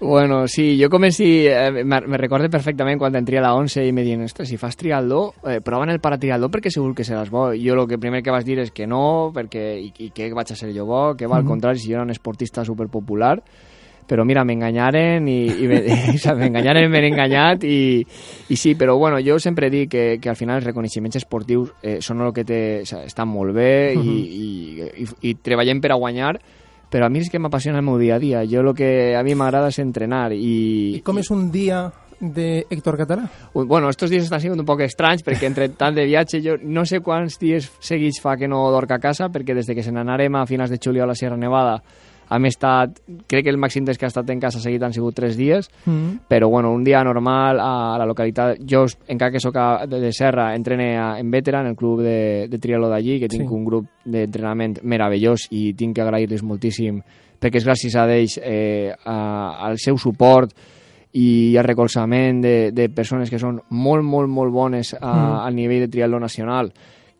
Bueno, 0.00 0.46
sí, 0.48 0.78
jo 0.80 0.88
comenci... 0.90 1.46
Eh, 1.46 1.84
me, 1.84 2.00
me 2.00 2.16
recorde 2.18 2.48
perfectament 2.50 2.98
quan 2.98 3.14
entria 3.16 3.40
a 3.40 3.44
la 3.48 3.54
11 3.54 3.84
i 3.86 3.92
me 3.92 4.02
diuen, 4.02 4.24
ostres, 4.24 4.48
si 4.48 4.56
fas 4.56 4.76
triatló, 4.76 5.34
eh, 5.46 5.60
prova 5.60 5.84
en 5.84 5.90
el 5.94 6.00
paratriatló 6.00 6.48
perquè 6.50 6.70
segur 6.72 6.94
que 6.94 7.04
seràs 7.04 7.30
bo. 7.30 7.50
Jo 7.54 7.74
el 7.76 7.86
que 7.88 7.98
primer 7.98 8.22
que 8.22 8.30
vas 8.32 8.44
dir 8.44 8.58
és 8.60 8.70
que 8.72 8.86
no, 8.86 9.30
perquè 9.34 9.66
i, 9.80 9.92
i 10.06 10.10
que 10.14 10.32
vaig 10.32 10.52
a 10.52 10.56
ser 10.56 10.72
jo 10.76 10.86
bo, 10.88 11.14
que 11.16 11.26
va, 11.26 11.36
al 11.36 11.44
Mhm. 11.44 11.48
contrari, 11.48 11.78
si 11.78 11.88
jo 11.88 11.94
era 11.98 12.02
un 12.04 12.10
esportista 12.10 12.64
superpopular, 12.64 13.42
però 14.10 14.24
mira, 14.26 14.42
m'enganyaren 14.42 15.28
i, 15.30 15.38
i 15.62 15.68
me- 15.70 15.82
o 16.16 16.18
sea, 16.18 16.34
m'enganyaren, 16.34 16.90
m'he 16.90 17.04
enganyat 17.12 17.62
i, 17.68 18.02
i 18.50 18.56
sí, 18.58 18.74
però 18.74 18.96
bueno, 18.98 19.20
jo 19.22 19.38
sempre 19.38 19.70
dic 19.70 19.92
que, 19.92 20.04
que 20.18 20.32
al 20.32 20.38
final 20.38 20.58
els 20.58 20.66
reconeixements 20.66 21.20
esportius 21.22 21.70
eh, 21.82 22.00
són 22.02 22.24
el 22.26 22.34
que 22.34 22.44
té, 22.48 22.62
o 22.82 22.88
sea, 22.90 23.04
estan 23.06 23.30
molt 23.30 23.54
bé 23.54 23.94
i, 23.94 24.16
i, 24.18 24.90
i, 25.04 25.08
i 25.30 25.34
treballem 25.38 25.78
per 25.80 25.94
a 25.94 26.00
guanyar 26.00 26.34
però 26.90 27.06
a 27.06 27.08
mi 27.08 27.20
és 27.22 27.30
que 27.30 27.38
m'apassiona 27.38 27.78
el 27.78 27.86
meu 27.86 28.00
dia 28.02 28.16
a 28.16 28.18
dia. 28.18 28.40
Jo 28.50 28.64
el 28.64 28.72
que 28.74 29.14
a 29.14 29.22
mi 29.22 29.36
m'agrada 29.38 29.68
és 29.70 29.78
entrenar 29.78 30.32
i... 30.34 30.96
I 30.98 31.02
com 31.06 31.20
és 31.22 31.30
un 31.30 31.44
dia 31.54 31.84
de 32.18 32.66
Héctor 32.68 32.98
Català? 32.98 33.28
Bueno, 33.54 33.88
estos 33.88 34.10
dies 34.10 34.26
estan 34.26 34.42
sent 34.42 34.58
un 34.58 34.66
poc 34.66 34.82
estranys 34.84 35.22
perquè 35.24 35.46
entre 35.48 35.70
tant 35.78 35.94
de 35.96 36.04
viatge 36.04 36.42
jo 36.44 36.58
no 36.60 36.82
sé 36.84 36.98
quants 37.00 37.38
dies 37.40 37.70
seguits 37.80 38.18
fa 38.20 38.34
que 38.36 38.50
no 38.50 38.66
dorc 38.74 38.90
a 38.92 38.98
casa 39.00 39.30
perquè 39.32 39.54
des 39.56 39.70
de 39.70 39.78
que 39.78 39.86
se 39.86 39.94
n'anarem 39.94 40.34
a 40.36 40.44
finals 40.50 40.74
de 40.74 40.82
juliol 40.82 41.06
a 41.08 41.12
la 41.14 41.16
Sierra 41.16 41.38
Nevada 41.40 41.78
hem 42.30 42.44
estat, 42.46 43.00
crec 43.26 43.44
que 43.44 43.50
el 43.50 43.58
màxim 43.58 43.84
des 43.84 43.98
que 43.98 44.06
ha 44.06 44.08
estat 44.12 44.28
en 44.30 44.40
casa 44.40 44.60
seguit 44.60 44.82
han 44.82 44.92
sigut 44.92 45.14
tres 45.14 45.36
dies 45.36 45.68
Mm. 45.86 46.26
però 46.28 46.48
bueno, 46.48 46.70
un 46.72 46.84
dia 46.84 47.02
normal 47.04 47.58
a 47.60 47.96
la 47.98 48.06
localitat, 48.06 48.58
jo 48.64 48.84
encara 49.08 49.32
que 49.32 49.40
sóc 49.40 49.54
de, 49.88 49.98
de 50.00 50.12
Serra, 50.12 50.54
entrene 50.54 50.96
a, 50.98 51.18
en 51.18 51.30
Vetera 51.30 51.60
en 51.60 51.66
el 51.68 51.76
club 51.76 52.00
de, 52.02 52.46
de 52.48 52.58
triatló 52.58 52.88
d'allí, 52.88 53.18
que 53.20 53.28
tinc 53.28 53.48
Sí. 53.48 53.54
un 53.54 53.64
grup 53.64 53.86
d'entrenament 54.04 54.78
meravellós 54.82 55.48
i 55.50 55.72
tinc 55.74 55.96
que 55.96 56.02
agrair-les 56.02 56.42
moltíssim 56.42 57.00
perquè 57.40 57.56
és 57.56 57.64
gràcies 57.66 57.94
a 57.96 58.04
ells 58.12 58.38
eh, 58.42 58.92
a, 59.04 59.56
al 59.66 59.78
seu 59.78 59.96
suport 59.98 60.52
i 61.12 61.56
al 61.58 61.64
recolzament 61.64 62.40
de, 62.44 62.70
de 62.70 62.88
persones 62.94 63.30
que 63.30 63.38
són 63.40 63.56
molt, 63.70 64.04
molt, 64.04 64.28
molt 64.30 64.52
bones 64.52 64.94
a, 64.94 65.00
Mm. 65.00 65.38
al 65.46 65.54
nivell 65.56 65.80
de 65.80 65.88
triatló 65.88 66.20
nacional 66.20 66.70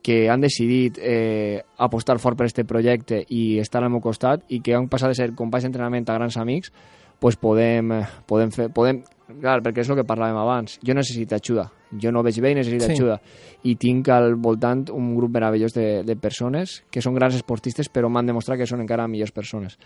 que 0.03 0.31
han 0.31 0.41
decidit 0.41 0.99
eh, 1.01 1.61
apostar 1.79 2.19
fort 2.19 2.39
per 2.39 2.47
aquest 2.49 2.63
projecte 2.69 3.23
i 3.29 3.59
estar 3.61 3.83
al 3.85 3.91
meu 3.93 4.01
costat 4.01 4.43
i 4.49 4.61
que 4.65 4.75
han 4.75 4.89
passat 4.89 5.13
de 5.13 5.19
ser 5.19 5.35
companys 5.37 5.67
d'entrenament 5.69 6.09
a 6.09 6.17
grans 6.17 6.37
amics 6.41 6.73
pues 7.21 7.37
podem, 7.37 7.93
eh, 7.93 8.07
podem, 8.27 8.49
fer, 8.51 8.71
podem 8.73 9.03
clar, 9.43 9.61
perquè 9.63 9.83
és 9.85 9.91
el 9.93 9.99
que 9.99 10.07
parlàvem 10.09 10.39
abans. 10.41 10.79
Jo 10.83 10.95
necessito 10.97 11.37
ajuda. 11.37 11.67
Jo 12.01 12.11
no 12.15 12.23
veig 12.25 12.39
bé 12.41 12.53
i 12.53 12.57
necessito 12.57 12.87
Sí. 12.87 12.93
ajuda. 12.97 13.19
I 13.63 13.75
tinc 13.77 14.09
al 14.09 14.37
voltant 14.41 14.87
un 14.91 15.15
grup 15.15 15.31
meravellós 15.35 15.75
de, 15.75 16.03
de 16.03 16.17
persones 16.17 16.83
que 16.91 17.03
són 17.03 17.15
grans 17.15 17.35
esportistes 17.37 17.91
però 17.93 18.09
m'han 18.09 18.27
demostrat 18.33 18.57
que 18.59 18.67
són 18.67 18.81
encara 18.81 19.07
millors 19.07 19.33
persones. 19.37 19.77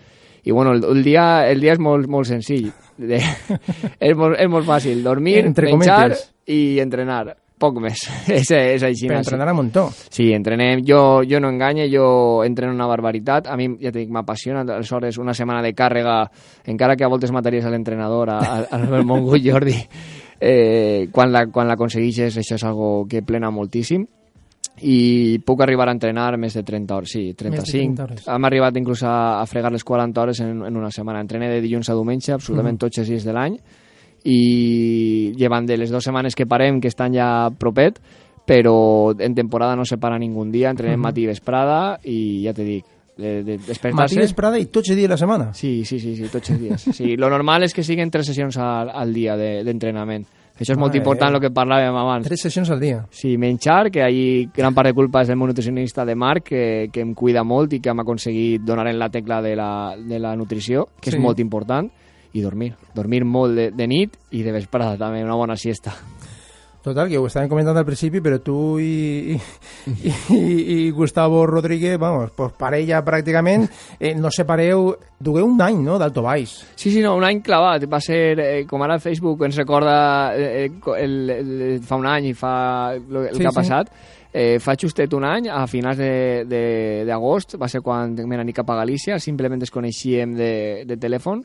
I 0.45 0.53
bueno, 0.53 0.73
el, 0.73 0.85
el, 0.85 1.03
dia, 1.03 1.49
el 1.51 1.61
dia 1.61 1.73
és 1.75 1.81
molt, 1.83 2.07
molt 2.07 2.29
senzill. 2.31 2.71
De, 2.97 3.19
és, 3.99 4.15
molt, 4.17 4.39
és 4.39 4.49
molt 4.49 4.67
fàcil. 4.69 5.03
Dormir, 5.03 5.41
Entre 5.45 5.73
menjar 5.75 6.03
cometes. 6.05 6.29
i 6.47 6.79
entrenar. 6.79 7.35
Poc 7.65 7.79
més. 7.81 8.03
és, 8.29 8.51
és 8.51 8.83
així. 8.85 9.07
Però 9.09 9.23
entrenar 9.23 9.49
a 9.49 9.55
muntó. 9.57 9.87
Sí, 10.13 10.27
entrenem. 10.37 10.83
Jo, 10.85 11.23
jo 11.25 11.41
no 11.41 11.49
enganye, 11.49 11.87
jo 11.93 12.43
entreno 12.45 12.75
una 12.77 12.89
barbaritat. 12.91 13.47
A 13.49 13.57
mi, 13.57 13.71
ja 13.81 13.91
t'he 13.93 14.03
dit, 14.05 14.11
m'apassiona. 14.13 14.67
Aleshores, 14.67 15.17
una 15.23 15.33
setmana 15.33 15.63
de 15.65 15.73
càrrega, 15.75 16.19
encara 16.67 16.97
que 16.97 17.07
a 17.07 17.09
voltes 17.09 17.33
mataries 17.33 17.65
a 17.65 17.71
l'entrenador, 17.73 18.29
al 18.35 19.05
Mongut 19.09 19.41
Jordi, 19.45 19.79
eh, 20.41 21.09
quan 21.11 21.33
la- 21.33 21.47
quan 21.47 21.67
això 22.37 22.55
és 22.59 22.65
algo 22.65 23.07
que 23.09 23.23
plena 23.23 23.51
moltíssim 23.51 24.05
i 24.83 25.39
puc 25.47 25.61
arribar 25.63 25.87
a 25.89 25.93
entrenar 25.95 26.37
més 26.37 26.55
de 26.59 26.65
30 26.67 26.97
hores, 26.97 27.11
sí, 27.15 27.33
35. 27.39 27.95
30 27.95 28.03
hores. 28.05 28.29
Hem 28.29 28.45
arribat 28.49 28.77
inclús 28.77 29.05
a, 29.07 29.41
a 29.41 29.47
fregar 29.47 29.71
les 29.73 29.85
40 29.85 30.21
hores 30.21 30.41
en, 30.41 30.65
en 30.67 30.77
una 30.77 30.91
setmana. 30.91 31.21
Entrené 31.23 31.49
de 31.49 31.61
dilluns 31.63 31.89
a 31.89 31.95
diumenge, 31.95 32.33
absolutament 32.35 32.75
Mhm. 32.75 32.81
tots 32.87 32.99
els 32.99 33.09
dies 33.09 33.25
de 33.25 33.33
l'any, 33.33 33.57
i 34.25 35.33
llevant 35.37 35.67
de 35.69 35.77
les 35.77 35.91
dues 35.93 36.05
setmanes 36.05 36.35
que 36.35 36.47
parem, 36.47 36.81
que 36.81 36.89
estan 36.89 37.15
ja 37.15 37.51
propet, 37.59 38.01
però 38.45 39.15
en 39.19 39.35
temporada 39.35 39.77
no 39.77 39.85
se 39.85 39.97
para 39.99 40.19
ningú 40.19 40.45
dia, 40.51 40.71
entrenem 40.71 40.99
Mhm. 40.99 41.03
matí 41.03 41.23
i 41.23 41.27
vesprada, 41.27 41.99
i 42.05 42.43
ja 42.45 42.53
te 42.53 42.65
dic, 42.65 42.85
de, 43.17 43.45
de 43.45 43.59
despertar-se... 43.59 44.17
Matí, 44.17 44.17
vesprada 44.19 44.59
i 44.59 44.67
tots 44.67 44.91
els 44.91 44.97
dies 44.97 45.09
de 45.09 45.13
la 45.15 45.17
setmana. 45.17 45.53
Sí, 45.55 45.85
sí, 45.85 46.01
sí, 46.01 46.17
sí, 46.17 46.25
tots 46.33 46.51
els 46.51 46.61
dies. 46.61 46.83
Sí, 46.93 47.17
lo 47.17 47.31
normal 47.31 47.63
és 47.63 47.73
que 47.73 47.85
siguin 47.85 48.11
tres 48.11 48.27
sessions 48.27 48.57
al, 48.59 48.91
al 48.91 49.15
dia 49.15 49.37
de- 49.37 49.63
d'entrenament. 49.65 50.27
Això 50.55 50.73
és 50.73 50.79
molt 50.79 50.93
Mare 50.93 50.99
important, 50.99 51.35
el 51.35 51.41
que 51.41 51.51
parlàvem 51.51 51.97
abans. 51.99 52.27
Tres 52.27 52.41
sessions 52.43 52.71
al 52.71 52.79
dia. 52.79 53.05
Sí, 53.11 53.37
menjar, 53.39 53.91
que 53.91 54.03
ahí 54.03 54.49
gran 54.55 54.73
part 54.75 54.87
de 54.89 54.95
culpa 54.95 55.23
és 55.23 55.29
del 55.29 55.37
meu 55.37 55.49
nutricionista 55.49 56.05
de 56.05 56.15
Marc, 56.15 56.45
que, 56.45 56.89
que 56.93 57.01
em 57.03 57.13
cuida 57.15 57.43
molt 57.43 57.73
i 57.73 57.81
que 57.81 57.91
hem 57.91 58.01
aconseguit 58.01 58.63
donar 58.63 58.87
en 58.89 58.99
la 58.99 59.09
tecla 59.11 59.41
de 59.43 59.57
la, 59.57 59.97
de 59.99 60.19
la 60.21 60.37
nutrició, 60.37 60.89
que 61.01 61.11
Sí. 61.11 61.17
és 61.17 61.23
molt 61.23 61.41
important, 61.41 61.91
i 62.35 62.43
dormir. 62.43 62.75
Dormir 62.95 63.23
molt 63.25 63.55
de, 63.57 63.71
de 63.73 63.87
nit 63.89 64.19
i 64.35 64.43
de 64.43 64.53
vesprada 64.53 64.99
també, 65.01 65.23
una 65.25 65.39
bona 65.39 65.57
siesta. 65.57 65.95
Total, 66.85 67.09
que 67.09 67.17
ho 67.17 67.25
estàvem 67.25 67.49
comentant 67.49 67.79
al 67.81 67.87
principi, 67.89 68.21
però 68.21 68.37
tu 68.45 68.77
i, 68.77 69.33
i, 69.33 70.11
i, 70.37 70.41
i 70.75 70.91
Gustavo 70.93 71.47
Rodríguez, 71.49 71.95
vamos, 71.97 72.35
pues 72.37 72.53
parella 72.61 72.99
pràcticament, 73.07 73.65
eh, 73.97 74.11
no 74.21 74.29
separeu, 74.29 74.91
dugueu 75.17 75.47
un 75.49 75.63
any, 75.65 75.79
no?, 75.81 75.97
d'alto 75.97 76.21
baix. 76.27 76.53
Sí, 76.77 76.91
sí, 76.93 77.01
no, 77.01 77.15
un 77.17 77.25
any 77.25 77.41
clavat. 77.41 77.87
Va 77.89 78.03
ser, 78.05 78.37
eh, 78.37 78.67
com 78.69 78.85
ara 78.85 78.99
Facebook 79.01 79.47
ens 79.49 79.57
recorda 79.63 79.97
eh, 80.37 80.67
eh, 80.67 80.93
el, 81.01 81.17
el, 81.39 81.81
fa 81.89 81.97
un 81.97 82.11
any 82.11 82.29
i 82.35 82.37
fa 82.37 82.53
lo, 82.99 83.25
el 83.31 83.33
Sí, 83.33 83.41
que 83.41 83.49
ha 83.49 83.55
sí. 83.57 83.63
passat, 83.63 83.95
eh, 84.35 84.59
fa 84.61 84.77
justet 84.77 85.17
un 85.17 85.25
any, 85.25 85.49
a 85.49 85.65
finals 85.67 85.97
de- 85.97 86.45
de- 86.45 87.05
d'agost, 87.09 87.57
va 87.57 87.73
ser 87.73 87.81
quan 87.81 88.13
me 88.29 88.37
n'anir 88.37 88.53
cap 88.61 88.69
a 88.69 88.83
Galícia, 88.83 89.17
simplement 89.19 89.57
ens 89.65 89.73
coneixíem 89.73 90.37
de, 90.37 90.53
de 90.85 91.01
telèfon, 91.01 91.41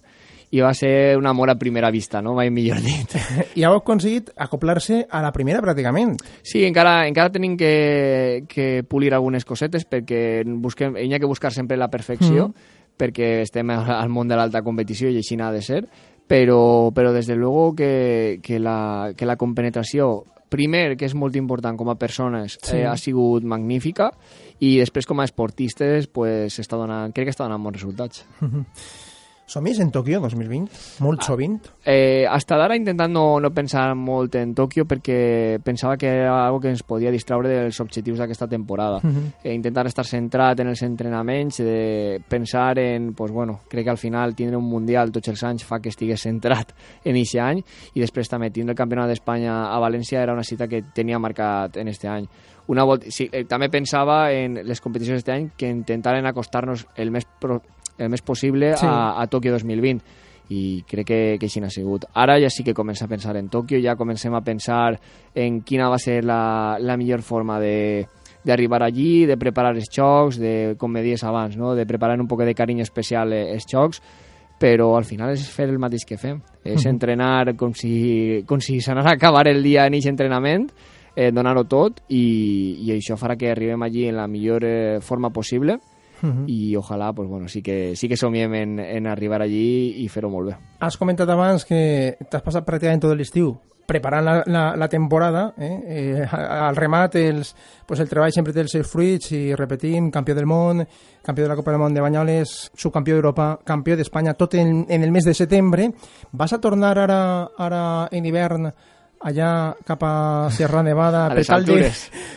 i 0.52 0.62
va 0.62 0.74
ser 0.74 1.16
un 1.18 1.28
amor 1.28 1.52
a 1.52 1.56
primera 1.60 1.92
vista, 1.92 2.22
no? 2.22 2.34
Mai 2.34 2.50
millor 2.50 2.80
dit. 2.86 3.12
I 3.56 3.64
heu 3.68 3.76
aconseguit 3.78 4.32
acoplar-se 4.36 5.04
a 5.10 5.22
la 5.22 5.32
primera 5.32 5.62
pràcticament. 5.62 6.16
Sí, 6.42 6.64
encara, 6.66 7.06
encara 7.08 7.30
tenim 7.32 7.56
que, 7.58 8.44
que 8.50 8.84
polir 8.84 9.14
algunes 9.14 9.46
cosetes 9.46 9.86
perquè 9.86 10.44
busquem, 10.58 10.98
hi 10.98 11.14
ha 11.14 11.20
que 11.20 11.30
buscar 11.30 11.52
sempre 11.54 11.78
la 11.78 11.90
perfecció 11.90 12.48
Mhm. 12.50 12.76
perquè 13.00 13.28
estem 13.46 13.70
al 13.72 14.10
món 14.10 14.28
de 14.28 14.36
l'alta 14.36 14.62
competició 14.62 15.08
i 15.10 15.18
així 15.22 15.38
n'ha 15.38 15.52
de 15.54 15.62
ser 15.62 15.86
però, 16.28 16.92
però 16.94 17.14
des 17.14 17.28
de 17.28 17.36
luego 17.36 17.74
que, 17.76 18.40
que, 18.44 18.60
la, 18.60 19.14
que 19.16 19.26
la 19.26 19.38
compenetració 19.38 20.26
primer, 20.50 20.98
que 20.98 21.06
és 21.06 21.14
molt 21.16 21.36
important 21.38 21.78
com 21.78 21.90
a 21.90 21.96
persones, 21.96 22.58
Sí. 22.62 22.78
eh, 22.78 22.86
ha 22.86 22.98
sigut 22.98 23.44
magnífica 23.46 24.12
i 24.60 24.80
després 24.80 25.06
com 25.06 25.20
a 25.22 25.26
esportistes 25.26 26.08
pues, 26.08 26.58
està 26.60 26.76
donant, 26.76 27.14
crec 27.14 27.28
que 27.30 27.32
està 27.38 27.46
donant 27.46 27.64
bons 27.64 27.78
resultats. 27.78 28.26
Somis 29.50 29.80
en 29.82 29.90
Tòquio 29.90 30.20
2020, 30.22 31.00
molt 31.02 31.24
sovint. 31.26 31.56
Eh, 31.82 32.22
hasta 32.30 32.54
d'ara 32.60 32.76
intentant 32.78 33.10
no, 33.10 33.24
no 33.42 33.50
pensar 33.50 33.96
molt 33.98 34.36
en 34.38 34.52
Tòquio 34.54 34.86
perquè 34.86 35.58
pensava 35.66 35.96
que 35.98 36.06
era 36.06 36.36
algo 36.44 36.60
que 36.62 36.70
ens 36.70 36.84
podia 36.86 37.10
distraure 37.10 37.50
dels 37.50 37.80
objectius 37.82 38.22
d'aquesta 38.22 38.46
temporada. 38.48 39.00
Mhm. 39.02 39.42
eh, 39.44 39.54
intentar 39.56 39.88
estar 39.88 40.06
centrat 40.06 40.60
en 40.60 40.68
els 40.68 40.84
entrenaments, 40.84 41.58
de 41.58 42.22
pensar 42.30 42.78
en, 42.78 43.16
pues 43.16 43.32
bueno, 43.32 43.62
crec 43.68 43.86
que 43.86 43.90
al 43.90 43.98
final 43.98 44.36
tindre 44.36 44.58
un 44.58 44.70
Mundial 44.70 45.12
tots 45.12 45.30
els 45.30 45.44
anys 45.44 45.66
fa 45.66 45.80
que 45.80 45.90
estigués 45.90 46.22
centrat 46.22 46.76
en 47.04 47.16
aquest 47.16 47.42
any 47.42 47.64
i 47.96 48.00
després 48.00 48.30
també 48.30 48.52
tindre 48.52 48.74
el 48.74 48.78
Campionat 48.78 49.10
d'Espanya 49.10 49.74
a 49.74 49.80
València 49.82 50.22
era 50.22 50.34
una 50.34 50.44
cita 50.44 50.68
que 50.68 50.84
tenia 50.94 51.18
marcat 51.18 51.78
en 51.78 51.88
este 51.88 52.08
any. 52.08 52.30
Una 52.70 52.84
volta, 52.84 53.10
sí, 53.10 53.26
eh, 53.32 53.46
també 53.50 53.66
pensava 53.74 54.32
en 54.32 54.60
les 54.62 54.80
competicions 54.80 55.18
d'este 55.18 55.34
any 55.34 55.48
que 55.58 55.66
intentaren 55.74 56.28
acostar-nos 56.30 56.86
el 57.02 57.10
més, 57.10 57.26
pro, 57.42 57.64
el 58.00 58.10
més 58.10 58.22
possible 58.26 58.74
Sí. 58.80 58.86
a, 58.88 59.20
a 59.22 59.28
Tòquio 59.28 59.52
2020 59.54 60.02
i 60.50 60.82
crec 60.90 61.06
que, 61.06 61.20
que 61.40 61.46
així 61.46 61.62
n'ha 61.62 61.70
sigut. 61.70 62.08
Ara 62.18 62.40
ja 62.42 62.50
sí 62.50 62.64
que 62.66 62.74
comença 62.74 63.06
a 63.06 63.08
pensar 63.12 63.36
en 63.38 63.50
Tòquio, 63.54 63.78
ja 63.84 63.94
comencem 63.96 64.34
a 64.34 64.42
pensar 64.42 64.96
en 65.36 65.60
quina 65.62 65.90
va 65.92 66.00
ser 66.02 66.24
la, 66.26 66.78
la 66.82 66.96
millor 66.98 67.22
forma 67.22 67.60
de 67.62 68.08
d'arribar 68.44 68.82
allí, 68.82 69.26
de 69.28 69.36
preparar 69.38 69.76
els 69.76 69.90
xocs, 69.92 70.40
de, 70.40 70.74
com 70.80 70.90
me 70.90 71.04
dies 71.04 71.22
abans, 71.28 71.58
no? 71.60 71.76
de 71.76 71.86
preparar 71.86 72.18
un 72.22 72.28
poc 72.28 72.42
de 72.48 72.56
carinyo 72.56 72.82
especial 72.88 73.34
eh, 73.36 73.52
els 73.54 73.68
xocs, 73.70 74.00
però 74.60 74.94
al 74.98 75.06
final 75.06 75.34
és 75.36 75.44
fer 75.52 75.68
el 75.70 75.78
mateix 75.78 76.06
que 76.08 76.18
fem. 76.18 76.40
És 76.64 76.86
entrenar 76.88 77.54
com 77.60 77.76
si, 77.76 78.42
com 78.48 78.60
si 78.64 78.80
s'anara 78.82 79.12
a 79.14 79.20
acabar 79.20 79.46
el 79.52 79.62
dia 79.62 79.86
en 79.86 79.94
aquest 80.00 80.10
entrenament, 80.16 80.70
eh, 81.16 81.30
donar-ho 81.36 81.66
tot, 81.68 82.02
i, 82.10 82.80
i 82.88 82.94
això 82.96 83.20
farà 83.20 83.36
que 83.38 83.52
arribem 83.52 83.84
allí 83.86 84.08
en 84.08 84.16
la 84.18 84.26
millor 84.28 84.66
eh, 84.66 85.00
forma 85.04 85.30
possible, 85.36 85.78
Mhm. 86.22 86.46
i 86.48 86.76
ojalà 86.76 87.14
pues, 87.14 87.30
bueno, 87.30 87.48
sí 87.48 87.62
que, 87.62 87.96
sí 87.96 88.08
que 88.10 88.18
somiem 88.18 88.54
en, 88.56 88.80
en 88.80 89.08
arribar 89.08 89.42
allí 89.42 90.04
i 90.04 90.08
fer-ho 90.10 90.30
molt 90.30 90.50
bé. 90.50 90.58
Has 90.80 90.98
comentat 90.98 91.30
abans 91.30 91.66
que 91.66 92.18
t'has 92.30 92.44
passat 92.44 92.66
pràcticament 92.66 93.02
tot 93.02 93.18
l'estiu 93.18 93.56
preparant 93.90 94.24
la, 94.24 94.34
la, 94.46 94.64
la 94.78 94.88
temporada, 94.88 95.56
eh? 95.58 95.80
Eh, 96.22 96.28
al 96.30 96.76
remat 96.78 97.16
els, 97.18 97.56
pues 97.88 98.00
el 98.00 98.10
treball 98.12 98.32
sempre 98.32 98.54
té 98.54 98.62
els 98.62 98.76
seus 98.76 98.86
fruits 98.88 99.32
i 99.34 99.56
repetim, 99.58 100.12
campió 100.14 100.36
del 100.38 100.46
món, 100.46 100.84
campió 101.26 101.48
de 101.48 101.50
la 101.50 101.56
Copa 101.58 101.74
del 101.74 101.82
Món 101.82 101.96
de 101.98 102.04
Banyoles, 102.06 102.70
subcampió 102.78 103.16
d'Europa, 103.18 103.58
campió 103.66 103.98
d'Espanya, 103.98 104.36
tot 104.38 104.54
en, 104.62 104.86
en 104.88 105.04
el 105.04 105.12
mes 105.12 105.26
de 105.26 105.34
setembre. 105.34 105.90
Vas 106.32 106.54
a 106.54 106.62
tornar 106.62 107.00
ara, 107.00 107.50
ara 107.58 107.82
en 108.12 108.30
hivern 108.30 108.70
allà 109.20 109.50
cap 109.86 110.06
a 110.06 110.14
Sierra 110.54 110.84
Nevada 110.86 111.26
A 111.26 111.34
per 111.34 111.48
tal 111.50 111.66
de, 111.66 111.90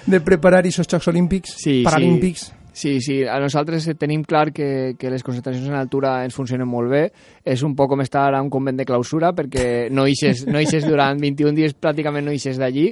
de 0.06 0.20
preparar 0.24 0.64
aquests 0.64 0.88
Jocs 0.88 1.12
Olímpics, 1.12 1.54
Sí, 1.60 1.82
Paralímpics? 1.84 2.48
Sí. 2.48 2.61
Sí, 2.72 3.00
sí, 3.04 3.18
a 3.28 3.36
nosaltres 3.38 3.84
tenim 4.00 4.22
clar 4.24 4.50
que, 4.52 4.94
que 4.98 5.10
les 5.12 5.22
concentracions 5.22 5.68
en 5.68 5.74
altura 5.76 6.22
ens 6.24 6.34
funcionen 6.34 6.66
molt 6.68 6.88
bé. 6.90 7.02
És 7.44 7.62
un 7.62 7.74
poc 7.76 7.90
com 7.92 8.00
estar 8.00 8.30
a 8.34 8.40
un 8.42 8.48
convent 8.50 8.78
de 8.80 8.86
clausura 8.88 9.34
perquè 9.36 9.90
no 9.92 10.06
ixes, 10.08 10.46
no 10.48 10.60
ixes 10.60 10.86
durant 10.88 11.20
21 11.20 11.52
dies, 11.58 11.74
pràcticament 11.76 12.24
no 12.24 12.32
ixes 12.32 12.56
d'allí, 12.56 12.86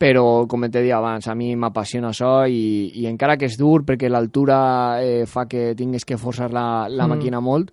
però 0.00 0.46
com 0.48 0.64
t'he 0.64 0.80
dit 0.86 0.94
abans, 0.96 1.28
a 1.28 1.34
mi 1.36 1.50
m'apassiona 1.60 2.08
això 2.14 2.46
i, 2.48 2.88
i 3.02 3.06
encara 3.10 3.36
que 3.36 3.44
és 3.50 3.58
dur 3.60 3.82
perquè 3.84 4.08
l'altura 4.08 4.56
eh, 5.04 5.26
fa 5.28 5.44
que 5.44 5.74
tingues 5.76 6.06
que 6.08 6.16
forçar 6.16 6.48
la, 6.50 6.86
la 6.88 7.04
Mm. 7.04 7.10
màquina 7.12 7.40
molt, 7.44 7.68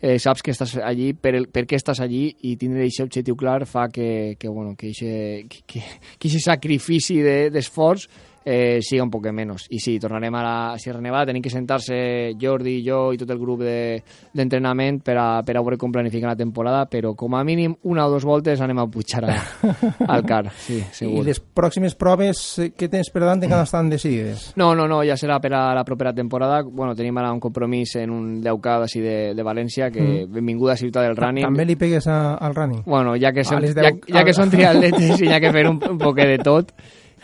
eh, 0.00 0.18
saps 0.22 0.42
que 0.46 0.52
estàs 0.54 0.76
allí, 0.78 1.12
per, 1.18 1.34
el, 1.34 1.48
per 1.50 1.66
què 1.66 1.74
estàs 1.82 1.98
allí 2.00 2.28
i 2.46 2.54
tindre 2.56 2.84
aquest 2.86 3.02
objectiu 3.02 3.34
clar 3.34 3.64
fa 3.66 3.88
que, 3.90 4.36
que, 4.38 4.46
bueno, 4.48 4.76
que, 4.78 4.94
ixe, 4.94 5.46
que, 5.50 5.64
que, 5.66 5.82
que 6.18 6.28
sacrifici 6.38 7.18
de- 7.22 7.50
d'esforç 7.50 8.06
eh, 8.44 8.78
siga 8.82 9.04
un 9.04 9.10
poc 9.10 9.26
menys. 9.32 9.66
I 9.70 9.78
sí, 9.78 9.98
tornarem 10.00 10.34
a 10.34 10.42
la 10.42 10.78
Sierra 10.78 11.00
Nevada, 11.00 11.26
tenim 11.26 11.42
que 11.42 11.50
sentar-se 11.50 12.32
Jordi, 12.40 12.82
jo 12.86 13.12
i 13.12 13.18
tot 13.18 13.30
el 13.30 13.38
grup 13.38 13.60
de- 13.62 14.02
d'entrenament 14.32 15.02
per, 15.04 15.16
a, 15.18 15.42
per 15.44 15.56
a 15.56 15.60
veure 15.62 15.78
com 15.78 15.92
planificar 15.92 16.30
la 16.32 16.36
temporada, 16.36 16.84
però 16.90 17.14
com 17.14 17.34
a 17.36 17.44
mínim 17.44 17.74
una 17.84 18.06
o 18.06 18.10
dues 18.10 18.24
voltes 18.24 18.60
anem 18.60 18.78
a 18.82 18.86
pujar 18.90 19.24
a, 19.30 19.36
al 20.08 20.24
car, 20.26 20.50
sí, 20.56 20.78
I 20.80 20.86
segur. 20.92 21.24
les 21.26 21.40
pròximes 21.40 21.94
proves 21.98 22.42
eh, 22.58 22.70
que 22.76 22.88
tens 22.88 23.10
per 23.12 23.22
davant 23.24 23.42
encara 23.42 23.62
estan 23.66 23.90
decidides? 23.90 24.52
No, 24.56 24.74
no, 24.74 24.86
no, 24.88 25.02
ja 25.06 25.16
serà 25.16 25.38
per 25.40 25.52
a 25.54 25.62
la 25.74 25.84
propera 25.84 26.12
temporada. 26.14 26.62
Bueno, 26.62 26.94
tenim 26.96 27.16
ara 27.18 27.32
un 27.32 27.40
compromís 27.40 27.94
en 28.00 28.10
un 28.10 28.26
10K 28.42 28.78
d'ací 28.82 29.00
de, 29.04 29.16
de 29.34 29.42
València, 29.46 29.90
que 29.90 30.02
Mm. 30.02 30.32
benvinguda 30.34 30.72
a 30.72 30.76
Ciutat 30.76 31.04
del 31.06 31.16
Running. 31.16 31.44
També 31.46 31.64
li 31.64 31.76
pegues 31.76 32.06
a, 32.10 32.34
al 32.34 32.54
running? 32.54 32.82
Bueno, 32.84 33.14
ja 33.20 33.30
que, 33.32 33.44
som, 33.44 33.60
les 33.62 33.74
ja, 33.74 33.82
deu- 33.86 34.00
ja 34.12 34.24
que 34.26 34.34
són 34.34 34.50
triatletes 34.50 35.20
i 35.24 35.28
ha 35.32 35.38
que 35.40 35.52
fer 35.54 35.66
un, 35.68 35.78
un 35.88 35.98
poquet 36.00 36.26
de 36.36 36.38
tot 36.42 36.72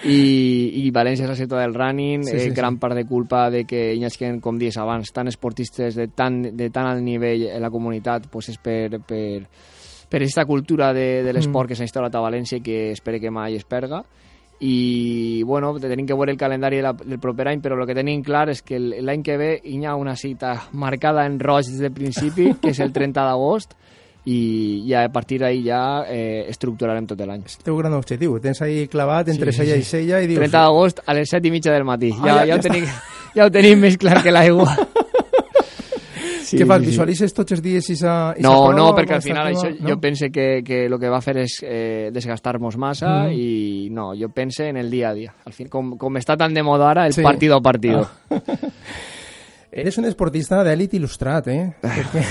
i, 0.05 0.84
i 0.86 0.90
València 0.94 1.24
és 1.26 1.30
la 1.32 1.36
ciutat 1.38 1.59
del 1.64 1.74
running 1.74 2.22
Sí, 2.22 2.30
sí, 2.30 2.38
sí, 2.38 2.44
eh, 2.46 2.51
sí. 2.51 2.55
gran 2.57 2.78
part 2.78 2.94
de 2.94 3.05
culpa 3.05 3.49
de 3.51 3.64
que 3.66 3.94
hi 3.96 4.05
hagi, 4.05 4.36
com 4.40 4.59
dius 4.59 4.76
abans, 4.78 5.11
tant 5.12 5.26
esportistes 5.28 5.94
de 5.99 6.07
tan, 6.09 6.42
de 6.57 6.70
tan 6.70 6.86
alt 6.86 7.03
nivell 7.03 7.49
en 7.51 7.62
la 7.62 7.70
comunitat 7.70 8.28
pues 8.30 8.49
és 8.51 8.59
per, 8.62 9.01
per, 9.01 9.42
per 10.09 10.20
aquesta 10.22 10.44
cultura 10.46 10.92
de, 10.94 11.22
de 11.24 11.32
l'esport 11.32 11.66
Mm. 11.66 11.68
que 11.68 11.74
s'ha 11.76 11.88
instaurat 11.88 12.14
a 12.14 12.20
València 12.22 12.59
i 12.59 12.62
que 12.62 12.92
espero 12.92 13.18
que 13.20 13.30
mai 13.30 13.57
es 13.57 13.64
perga 13.64 14.05
i 14.61 15.42
bueno, 15.46 15.74
tenim 15.78 16.07
que 16.07 16.14
veure 16.14 16.32
el 16.32 16.38
calendari 16.38 16.76
de 16.76 16.82
la, 16.82 16.92
del 16.92 17.20
proper 17.22 17.46
any, 17.49 17.61
però 17.62 17.76
el 17.78 17.86
que 17.86 17.94
tenim 17.94 18.22
clar 18.26 18.49
és 18.51 18.62
que 18.62 18.74
el- 18.76 19.05
l'any 19.07 19.22
que 19.22 19.36
ve 19.38 19.61
hi 19.64 19.84
ha 19.86 19.94
una 19.94 20.16
cita 20.16 20.55
marcada 20.72 21.26
en 21.26 21.38
roig 21.38 21.66
des 21.66 21.78
del 21.78 21.92
principi, 21.92 22.55
que 22.61 22.70
és 22.74 22.80
el 22.80 22.92
30 22.92 23.22
d'agost, 23.22 23.74
i, 24.29 24.39
i 24.85 24.93
a 24.99 25.07
partir 25.12 25.39
d'ahir 25.41 25.62
ja 25.64 25.81
eh, 26.09 26.45
estructurarem 26.53 27.07
tot 27.09 27.20
l'any. 27.24 27.43
És 27.49 27.57
el 27.61 27.64
teu 27.70 27.76
gran 27.81 27.95
objectiu. 27.97 28.37
Tens 28.45 28.61
ahí 28.66 28.87
clavat 28.93 29.29
entre 29.33 29.53
sí, 29.53 29.62
cella 29.62 29.74
sí. 29.79 29.81
i 29.81 29.89
cella 29.89 30.20
i 30.22 30.29
dius... 30.29 30.43
30 30.45 30.59
d'agost 30.59 31.01
a 31.07 31.14
les 31.16 31.31
7 31.33 31.49
i 31.49 31.55
mitja 31.55 31.72
del 31.72 31.85
matí. 31.89 32.12
Ah, 32.20 32.26
ja, 32.26 32.35
ja- 32.35 32.45
ja, 32.45 32.47
ja 32.53 32.57
ho 32.59 32.64
tenim, 32.68 32.87
ja 33.39 33.47
ho 33.47 33.51
tenim 33.55 33.81
més 33.87 33.97
clar 34.01 34.22
que 34.22 34.35
l'aigua. 34.35 34.74
Sí, 36.49 36.57
Què 36.57 36.64
fas? 36.64 36.81
Visualitzes 36.81 37.35
tots 37.37 37.53
els 37.53 37.61
dies 37.61 37.85
i 37.93 37.95
sa, 38.01 38.33
i 38.33 38.41
No, 38.41 38.55
prova, 38.70 38.76
no, 38.79 38.85
perquè 38.97 39.18
al 39.18 39.20
final 39.20 39.51
això, 39.51 39.68
no? 39.68 39.91
jo 39.91 39.97
pense 40.01 40.31
que, 40.33 40.62
que 40.64 40.79
el 40.87 40.95
que 40.97 41.11
va 41.12 41.18
fer 41.20 41.35
és 41.43 41.59
eh, 41.61 42.09
desgastar-nos 42.09 42.79
massa 42.81 43.11
Mm. 43.26 43.35
i 43.37 43.89
no, 43.93 44.14
jo 44.16 44.31
pense 44.33 44.64
en 44.70 44.79
el 44.81 44.89
dia 44.89 45.11
a 45.11 45.12
dia. 45.12 45.35
Al 45.45 45.53
fin, 45.53 45.68
com, 45.68 45.91
com 46.01 46.16
està 46.16 46.39
tan 46.41 46.55
de 46.57 46.62
moda 46.64 46.89
ara, 46.89 47.05
el 47.07 47.12
Sí. 47.12 47.20
partido 47.20 47.59
a 47.59 47.61
partido. 47.61 48.07
Eres 49.70 49.98
un 50.00 50.06
esportista 50.08 50.62
d'èlit 50.64 50.94
il·lustrat, 50.96 51.48
eh? 51.52 51.64
Perquè... 51.82 52.22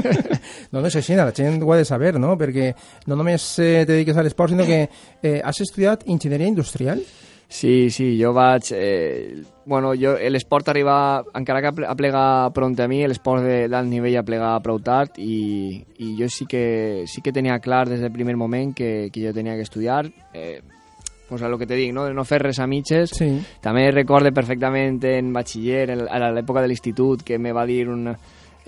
no, 0.72 0.78
no 0.78 0.86
és 0.86 0.98
així, 1.00 1.16
la 1.18 1.32
gent 1.34 1.58
ho 1.62 1.72
ha 1.74 1.78
de 1.80 1.86
saber, 1.88 2.14
no? 2.22 2.36
Perquè 2.38 2.70
no 3.10 3.18
només 3.18 3.46
eh, 3.58 3.82
te 3.82 3.96
dediques 3.96 4.16
a 4.16 4.22
l'esport, 4.22 4.54
sinó 4.54 4.66
que 4.68 4.84
eh, 4.86 5.40
has 5.42 5.58
estudiat 5.64 6.06
enginyeria 6.06 6.46
industrial. 6.46 7.02
Sí, 7.48 7.90
sí, 7.90 8.12
jo 8.20 8.34
vaig... 8.36 8.70
Eh, 8.76 9.42
bueno, 9.66 9.94
jo, 9.98 10.14
l'esport 10.30 10.68
arriba, 10.68 11.24
encara 11.34 11.64
que 11.64 11.72
aplega 11.88 12.22
pront 12.54 12.76
a 12.78 12.86
mi, 12.88 13.00
l'esport 13.08 13.42
d'alt 13.42 13.88
nivell 13.88 14.20
aplega 14.20 14.54
prou 14.64 14.78
tard 14.84 15.18
i, 15.18 15.82
i 15.98 16.14
jo 16.20 16.28
sí 16.32 16.46
que, 16.48 17.04
sí 17.08 17.24
que 17.24 17.32
tenia 17.32 17.58
clar 17.64 17.88
des 17.88 18.04
del 18.04 18.12
primer 18.12 18.36
moment 18.36 18.74
que, 18.76 19.08
que 19.12 19.24
jo 19.26 19.34
tenia 19.34 19.56
que 19.56 19.66
estudiar. 19.66 20.06
Eh, 20.32 20.60
pues 21.28 21.42
a 21.42 21.48
lo 21.48 21.58
que 21.58 21.66
te 21.66 21.74
dic, 21.74 21.92
no, 21.92 22.06
de 22.06 22.14
no 22.14 22.24
fer 22.24 22.40
res 22.42 22.58
a 22.58 22.66
mitges. 22.66 23.10
Sí. 23.12 23.38
També 23.60 23.90
recorde 23.90 24.32
perfectament 24.32 24.98
en 25.04 25.32
batxiller, 25.32 25.90
en- 25.90 26.06
a 26.08 26.30
l'època 26.32 26.62
de 26.62 26.68
l'institut, 26.68 27.22
que 27.22 27.38
me 27.38 27.52
va 27.52 27.66
dir 27.66 27.86
un, 27.88 28.08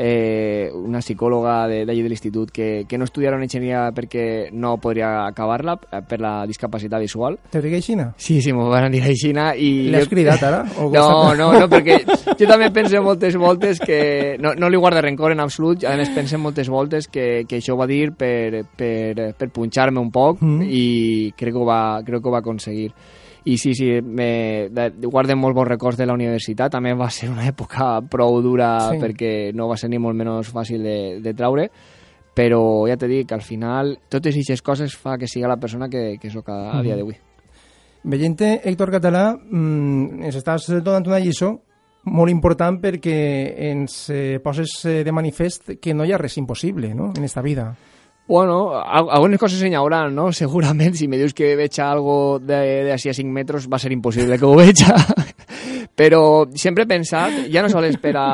eh, 0.01 0.71
una 0.73 1.01
psicòloga 1.05 1.67
de- 1.69 1.83
d'allí 1.85 2.01
de 2.03 2.09
l'institut 2.09 2.51
que, 2.51 2.87
que 2.89 2.97
no 2.99 3.05
estudiara 3.05 3.37
una 3.37 3.45
enginyeria 3.45 3.91
perquè 3.93 4.49
no 4.53 4.79
podria 4.81 5.27
acabar-la 5.27 5.75
eh, 5.93 6.01
per 6.09 6.21
la 6.25 6.47
discapacitat 6.49 7.01
visual. 7.05 7.37
Te 7.53 7.61
dic 7.61 7.75
aixina? 7.77 8.07
Sí, 8.17 8.41
sí, 8.41 8.55
m'ho 8.57 8.71
van 8.73 8.89
dir 8.93 9.03
aixina 9.05 9.51
i... 9.55 9.91
Li 9.91 9.99
has 10.01 10.07
jo- 10.09 10.15
cridat 10.15 10.43
ara? 10.49 10.63
O 10.81 10.89
No, 10.97 11.35
no, 11.37 11.51
no, 11.59 11.69
perquè 11.69 11.99
jo 12.07 12.49
també 12.49 12.71
penso 12.73 13.03
moltes 13.05 13.37
voltes 13.37 13.79
que... 13.85 14.37
No, 14.41 14.55
no 14.57 14.71
li 14.73 14.81
guardo 14.81 15.03
rencor 15.05 15.33
en 15.37 15.45
absolut, 15.45 15.85
a 15.85 15.93
més 16.01 16.09
penso 16.17 16.39
moltes 16.41 16.69
voltes 16.73 17.09
que, 17.13 17.45
que 17.49 17.61
això 17.61 17.77
ho 17.77 17.81
va 17.83 17.87
dir 17.91 18.13
per, 18.17 18.65
per, 18.77 19.33
per 19.37 19.51
punxar-me 19.53 20.01
un 20.01 20.11
poc 20.11 20.39
Mm. 20.41 20.63
i 20.73 21.33
crec 21.37 21.53
que, 21.53 21.59
ho 21.61 21.67
va, 21.67 22.01
crec 22.07 22.23
que 22.23 22.29
ho 22.31 22.33
va 22.33 22.39
aconseguir. 22.41 22.93
I 23.45 23.57
sí, 23.57 23.75
sí, 23.75 23.89
me, 24.03 24.69
de, 24.69 24.91
guardo 25.07 25.37
molts 25.37 25.57
bons 25.57 25.69
records 25.69 25.97
de 25.97 26.07
la 26.07 26.15
universitat. 26.15 26.73
També 26.73 26.93
va 26.95 27.09
ser 27.11 27.31
una 27.31 27.47
època 27.49 28.03
prou 28.11 28.41
dura 28.45 28.91
Sí. 28.91 28.99
perquè 29.01 29.33
no 29.55 29.69
va 29.69 29.79
ser 29.81 29.89
ni 29.89 29.99
molt 29.99 30.17
menys 30.17 30.53
fàcil 30.53 30.83
de, 30.85 30.99
de 31.25 31.35
traure, 31.35 31.71
però 32.35 32.87
ja 32.89 32.97
dit 33.01 33.27
que 33.27 33.35
al 33.35 33.43
final 33.43 33.99
totes 34.09 34.35
aquestes 34.35 34.63
coses 34.63 34.95
fa 34.97 35.17
que 35.19 35.29
siga 35.29 35.49
la 35.49 35.57
persona 35.57 35.89
que, 35.89 36.19
que 36.21 36.31
sóc 36.31 36.49
a, 36.49 36.79
a 36.79 36.83
dia 36.83 36.97
d'avui. 36.97 37.17
Veient-te, 38.03 38.61
Héctor 38.65 38.91
Català, 38.91 39.35
mm, 39.37 40.23
ens 40.25 40.37
estàs 40.37 40.71
donant 40.81 41.07
una 41.07 41.21
lliçó 41.21 41.59
molt 42.05 42.31
important 42.33 42.79
perquè 42.81 43.17
ens 43.71 44.07
eh, 44.09 44.39
poses 44.41 44.73
eh, 44.89 45.03
de 45.05 45.13
manifest 45.13 45.75
que 45.83 45.93
no 45.93 46.07
hi 46.07 46.13
ha 46.13 46.19
res 46.19 46.39
impossible 46.41 46.95
no? 46.95 47.13
en 47.17 47.25
esta 47.25 47.43
vida. 47.43 47.75
Bueno, 48.31 48.79
al- 48.79 49.09
algunes 49.11 49.41
coses 49.43 49.59
se 49.59 49.69
n'hauran, 49.69 50.15
no? 50.15 50.31
Segurament, 50.41 50.95
si 50.95 51.09
me 51.11 51.19
dius 51.19 51.35
que 51.35 51.57
veig 51.59 51.75
algo 51.83 52.39
de, 52.39 52.61
de 52.87 52.93
així 52.95 53.11
a 53.11 53.15
5 53.17 53.27
metres, 53.35 53.67
va 53.67 53.81
ser 53.83 53.91
impossible 53.91 54.39
que 54.39 54.47
ho 54.47 54.55
veig. 54.55 54.85
Però 56.01 56.47
sempre 56.57 56.85
he 56.87 56.89
pensat, 56.89 57.35
ja 57.53 57.61
no 57.61 57.69
sols 57.69 57.99
per 58.01 58.13
a, 58.17 58.27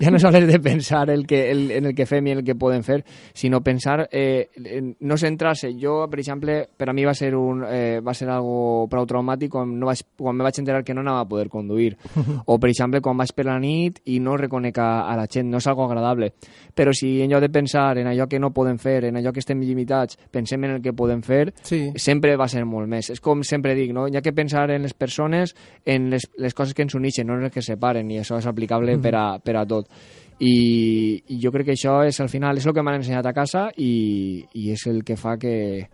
ja 0.00 0.10
no 0.10 0.18
sols 0.18 0.46
de 0.48 0.58
pensar 0.58 1.04
el 1.12 1.26
que, 1.28 1.42
el, 1.52 1.66
en 1.70 1.90
el 1.90 1.94
que 1.94 2.06
fem 2.08 2.26
i 2.26 2.32
el 2.34 2.40
que 2.42 2.56
podem 2.58 2.82
fer, 2.82 3.02
sinó 3.36 3.60
pensar, 3.62 4.08
eh, 4.10 4.48
en 4.56 4.88
no 5.06 5.18
centrar-se. 5.20 5.70
Jo, 5.78 6.08
per 6.10 6.18
exemple, 6.18 6.56
per 6.74 6.88
a 6.90 6.94
mi 6.96 7.04
va 7.06 7.12
ser, 7.14 7.34
un, 7.36 7.62
eh, 7.68 8.00
va 8.02 8.14
ser 8.16 8.30
algo 8.32 8.88
prou 8.90 9.06
traumàtic 9.06 9.52
quan, 9.52 9.76
no 9.78 9.90
vaig, 9.90 10.02
quan 10.18 10.34
me 10.40 10.46
vaig 10.48 10.58
enterar 10.64 10.82
que 10.82 10.96
no 10.96 11.04
anava 11.04 11.26
a 11.26 11.28
poder 11.28 11.48
conduir. 11.52 11.92
O, 12.46 12.56
per 12.58 12.72
exemple, 12.72 13.00
quan 13.04 13.20
vaig 13.20 13.30
per 13.36 13.44
la 13.46 13.58
nit 13.60 14.00
i 14.10 14.16
no 14.18 14.34
reconec 14.40 14.80
a, 14.82 15.04
a 15.12 15.14
la 15.20 15.28
gent, 15.30 15.46
no 15.52 15.60
és 15.60 15.66
algo 15.70 15.84
agradable. 15.84 16.32
Però 16.74 16.92
si 16.94 17.20
en 17.22 17.30
lloc 17.30 17.40
de 17.42 17.50
pensar 17.50 17.98
en 17.98 18.06
allò 18.06 18.26
que 18.28 18.38
no 18.40 18.50
podem 18.52 18.78
fer, 18.78 19.04
en 19.04 19.16
allò 19.16 19.32
que 19.32 19.40
estem 19.40 19.60
limitats, 19.60 20.16
pensem 20.30 20.64
en 20.64 20.70
el 20.78 20.80
que 20.82 20.92
podem 20.92 21.20
fer, 21.22 21.52
Sí. 21.62 21.90
sempre 21.96 22.36
va 22.36 22.48
ser 22.48 22.64
molt 22.64 22.88
més. 22.88 23.10
És 23.10 23.20
com 23.20 23.42
sempre 23.42 23.74
dic, 23.74 23.92
no? 23.92 24.06
Hi 24.08 24.16
ha 24.16 24.22
que 24.22 24.32
pensar 24.32 24.70
en 24.70 24.82
les 24.82 24.94
persones, 24.94 25.54
en 25.84 26.08
les, 26.10 26.22
les 26.38 26.54
coses 26.54 26.72
que 26.74 26.82
ens 26.82 26.94
uneixen, 26.94 27.26
no 27.26 27.34
en 27.34 27.42
les 27.42 27.52
que 27.52 27.60
separen, 27.62 28.10
i 28.10 28.18
això 28.20 28.38
és 28.38 28.46
aplicable 28.46 28.96
Mhm. 28.96 29.02
per, 29.02 29.14
a, 29.14 29.38
per 29.38 29.56
a 29.56 29.66
tot. 29.66 29.86
I, 30.40 31.22
I 31.28 31.38
jo 31.40 31.52
crec 31.52 31.66
que 31.66 31.72
això 31.76 32.00
és, 32.06 32.18
al 32.20 32.28
final, 32.28 32.56
és 32.58 32.66
el 32.66 32.72
que 32.74 32.82
m'han 32.82 32.96
ensenyat 33.02 33.26
a 33.26 33.32
casa 33.36 33.68
i, 33.76 34.42
i 34.54 34.70
és 34.72 34.86
el 34.86 35.04
que 35.04 35.16
fa 35.16 35.36
que 35.38 35.88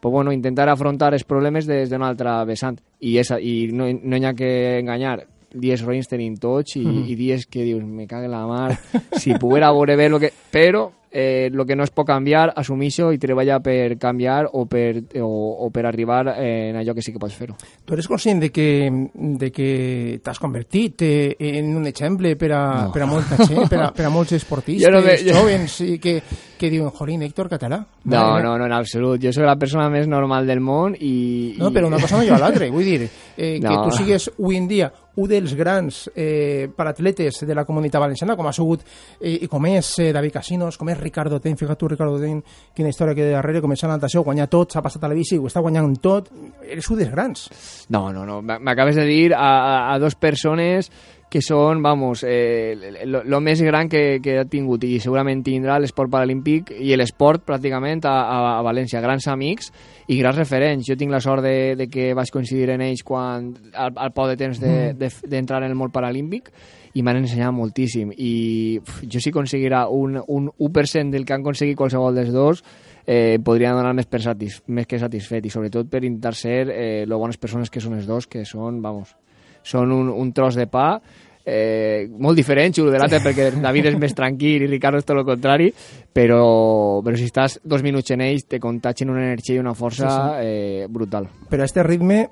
pues 0.00 0.12
bueno, 0.12 0.32
intentar 0.32 0.66
afrontar 0.70 1.12
els 1.12 1.24
problemes 1.24 1.66
des 1.66 1.90
d'un 1.90 2.02
altre 2.02 2.30
vessant. 2.46 2.78
I, 3.00 3.18
és, 3.18 3.28
i 3.42 3.68
no, 3.70 3.84
no 3.92 4.16
hi 4.16 4.24
ha 4.24 4.32
que 4.32 4.78
enganyar 4.78 5.26
dies 5.52 5.82
roïns 5.84 6.08
tenim 6.08 6.36
tots 6.36 6.76
i, 6.76 6.84
Mhm. 6.86 7.04
i 7.08 7.14
dies 7.16 7.46
que 7.46 7.62
dius, 7.64 7.82
me 7.84 8.06
cague 8.06 8.28
la 8.28 8.46
mar, 8.46 8.78
si 9.12 9.34
poguera 9.34 9.72
veure 9.72 9.96
bé 9.96 10.08
lo 10.08 10.18
que... 10.20 10.32
Però 10.50 10.90
eh, 11.12 11.48
lo 11.52 11.66
que 11.66 11.74
no 11.74 11.82
es 11.82 11.90
pot 11.90 12.06
canviar, 12.06 12.52
assumir-ho 12.54 13.08
i 13.12 13.18
treballar 13.18 13.60
per 13.60 13.96
canviar 13.98 14.46
o 14.52 14.64
per, 14.70 15.02
o, 15.18 15.66
o 15.66 15.70
per 15.74 15.84
arribar 15.86 16.36
en 16.38 16.76
allò 16.78 16.94
que 16.94 17.02
sí 17.02 17.10
que 17.12 17.18
pots 17.18 17.34
fer-ho. 17.34 17.56
Tu 17.84 17.94
eres 17.94 18.06
conscient 18.06 18.38
de 18.40 18.50
que, 18.54 19.08
de 19.14 19.50
que 19.50 20.20
t'has 20.22 20.38
convertit 20.38 21.02
eh, 21.02 21.34
en 21.38 21.74
un 21.76 21.86
exemple 21.90 22.36
per 22.36 22.52
a, 22.52 22.60
No. 22.86 22.92
per 22.92 23.02
a 23.02 23.06
molta 23.06 23.36
gent, 23.44 23.66
per 23.68 23.80
a, 23.80 23.88
per 23.92 24.06
a 24.06 24.10
molts 24.10 24.32
esportistes 24.38 24.86
Jo 24.86 24.92
no 24.94 25.02
me- 25.02 25.16
jo- 25.18 25.34
jovens 25.34 25.80
i 25.80 25.98
que, 25.98 26.20
que 26.56 26.70
diuen, 26.70 26.90
jolín, 26.94 27.22
Héctor 27.26 27.48
Català. 27.48 27.78
No, 28.04 28.10
Mare 28.16 28.42
meva". 28.42 28.42
no, 28.42 28.58
no, 28.58 28.66
en 28.66 28.72
absolut. 28.78 29.18
Jo 29.20 29.32
soc 29.32 29.44
la 29.50 29.56
persona 29.58 29.90
més 29.90 30.06
normal 30.06 30.46
del 30.46 30.60
món 30.60 30.94
i... 30.94 31.56
No, 31.58 31.72
però 31.72 31.88
una 31.88 31.98
cosa 31.98 32.18
no 32.18 32.22
lleva 32.22 32.38
l'altra, 32.38 32.70
vull 32.70 32.84
dir, 32.86 33.02
eh, 33.36 33.58
que 33.58 33.66
No. 33.66 33.82
tu 33.88 33.96
sigues 33.98 34.30
avui 34.38 34.56
en 34.62 34.68
dia 34.68 34.92
un 35.16 35.28
dels 35.28 35.54
grans 35.58 36.02
eh, 36.14 36.68
paratletes 36.76 37.42
de 37.46 37.54
la 37.54 37.64
comunitat 37.64 38.00
valenciana, 38.00 38.36
com 38.38 38.46
ha 38.46 38.54
sigut 38.54 38.84
eh, 39.18 39.40
i 39.44 39.48
com 39.50 39.66
és 39.70 39.92
eh, 39.98 40.10
David 40.14 40.36
Casinos, 40.38 40.78
com 40.78 40.90
és 40.92 41.00
Ricardo 41.00 41.40
Ten, 41.40 41.58
fíjate 41.58 41.78
tu 41.80 41.90
Ricardo 41.90 42.18
Ten, 42.20 42.42
quina 42.76 42.92
història 42.92 43.16
que 43.18 43.30
darrere 43.32 43.62
començar 43.64 43.90
la 43.90 43.98
natació, 43.98 44.24
guanyar 44.26 44.48
tot, 44.52 44.72
s'ha 44.72 44.84
passat 44.84 45.04
a 45.04 45.10
la 45.10 45.18
bici, 45.18 45.38
ho 45.38 45.48
està 45.50 45.62
guanyant 45.64 45.96
tot, 46.02 46.30
eres 46.66 46.90
un 46.90 47.00
dels 47.00 47.10
grans. 47.12 47.48
No, 47.90 48.08
no, 48.14 48.26
no. 48.28 48.40
M'acabes 48.42 49.00
de 49.00 49.06
dir 49.08 49.32
a, 49.34 49.40
a, 49.40 49.74
a 49.94 49.98
dos 49.98 50.14
persones 50.14 50.90
que 51.30 51.40
són, 51.40 51.78
vamos, 51.82 52.24
eh, 52.26 52.74
lo, 53.06 53.20
lo 53.24 53.38
més 53.40 53.60
gran 53.62 53.88
que, 53.88 54.18
que 54.20 54.34
ha 54.40 54.44
tingut 54.50 54.82
i 54.84 54.96
segurament 54.98 55.44
tindrà 55.46 55.76
l'esport 55.78 56.10
paralímpic 56.10 56.72
i 56.74 56.96
l'esport 56.98 57.44
pràcticament 57.46 58.02
a, 58.10 58.14
a, 58.26 58.38
a 58.58 58.64
València. 58.66 58.98
Grans 59.00 59.28
amics 59.30 59.70
i 60.10 60.18
grans 60.18 60.36
referents. 60.42 60.84
Jo 60.90 60.96
tinc 60.98 61.14
la 61.14 61.20
sort 61.22 61.46
de, 61.46 61.76
de 61.78 61.86
que 61.86 62.08
vaig 62.18 62.32
coincidir 62.34 62.72
en 62.74 62.82
ells 62.82 63.04
quan, 63.06 63.52
al, 63.72 63.94
al 63.94 64.10
poc 64.16 64.32
de 64.32 64.36
temps 64.42 64.58
de- 64.60 64.92
de- 64.98 65.12
d'entrar 65.30 65.62
en 65.62 65.70
el 65.70 65.78
món 65.78 65.94
paralímpic 65.94 66.50
i 66.98 67.04
m'han 67.06 67.20
ensenyat 67.22 67.54
moltíssim 67.54 68.10
i 68.18 68.80
uf, 68.82 69.04
jo 69.06 69.20
si 69.22 69.30
aconseguirà 69.30 69.84
un, 69.94 70.18
un 70.26 70.50
1% 70.58 71.14
del 71.14 71.22
que 71.24 71.36
han 71.36 71.44
aconseguit 71.46 71.78
qualsevol 71.78 72.16
dels 72.18 72.32
dos 72.34 72.64
eh, 73.06 73.38
podria 73.46 73.70
donar 73.78 73.94
més, 73.94 74.08
per 74.10 74.18
satis, 74.24 74.58
més 74.66 74.90
que 74.90 74.98
satisfet 74.98 75.46
i 75.46 75.52
sobretot 75.54 75.86
per 75.86 76.02
intentar 76.02 76.34
ser 76.34 76.64
eh, 76.74 77.04
lo 77.06 77.22
bones 77.22 77.38
persones 77.38 77.70
que 77.70 77.78
són 77.78 77.94
els 77.94 78.10
dos 78.10 78.26
que 78.26 78.42
són, 78.44 78.82
vamos, 78.82 79.14
són 79.62 79.92
un, 79.92 80.08
un 80.08 80.32
tros 80.32 80.58
de 80.58 80.66
pa 80.70 81.00
eh, 81.44 82.08
molt 82.18 82.36
diferent 82.38 82.74
un 82.82 82.90
de 82.92 82.98
l'altre 83.00 83.22
perquè 83.26 83.50
David 83.60 83.92
és 83.92 83.98
més 84.00 84.14
tranquil 84.16 84.66
i 84.66 84.70
Ricardo 84.70 85.00
és 85.00 85.08
tot 85.08 85.18
el 85.18 85.26
contrari 85.28 85.70
però, 86.12 87.00
però 87.04 87.16
si 87.16 87.28
estàs 87.30 87.60
dos 87.64 87.84
minuts 87.86 88.14
en 88.14 88.24
ells 88.26 88.46
te 88.48 88.60
contagien 88.62 89.10
una 89.10 89.24
energia 89.24 89.56
i 89.56 89.62
una 89.62 89.74
força 89.74 90.10
Sí, 90.10 90.16
sí. 90.16 90.50
Eh, 90.50 90.86
brutal 90.88 91.28
Però 91.50 91.62
a 91.64 91.68
este 91.68 91.82
ritme 91.82 92.28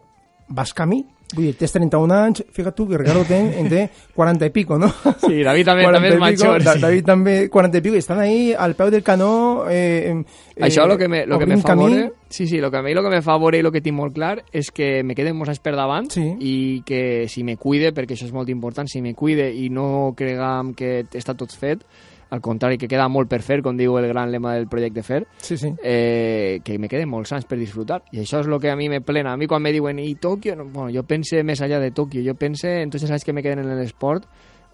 vas 0.49 0.72
camí, 0.72 1.03
vull 1.35 1.45
dir, 1.45 1.55
tens 1.61 1.72
31 1.74 2.14
anys, 2.14 2.43
fíjate 2.51 2.76
tu 2.76 2.87
que 2.89 2.97
Ricardo 2.99 3.22
ten, 3.29 3.51
en 3.61 3.68
té 3.68 3.83
40 4.14 4.47
i 4.47 4.51
pico, 4.51 4.79
no? 4.79 4.89
Sí, 5.26 5.43
David 5.45 5.66
també, 5.66 5.83
40 5.85 5.93
també 5.99 6.09
és 6.14 6.18
major. 6.20 6.62
Da- 6.64 6.72
sí. 6.74 6.81
David 6.81 7.05
també 7.07 7.35
40 7.51 7.79
i 7.79 7.81
pico, 7.85 7.95
i 7.97 7.99
estan 7.99 8.20
ahí 8.20 8.55
al 8.57 8.74
peu 8.74 8.91
del 8.91 9.03
canó 9.05 9.64
eh, 9.68 10.09
eh, 10.09 10.61
Això 10.64 10.87
lo 10.89 10.97
que 10.97 11.07
me, 11.09 11.26
lo 11.26 11.39
que 11.39 11.47
me 11.47 11.55
obrint 11.59 11.62
fa 11.66 11.74
camí. 11.76 12.09
sí, 12.31 12.47
sí, 12.47 12.59
lo 12.59 12.70
que 12.70 12.79
a 12.79 12.83
mi 12.83 12.95
lo 12.95 13.03
que 13.03 13.11
me 13.11 13.20
fa 13.22 13.37
veure 13.39 13.59
i 13.59 13.62
lo 13.62 13.70
que 13.72 13.81
tinc 13.81 13.95
molt 13.97 14.14
clar 14.14 14.43
és 14.53 14.70
que 14.72 15.03
me 15.05 15.14
queden 15.14 15.37
molts 15.37 15.51
anys 15.51 15.61
per 15.61 15.74
davant 15.76 16.09
Sí. 16.11 16.24
i 16.41 16.83
que 16.87 17.26
si 17.29 17.45
me 17.45 17.57
cuide, 17.57 17.93
perquè 17.93 18.16
això 18.16 18.24
és 18.26 18.33
molt 18.33 18.49
important, 18.49 18.89
si 18.89 19.03
me 19.03 19.14
cuide 19.14 19.53
i 19.55 19.68
no 19.70 20.14
cregam 20.16 20.72
que 20.74 21.05
està 21.12 21.37
tot 21.37 21.53
fet, 21.53 21.85
al 22.31 22.41
contrari, 22.41 22.76
que 22.76 22.89
queda 22.89 23.09
molt 23.09 23.29
per 23.31 23.41
fer, 23.43 23.62
com 23.62 23.76
diu 23.76 23.97
el 23.99 24.07
gran 24.09 24.31
lema 24.31 24.55
del 24.55 24.66
projecte 24.68 25.03
FER, 25.03 25.26
Sí, 25.39 25.57
sí. 25.57 25.70
eh, 25.83 26.61
que 26.64 26.79
me 26.79 26.89
queden 26.89 27.09
molts 27.09 27.33
anys 27.33 27.47
per 27.49 27.57
disfrutar. 27.59 28.03
I 28.12 28.20
això 28.20 28.41
és 28.41 28.47
el 28.47 28.59
que 28.61 28.70
a 28.70 28.76
mi 28.76 28.89
me 28.89 29.01
plena. 29.01 29.33
A 29.33 29.37
mi 29.37 29.47
quan 29.47 29.62
me 29.62 29.72
diuen, 29.72 29.99
i 29.99 30.14
Tòquio? 30.16 30.57
No, 30.57 30.64
bueno, 30.66 30.91
jo 30.93 31.03
pense 31.09 31.43
més 31.43 31.61
allà 31.62 31.79
de 31.81 31.91
Tòquio. 31.93 32.22
Jo 32.26 32.35
pense 32.37 32.68
en 32.83 32.91
tots 32.91 33.05
els 33.05 33.12
anys 33.12 33.24
que 33.24 33.33
me 33.33 33.43
queden 33.43 33.61
en 33.64 33.79
l'esport. 33.79 34.26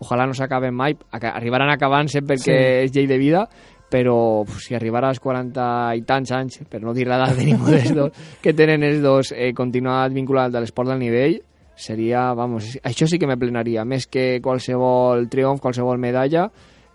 Ojalà 0.03 0.27
no 0.27 0.35
s'acaben 0.35 0.75
mai. 0.75 0.97
Arribaran 1.13 1.71
acabant-se 1.71 2.21
perquè 2.23 2.43
Sí. 2.43 2.85
és 2.89 2.93
llei 2.93 3.07
de 3.07 3.19
vida, 3.19 3.49
però 3.89 4.43
si 4.59 4.75
arribarà 4.75 5.09
als 5.13 5.21
40 5.21 5.95
i 5.95 6.03
tants 6.03 6.33
anys, 6.33 6.59
per 6.69 6.83
no 6.83 6.93
dir 6.93 7.07
l'edat 7.07 7.37
de 7.37 7.45
ningú 7.45 7.71
dels 7.71 7.95
dos, 7.95 8.11
que 8.43 8.53
tenen 8.53 8.83
els 8.83 9.01
dos 9.01 9.31
eh, 9.31 9.53
continuat 9.55 10.11
vinculat 10.13 10.53
a 10.55 10.61
l'esport 10.65 10.89
del 10.91 10.99
nivell, 10.99 11.39
seria, 11.77 12.33
vamos, 12.35 12.77
això 12.83 13.07
sí 13.07 13.19
que 13.19 13.27
me 13.27 13.37
plenaria, 13.39 13.85
més 13.85 14.07
que 14.07 14.41
qualsevol 14.43 15.29
triomf, 15.29 15.61
qualsevol 15.61 15.99
medalla, 15.99 16.49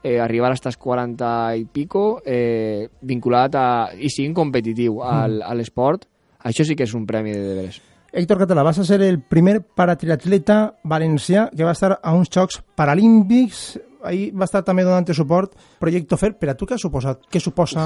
eh, 0.04 0.20
arribar 0.20 0.52
a 0.52 0.58
estas 0.58 0.78
40 0.78 1.56
i 1.60 1.66
pico 1.66 2.22
eh, 2.26 2.88
vinculat 3.02 3.56
a, 3.56 3.68
i 3.94 4.10
siguin 4.12 4.34
competitiu 4.38 5.02
al, 5.04 5.42
a 5.44 5.54
l'esport, 5.58 6.08
això 6.44 6.66
sí 6.66 6.76
que 6.76 6.88
és 6.88 6.96
un 6.96 7.06
premi 7.10 7.36
de 7.36 7.44
deberes. 7.44 7.82
Héctor 8.10 8.40
Català, 8.42 8.64
vas 8.66 8.80
a 8.82 8.86
ser 8.88 9.02
el 9.06 9.20
primer 9.22 9.60
paratriatleta 9.62 10.74
valencià 10.84 11.50
que 11.54 11.68
va 11.68 11.76
estar 11.76 12.00
a 12.02 12.14
uns 12.18 12.32
Jocs 12.34 12.64
Paralímpics 12.76 13.78
ahir 14.04 14.32
va 14.34 14.46
estar 14.46 14.64
també 14.64 14.84
donant 14.84 15.08
suport 15.14 15.54
Projecte 15.80 16.18
Fer. 16.18 16.34
Per 16.40 16.50
a 16.50 16.56
tu 16.56 16.66
què 16.66 16.76
ha 16.76 16.78
suposat? 16.82 17.26
Què 17.30 17.40
suposa 17.42 17.84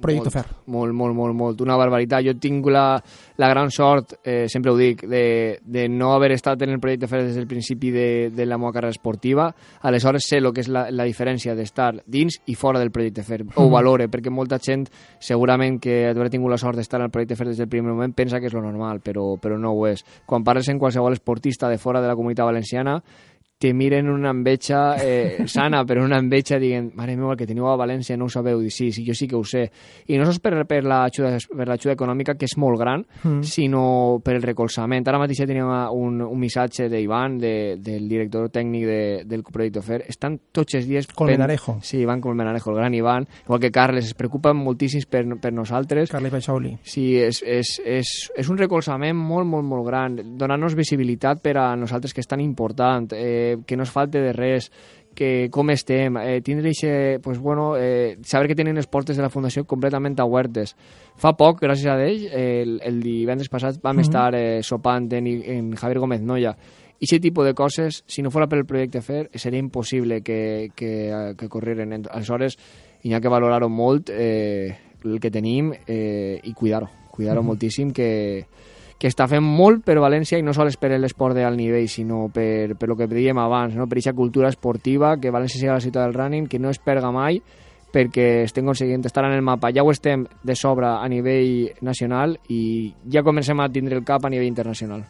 Projecte 0.00 0.30
molt, 0.30 0.32
Fer? 0.32 0.44
Molt, 0.66 0.94
molt, 0.94 1.14
molt, 1.14 1.34
molt. 1.34 1.60
Una 1.60 1.76
barbaritat. 1.76 2.24
Jo 2.24 2.34
tinc 2.40 2.66
la, 2.72 2.96
la 3.38 3.48
gran 3.48 3.70
sort, 3.70 4.14
eh, 4.24 4.46
sempre 4.48 4.70
ho 4.72 4.76
dic, 4.76 5.04
de, 5.08 5.58
de 5.64 5.88
no 5.88 6.12
haver 6.14 6.32
estat 6.32 6.62
en 6.62 6.70
el 6.70 6.80
Projecte 6.80 7.08
Fer 7.08 7.22
des 7.26 7.36
del 7.36 7.46
principi 7.46 7.90
de, 7.90 8.30
de 8.30 8.46
la 8.46 8.58
meva 8.58 8.72
carrera 8.72 8.90
esportiva. 8.94 9.50
Aleshores 9.82 10.26
sé 10.28 10.38
el 10.38 10.52
que 10.52 10.60
és 10.64 10.68
la, 10.68 10.86
la 10.90 11.04
diferència 11.08 11.54
d'estar 11.54 11.92
dins 12.06 12.40
i 12.46 12.54
fora 12.54 12.78
del 12.80 12.90
Projecte 12.92 13.22
Fer. 13.22 13.42
Ho 13.54 13.68
Mm. 13.68 13.72
valore, 13.72 14.08
perquè 14.10 14.30
molta 14.30 14.58
gent, 14.58 14.86
segurament 15.20 15.78
que 15.80 16.08
haver 16.10 16.28
tingut 16.30 16.50
la 16.50 16.58
sort 16.58 16.76
d'estar 16.76 17.00
al 17.00 17.10
Projecte 17.10 17.36
Fer 17.36 17.46
des 17.48 17.58
del 17.58 17.68
primer 17.68 17.92
moment, 17.92 18.14
pensa 18.14 18.40
que 18.40 18.46
és 18.46 18.54
lo 18.54 18.62
normal, 18.62 19.00
però, 19.00 19.36
però 19.40 19.58
no 19.58 19.72
ho 19.72 19.86
és. 19.86 20.04
Quan 20.26 20.44
parles 20.44 20.68
en 20.68 20.78
qualsevol 20.78 21.12
esportista 21.12 21.68
de 21.68 21.78
fora 21.78 22.00
de 22.00 22.08
la 22.08 22.16
comunitat 22.16 22.46
valenciana, 22.46 23.02
te 23.62 23.70
miren 23.72 24.08
una 24.10 24.32
enveja 24.34 24.96
eh, 24.98 25.44
sana, 25.46 25.84
però 25.86 26.02
una 26.02 26.18
enveja 26.18 26.58
dient, 26.58 26.90
mare 26.98 27.14
meva, 27.14 27.36
el 27.36 27.38
que 27.38 27.46
teniu 27.46 27.68
a 27.70 27.76
València 27.78 28.16
no 28.18 28.26
ho 28.26 28.32
sabeu. 28.32 28.58
I 28.66 28.70
sí, 28.74 28.90
sí, 28.90 29.04
jo 29.06 29.14
sí 29.14 29.28
que 29.30 29.38
ho 29.38 29.44
sé. 29.46 29.68
I 30.10 30.18
no 30.18 30.26
sols 30.26 30.40
per, 30.42 30.56
per 30.66 30.82
l'ajuda 30.82 31.94
econòmica, 31.94 32.34
que 32.34 32.48
és 32.50 32.56
molt 32.58 32.80
gran, 32.80 33.06
Mm. 33.22 33.42
sinó 33.46 34.20
per 34.24 34.34
el 34.34 34.42
recolzament. 34.42 35.06
Ara 35.06 35.18
mateix 35.20 35.38
ja 35.42 35.46
tenim 35.46 35.68
un, 35.94 36.20
un 36.24 36.38
missatge 36.40 36.88
d'Ivan, 36.90 37.36
de, 37.38 37.76
del 37.78 38.08
director 38.10 38.48
tècnic 38.50 38.86
de, 38.88 39.00
del 39.28 39.44
projecte 39.46 39.82
FER. 39.84 40.00
Estan 40.10 40.38
tots 40.50 40.74
els 40.78 40.88
dies... 40.88 41.06
Colmenarejo. 41.14 41.76
Sí, 41.82 42.00
Ivan 42.02 42.20
Colmenarejo, 42.20 42.70
el 42.72 42.76
gran 42.80 42.94
Ivan. 42.94 43.28
Igual 43.44 43.60
que 43.60 43.70
Carles, 43.70 44.06
es 44.10 44.14
preocupen 44.18 44.56
moltíssims 44.56 45.06
per, 45.06 45.22
per 45.40 45.52
nosaltres. 45.52 46.10
Carles 46.10 46.32
Baixauli. 46.32 46.74
Sí, 46.82 47.12
és, 47.20 47.42
és, 47.46 47.76
és, 47.84 48.12
és 48.34 48.50
un 48.50 48.58
recolzament 48.58 49.16
molt, 49.16 49.46
molt, 49.46 49.66
molt 49.68 49.86
gran. 49.86 50.18
Donar-nos 50.38 50.74
visibilitat 50.78 51.42
per 51.44 51.56
a 51.60 51.68
nosaltres, 51.78 52.14
que 52.14 52.24
és 52.24 52.30
tan 52.30 52.40
important, 52.42 53.12
eh, 53.14 53.51
que 53.66 53.76
no 53.76 53.82
es 53.84 53.90
falte 53.90 54.20
de 54.20 54.32
res, 54.32 54.70
que 55.14 55.48
com 55.52 55.68
estem, 55.70 56.16
eh, 56.16 56.40
tindre 56.40 56.70
ixe, 56.70 57.18
pues, 57.22 57.38
bueno, 57.38 57.74
eh, 57.76 58.16
saber 58.22 58.48
que 58.48 58.54
tenen 58.54 58.76
les 58.76 58.86
portes 58.86 59.14
de 59.16 59.22
la 59.22 59.28
Fundació 59.28 59.66
completament 59.68 60.16
obertes. 60.24 60.74
Fa 61.20 61.34
poc, 61.36 61.60
gràcies 61.60 61.86
a 61.92 61.98
ell, 62.00 62.24
eh, 62.32 62.62
el, 62.62 62.78
el 62.82 63.02
divendres 63.02 63.50
passat 63.52 63.76
vam 63.82 63.96
Mhm. 63.96 64.00
estar 64.00 64.34
eh, 64.34 64.62
sopant 64.62 65.12
en, 65.12 65.26
en 65.26 65.74
Javier 65.76 65.98
Gómez 66.00 66.22
Noya. 66.22 66.56
I 66.98 67.04
aquest 67.04 67.22
tipus 67.22 67.44
de 67.44 67.52
coses, 67.52 68.04
si 68.06 68.22
no 68.22 68.30
fos 68.30 68.46
per 68.48 68.58
el 68.60 68.64
projecte 68.64 69.02
FER, 69.02 69.28
seria 69.34 69.58
impossible 69.58 70.22
que, 70.22 70.70
que, 70.74 71.34
que 71.36 71.48
correren. 71.48 71.92
Aleshores, 72.08 72.56
hi 73.02 73.12
ha 73.12 73.20
que 73.20 73.28
valorar-ho 73.28 73.68
molt, 73.68 74.08
eh, 74.08 74.78
el 75.04 75.18
que 75.20 75.30
tenim, 75.30 75.72
eh, 75.86 76.38
i 76.44 76.52
cuidar-ho. 76.54 76.88
Cuidar-ho 77.10 77.42
Mhm. 77.42 77.46
moltíssim, 77.48 77.90
que, 77.92 78.46
que 79.02 79.10
està 79.10 79.26
fent 79.26 79.42
molt 79.42 79.80
per 79.82 79.96
València 79.98 80.38
i 80.38 80.44
no 80.46 80.52
sols 80.54 80.76
per 80.78 80.92
l'esport 80.94 81.34
d'alt 81.34 81.58
nivell, 81.58 81.88
sinó 81.90 82.28
per, 82.30 82.76
per 82.78 82.86
lo 82.86 82.94
que 82.94 83.08
dèiem 83.10 83.40
abans, 83.42 83.74
no? 83.74 83.88
per 83.90 83.96
aquesta 83.96 84.14
cultura 84.14 84.46
esportiva, 84.52 85.16
que 85.18 85.32
València 85.34 85.58
sigui 85.58 85.72
la 85.72 85.82
ciutat 85.82 86.06
del 86.06 86.14
running, 86.14 86.44
que 86.46 86.60
no 86.62 86.70
es 86.70 86.78
perga 86.78 87.10
mai, 87.10 87.40
perquè 87.92 88.44
estem 88.44 88.62
aconseguint 88.62 89.02
estar 89.10 89.24
en 89.26 89.34
el 89.34 89.42
mapa. 89.42 89.72
Ja 89.74 89.82
ho 89.82 89.90
estem 89.90 90.22
de 90.46 90.54
sobre 90.54 90.86
a 90.86 91.08
nivell 91.10 91.72
nacional 91.82 92.36
i 92.54 92.92
ja 93.10 93.24
comencem 93.26 93.58
a 93.58 93.66
tindre 93.74 93.98
el 93.98 94.04
cap 94.06 94.22
a 94.22 94.30
nivell 94.30 94.46
internacional. 94.46 95.02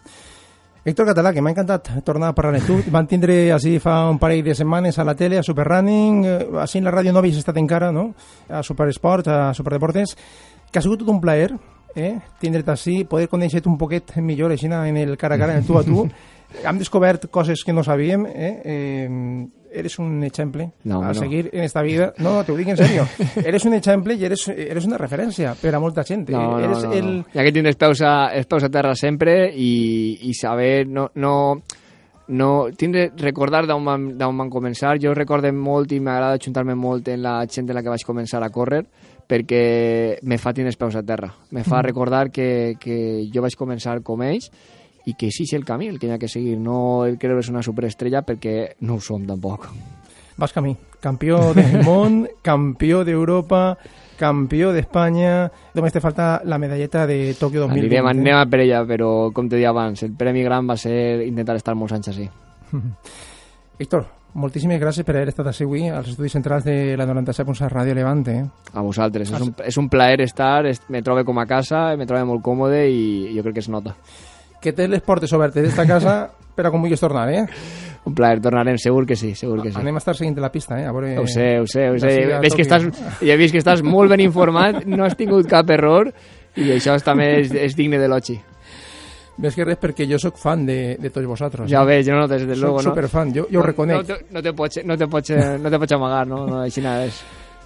Héctor 0.88 1.10
Català, 1.12 1.34
que 1.36 1.44
m'ha 1.44 1.52
encantat 1.52 1.90
tornar 2.02 2.32
a 2.32 2.34
parlar 2.34 2.62
amb 2.62 2.66
tu. 2.66 2.78
Van 2.96 3.06
tindre 3.06 3.36
així 3.52 3.74
fa 3.78 4.06
un 4.08 4.16
parell 4.22 4.40
de 4.46 4.56
setmanes 4.56 4.96
a 4.96 5.04
la 5.04 5.12
tele, 5.14 5.36
a 5.36 5.44
Superrunning, 5.44 6.24
eh, 6.24 6.38
així 6.64 6.80
en 6.80 6.88
la 6.88 6.96
ràdio 6.96 7.12
no 7.12 7.20
havies 7.20 7.44
estat 7.44 7.60
encara, 7.60 7.92
no? 7.92 8.08
A 8.48 8.64
Superesport, 8.64 9.28
a 9.28 9.52
Superdeportes, 9.52 10.16
que 10.72 10.80
ha 10.80 10.82
sigut 10.82 11.04
tot 11.04 11.12
un 11.12 11.20
plaer, 11.20 11.52
eh? 11.96 12.18
tindre't 12.40 12.68
així, 12.72 13.02
poder 13.08 13.30
conèixer-te 13.32 13.68
un 13.70 13.78
poquet 13.78 14.14
millor, 14.20 14.52
així 14.52 14.70
en 14.70 14.96
el 14.96 15.16
cara 15.16 15.36
a 15.36 15.38
cara, 15.38 15.56
en 15.56 15.62
el 15.62 15.66
tu 15.66 15.78
a 15.78 15.84
tu. 15.84 16.06
Hem 16.66 16.78
descobert 16.78 17.30
coses 17.32 17.64
que 17.64 17.72
no 17.72 17.82
sabíem, 17.82 18.26
eh? 18.26 18.54
eh 18.64 19.08
eres 19.72 19.98
un 19.98 20.22
exemple 20.22 20.72
No, 20.84 21.02
a 21.02 21.08
no. 21.08 21.14
seguir 21.14 21.50
en 21.52 21.62
esta 21.62 21.82
vida. 21.82 22.12
No, 22.18 22.34
no, 22.34 22.44
te 22.44 22.52
ho 22.52 22.56
dic 22.56 22.68
en 22.68 22.76
serio. 22.76 23.06
eres 23.44 23.64
un 23.64 23.74
exemple 23.74 24.14
i 24.14 24.24
eres, 24.24 24.46
eres 24.48 24.86
una 24.86 24.98
referència 25.00 25.54
per 25.60 25.74
a 25.74 25.80
molta 25.80 26.04
gent. 26.04 26.28
No, 26.30 26.42
no, 26.52 26.58
eres 26.60 26.84
no, 26.84 26.92
el... 26.92 27.06
no. 27.18 27.28
Hi 27.32 27.40
ha 27.40 27.46
que 27.46 27.54
tindre 27.56 27.72
els 27.72 27.80
peus 27.80 28.02
a, 28.04 28.14
peus 28.48 28.66
a 28.68 28.70
terra 28.72 28.94
sempre 28.98 29.36
i, 29.50 30.18
i 30.28 30.34
saber 30.36 30.86
no, 30.86 31.08
no, 31.16 31.34
no 32.28 32.50
tindre, 32.78 33.08
recordar 33.18 33.64
d'on 33.66 33.84
vam, 33.84 34.08
d'on 34.18 34.44
vam 34.44 34.52
començar. 34.52 34.98
Jo 35.02 35.14
recorde 35.16 35.52
molt 35.56 35.92
i 35.96 36.00
m'agrada 36.00 36.38
ajuntar-me 36.40 36.76
molt 36.76 37.08
en 37.12 37.24
la 37.24 37.38
gent 37.48 37.70
en 37.70 37.78
la 37.78 37.82
que 37.82 37.94
vaig 37.94 38.06
començar 38.06 38.42
a 38.44 38.52
córrer 38.52 38.84
perquè 39.32 40.18
me 40.28 40.36
fa 40.36 40.52
tindre 40.52 40.68
els 40.74 40.76
peus 40.76 40.94
a 41.00 41.02
terra. 41.02 41.32
Me 41.50 41.64
fa 41.64 41.78
Mhm. 41.80 41.86
recordar 41.88 42.30
que, 42.30 42.76
que 42.78 43.28
jo 43.32 43.40
vaig 43.40 43.56
començar 43.56 44.02
com 44.04 44.20
ells 44.22 44.50
i 45.06 45.14
que 45.18 45.30
sí 45.32 45.44
és 45.48 45.54
el 45.56 45.64
camí 45.64 45.88
el 45.88 45.98
que 45.98 46.06
hi 46.06 46.10
ha 46.12 46.18
que 46.18 46.28
seguir, 46.28 46.58
no 46.58 47.04
el 47.06 47.16
creure's 47.18 47.48
una 47.48 47.62
superestrella 47.62 48.22
perquè 48.22 48.74
no 48.80 48.94
ho 48.96 49.00
som 49.00 49.24
tampoc. 49.26 49.66
Vas 50.36 50.52
camí. 50.52 50.76
Campió 51.00 51.52
del 51.54 51.82
món, 51.88 52.28
campió 52.42 53.02
d'Europa, 53.04 53.76
campió 54.18 54.70
d'Espanya... 54.72 55.50
Només 55.74 55.92
te 55.92 56.00
falta 56.00 56.40
la 56.44 56.58
medalleta 56.58 57.06
de 57.06 57.34
Tòquio 57.34 57.64
2020. 57.66 57.86
Anirem, 57.98 58.06
anem 58.06 58.36
a 58.38 58.46
per 58.46 58.60
ella, 58.60 58.84
però 58.86 59.32
com 59.32 59.48
te 59.48 59.56
deia 59.56 59.70
abans, 59.70 60.02
el 60.04 60.12
premi 60.14 60.42
gran 60.44 60.68
va 60.68 60.76
ser 60.76 61.24
intentar 61.26 61.56
estar 61.56 61.74
molts 61.74 61.92
anys 61.96 62.08
així. 62.12 62.28
Héctor, 63.78 64.06
moltíssimes 64.34 64.80
gràcies 64.80 65.04
per 65.04 65.16
haver 65.16 65.28
estat 65.32 65.46
així 65.50 65.64
avui 65.66 65.88
als 65.92 66.08
estudis 66.12 66.32
centrals 66.32 66.64
de 66.64 66.96
la 66.96 67.06
97.7 67.06 67.68
Ràdio 67.72 67.94
Levante. 67.94 68.32
Eh? 68.40 68.44
A 68.74 68.80
vosaltres. 68.82 69.30
És 69.32 69.40
un, 69.44 69.54
és 69.64 69.76
un 69.78 69.88
plaer 69.92 70.20
estar, 70.24 70.64
es- 70.66 70.82
me 70.88 71.02
trobo 71.02 71.24
com 71.24 71.38
a 71.38 71.46
casa, 71.46 71.96
me 71.96 72.06
trobo 72.06 72.26
molt 72.32 72.42
còmode 72.42 72.86
i 72.90 73.34
jo 73.36 73.42
crec 73.42 73.54
que 73.60 73.64
es 73.66 73.68
nota. 73.68 73.94
Que 74.62 74.72
tens 74.72 74.90
les 74.90 75.02
portes 75.02 75.32
obertes 75.32 75.62
d'esta 75.62 75.86
casa 75.86 76.30
per 76.56 76.66
a 76.66 76.70
quan 76.70 76.82
vulguis 76.82 77.00
tornar, 77.00 77.28
eh? 77.32 77.44
Un 78.04 78.14
plaer, 78.18 78.40
tornarem, 78.42 78.76
segur 78.82 79.04
que 79.06 79.14
sí, 79.14 79.34
segur 79.38 79.60
que 79.62 79.70
sí. 79.70 79.78
Anem 79.78 79.94
a 79.94 80.00
estar 80.02 80.16
seguint 80.18 80.36
la 80.42 80.50
pista, 80.50 80.74
eh? 80.80 80.86
A 80.86 80.92
veure... 80.92 81.12
Ho 81.20 81.26
sé, 81.30 81.60
ho 81.60 81.66
sé, 81.70 81.88
ho 81.90 81.98
sé. 82.02 82.16
Veig 82.42 82.56
que 82.58 82.64
estàs, 82.66 82.88
ja 83.22 83.34
he 83.34 83.36
vist 83.38 83.54
que 83.54 83.60
estàs 83.62 83.82
molt 83.86 84.10
ben 84.10 84.20
informat, 84.24 84.80
no 84.86 85.04
has 85.06 85.14
tingut 85.16 85.46
cap 85.46 85.70
error 85.70 86.10
i 86.58 86.72
això 86.74 86.96
també 87.04 87.28
és, 87.44 87.52
és 87.54 87.76
digne 87.78 88.00
d'elogi. 88.02 88.40
Més 89.40 89.54
que 89.56 89.64
res 89.64 89.78
perquè 89.80 90.04
jo 90.08 90.18
sóc 90.20 90.36
fan 90.36 90.66
de, 90.68 90.96
de 91.00 91.10
tots 91.10 91.26
vosaltres. 91.26 91.70
Ja 91.70 91.80
eh? 91.80 91.82
ho 91.82 91.88
veig, 91.88 92.04
jo 92.06 92.18
no, 92.18 92.26
des 92.28 92.44
de 92.44 92.54
Soc 92.54 92.62
luego, 92.62 92.82
no? 92.82 92.90
superfan, 92.90 93.32
jo, 93.32 93.46
jo 93.50 93.60
ho 93.60 93.62
reconec. 93.64 93.96
No, 93.96 94.04
te- 94.04 94.26
no, 94.30 94.42
te 94.42 94.52
pots, 94.52 94.82
no, 94.84 94.98
te 94.98 95.08
pots, 95.08 95.32
no 95.62 95.70
te 95.72 95.78
pots 95.80 95.96
amagar, 95.96 96.26
no? 96.28 96.42
no 96.46 96.60
així 96.66 96.84
nada 96.84 97.06
és. 97.08 97.22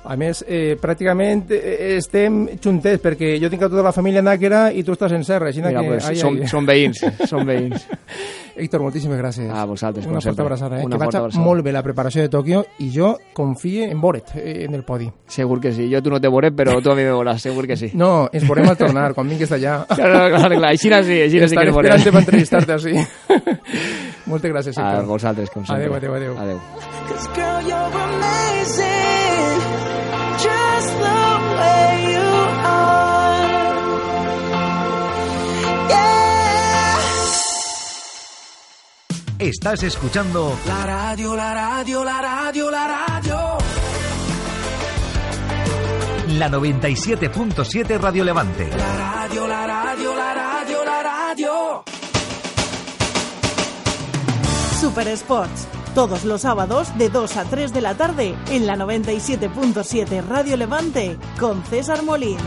A 0.06 0.14
més, 0.16 0.44
eh, 0.46 0.76
pràcticament 0.80 1.50
eh, 1.50 1.96
estem 1.98 2.44
juntets, 2.62 3.00
perquè 3.02 3.34
jo 3.42 3.48
tinc 3.50 3.62
a 3.66 3.68
tota 3.68 3.82
la 3.82 3.92
família 3.92 4.22
Nàquera 4.22 4.68
i 4.72 4.84
tu 4.86 4.92
estàs 4.94 5.12
en 5.16 5.24
Serra. 5.26 5.48
Així 5.50 5.60
Mira, 5.64 5.80
que, 5.80 5.88
pues, 5.88 6.06
ai, 6.06 6.16
som, 6.20 6.36
ai. 6.38 6.46
som 6.46 6.66
veïns, 6.66 7.00
som 7.26 7.42
veïns. 7.46 7.86
Héctor, 8.56 8.80
moltíssimes 8.80 9.18
gràcies. 9.20 9.50
A 9.52 9.66
vosaltres, 9.68 10.06
Una 10.06 10.14
forta 10.14 10.30
sempre. 10.30 10.44
abraçada, 10.46 10.78
eh? 10.80 10.84
Una 10.86 10.96
que 10.96 11.00
vaig 11.04 11.16
abraçada. 11.18 11.44
molt 11.44 11.62
bé 11.66 11.72
la 11.74 11.82
preparació 11.84 12.22
de 12.22 12.30
Tòquio 12.32 12.62
i 12.80 12.88
jo 12.94 13.10
confie 13.36 13.90
en 13.90 14.00
veure't 14.00 14.32
eh, 14.38 14.64
en 14.64 14.72
el 14.78 14.82
podi. 14.82 15.10
Segur 15.28 15.60
que 15.60 15.72
sí. 15.76 15.90
Jo 15.92 16.00
tu 16.02 16.08
no 16.14 16.20
te 16.20 16.28
veuré, 16.32 16.52
però 16.56 16.78
tu 16.80 16.90
a 16.90 16.94
mi 16.96 17.02
me 17.04 17.10
veuràs, 17.12 17.42
segur 17.42 17.66
que 17.68 17.76
sí. 17.76 17.90
No, 17.92 18.28
ens 18.32 18.46
veurem 18.48 18.70
al 18.70 18.76
tornar, 18.80 19.12
quan 19.18 19.28
vinguis 19.28 19.50
d'allà. 19.52 19.84
Claro, 19.90 20.30
clar, 20.38 20.50
clar, 20.56 20.70
així 20.70 20.88
no 20.88 21.02
sí, 21.04 21.20
així 21.26 21.36
no 21.42 21.48
sí 21.50 21.56
que 21.58 21.66
Estaré 21.66 21.68
ens 21.68 21.76
veurem. 21.76 21.92
esperant 21.98 22.14
per 22.14 22.22
entrevistar-te 22.24 22.72
així. 22.78 22.94
Moltes 24.30 24.50
gràcies, 24.54 24.78
A 24.78 24.88
Héctor. 24.88 25.06
vosaltres, 25.12 25.50
com 25.50 25.66
sempre. 25.66 25.84
Adéu, 25.84 25.94
adéu, 26.00 26.14
adéu. 26.14 26.32
Adéu. 26.38 26.60
Estás 39.38 39.82
escuchando 39.84 40.58
La 40.66 40.86
radio, 40.86 41.36
la 41.36 41.54
radio, 41.54 42.02
la 42.02 42.20
radio, 42.20 42.70
la 42.70 42.86
radio. 42.86 43.58
la 46.38 46.48
97.7 46.48 48.00
Radio 48.00 48.24
Levante. 48.24 48.68
La 48.68 48.96
radio, 48.96 49.46
la 49.46 49.66
radio, 49.66 50.16
la 50.16 50.34
radio, 50.34 50.84
la 50.84 51.02
radio. 51.02 51.84
Super 54.80 55.08
Sports, 55.08 55.68
todos 55.96 56.26
los 56.26 56.42
sábados 56.42 56.88
de 56.98 57.08
2 57.08 57.38
a 57.38 57.44
3 57.46 57.72
de 57.72 57.80
la 57.80 57.94
tarde 57.94 58.36
en 58.50 58.66
la 58.66 58.76
97.7 58.76 60.22
Radio 60.28 60.58
Levante 60.58 61.16
con 61.40 61.64
César 61.64 62.02
Molins. 62.02 62.42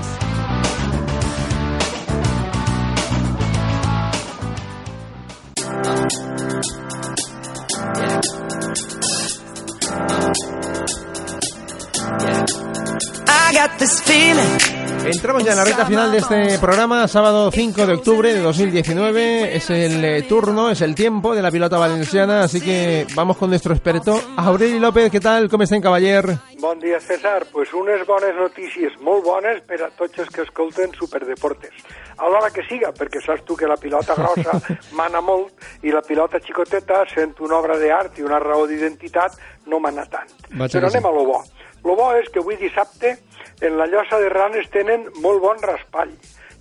I 13.26 13.52
got 13.52 13.80
this 13.80 14.00
feeling 14.04 14.79
Entramos 15.06 15.43
ya 15.43 15.52
en 15.52 15.58
la 15.58 15.64
recta 15.64 15.86
final 15.86 16.12
de 16.12 16.18
este 16.18 16.60
programa, 16.60 17.08
sábado 17.08 17.52
5 17.52 17.88
de 17.88 17.93
octubre 17.93 18.34
de 18.34 18.41
2019. 18.41 19.56
Es 19.56 19.70
el 19.70 20.04
eh, 20.04 20.22
turno, 20.24 20.70
es 20.70 20.82
el 20.82 20.93
tiempo 20.93 21.34
de 21.34 21.41
la 21.41 21.50
pilota 21.50 21.78
valenciana, 21.78 22.41
así 22.41 22.62
que 22.62 23.08
vamos 23.16 23.38
con 23.38 23.50
nuestro 23.50 23.74
experto, 23.74 24.22
Aureli 24.38 24.80
López. 24.80 25.12
¿Qué 25.12 25.20
tal? 25.20 25.50
Com 25.50 25.62
estem, 25.62 25.82
cavaller? 25.82 26.26
Bon 26.60 26.78
dia, 26.80 27.00
César. 27.00 27.45
Pues 27.52 27.74
unes 27.74 28.06
bones 28.06 28.36
notícies, 28.36 29.00
molt 29.02 29.24
bones 29.24 29.62
per 29.66 29.82
a 29.84 29.89
tots 29.89 30.20
els 30.20 30.30
que 30.30 30.43
escolten 30.43 30.93
Superdeportes. 30.93 31.74
A 32.18 32.28
l'hora 32.28 32.52
que 32.52 32.66
siga, 32.68 32.91
perquè 32.91 33.24
saps 33.24 33.45
tu 33.47 33.56
que 33.56 33.70
la 33.70 33.80
pilota 33.80 34.18
grossa 34.20 34.60
mana 35.00 35.22
molt 35.22 35.86
i 35.88 35.95
la 35.95 36.04
pilota 36.06 36.41
xicoteta, 36.43 37.06
sent 37.14 37.39
una 37.39 37.58
obra 37.58 37.80
d'art 37.80 38.20
i 38.20 38.28
una 38.28 38.41
raó 38.43 38.68
d'identitat, 38.68 39.39
no 39.68 39.80
mana 39.80 40.06
tant. 40.12 40.30
Vaig 40.52 40.76
Però 40.76 40.91
anem 40.91 41.08
a 41.08 41.16
lo 41.16 41.26
bo. 41.32 41.41
Lo 41.88 41.95
bo 41.95 42.12
és 42.20 42.28
que 42.28 42.43
avui 42.43 42.60
dissabte 42.60 43.16
en 43.62 43.78
la 43.78 43.88
llosa 43.88 44.20
de 44.20 44.30
Ranes 44.30 44.70
tenen 44.72 45.07
molt 45.20 45.41
bon 45.43 45.60
raspall. 45.62 46.12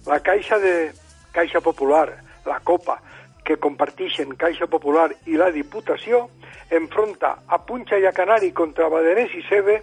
La 0.07 0.19
caixa 0.21 0.59
de 0.59 0.91
Caixa 1.33 1.61
Popular, 1.61 2.09
la 2.47 2.59
Copa, 2.61 2.99
que 3.45 3.57
comparteixen 3.57 4.35
Caixa 4.37 4.67
Popular 4.67 5.09
i 5.27 5.39
la 5.39 5.51
Diputació, 5.55 6.27
enfronta 6.71 7.39
a 7.47 7.61
Punxa 7.65 8.01
i 8.01 8.07
a 8.09 8.13
Canari 8.13 8.51
contra 8.53 8.91
Badenès 8.93 9.33
i 9.39 9.45
Sebe 9.49 9.79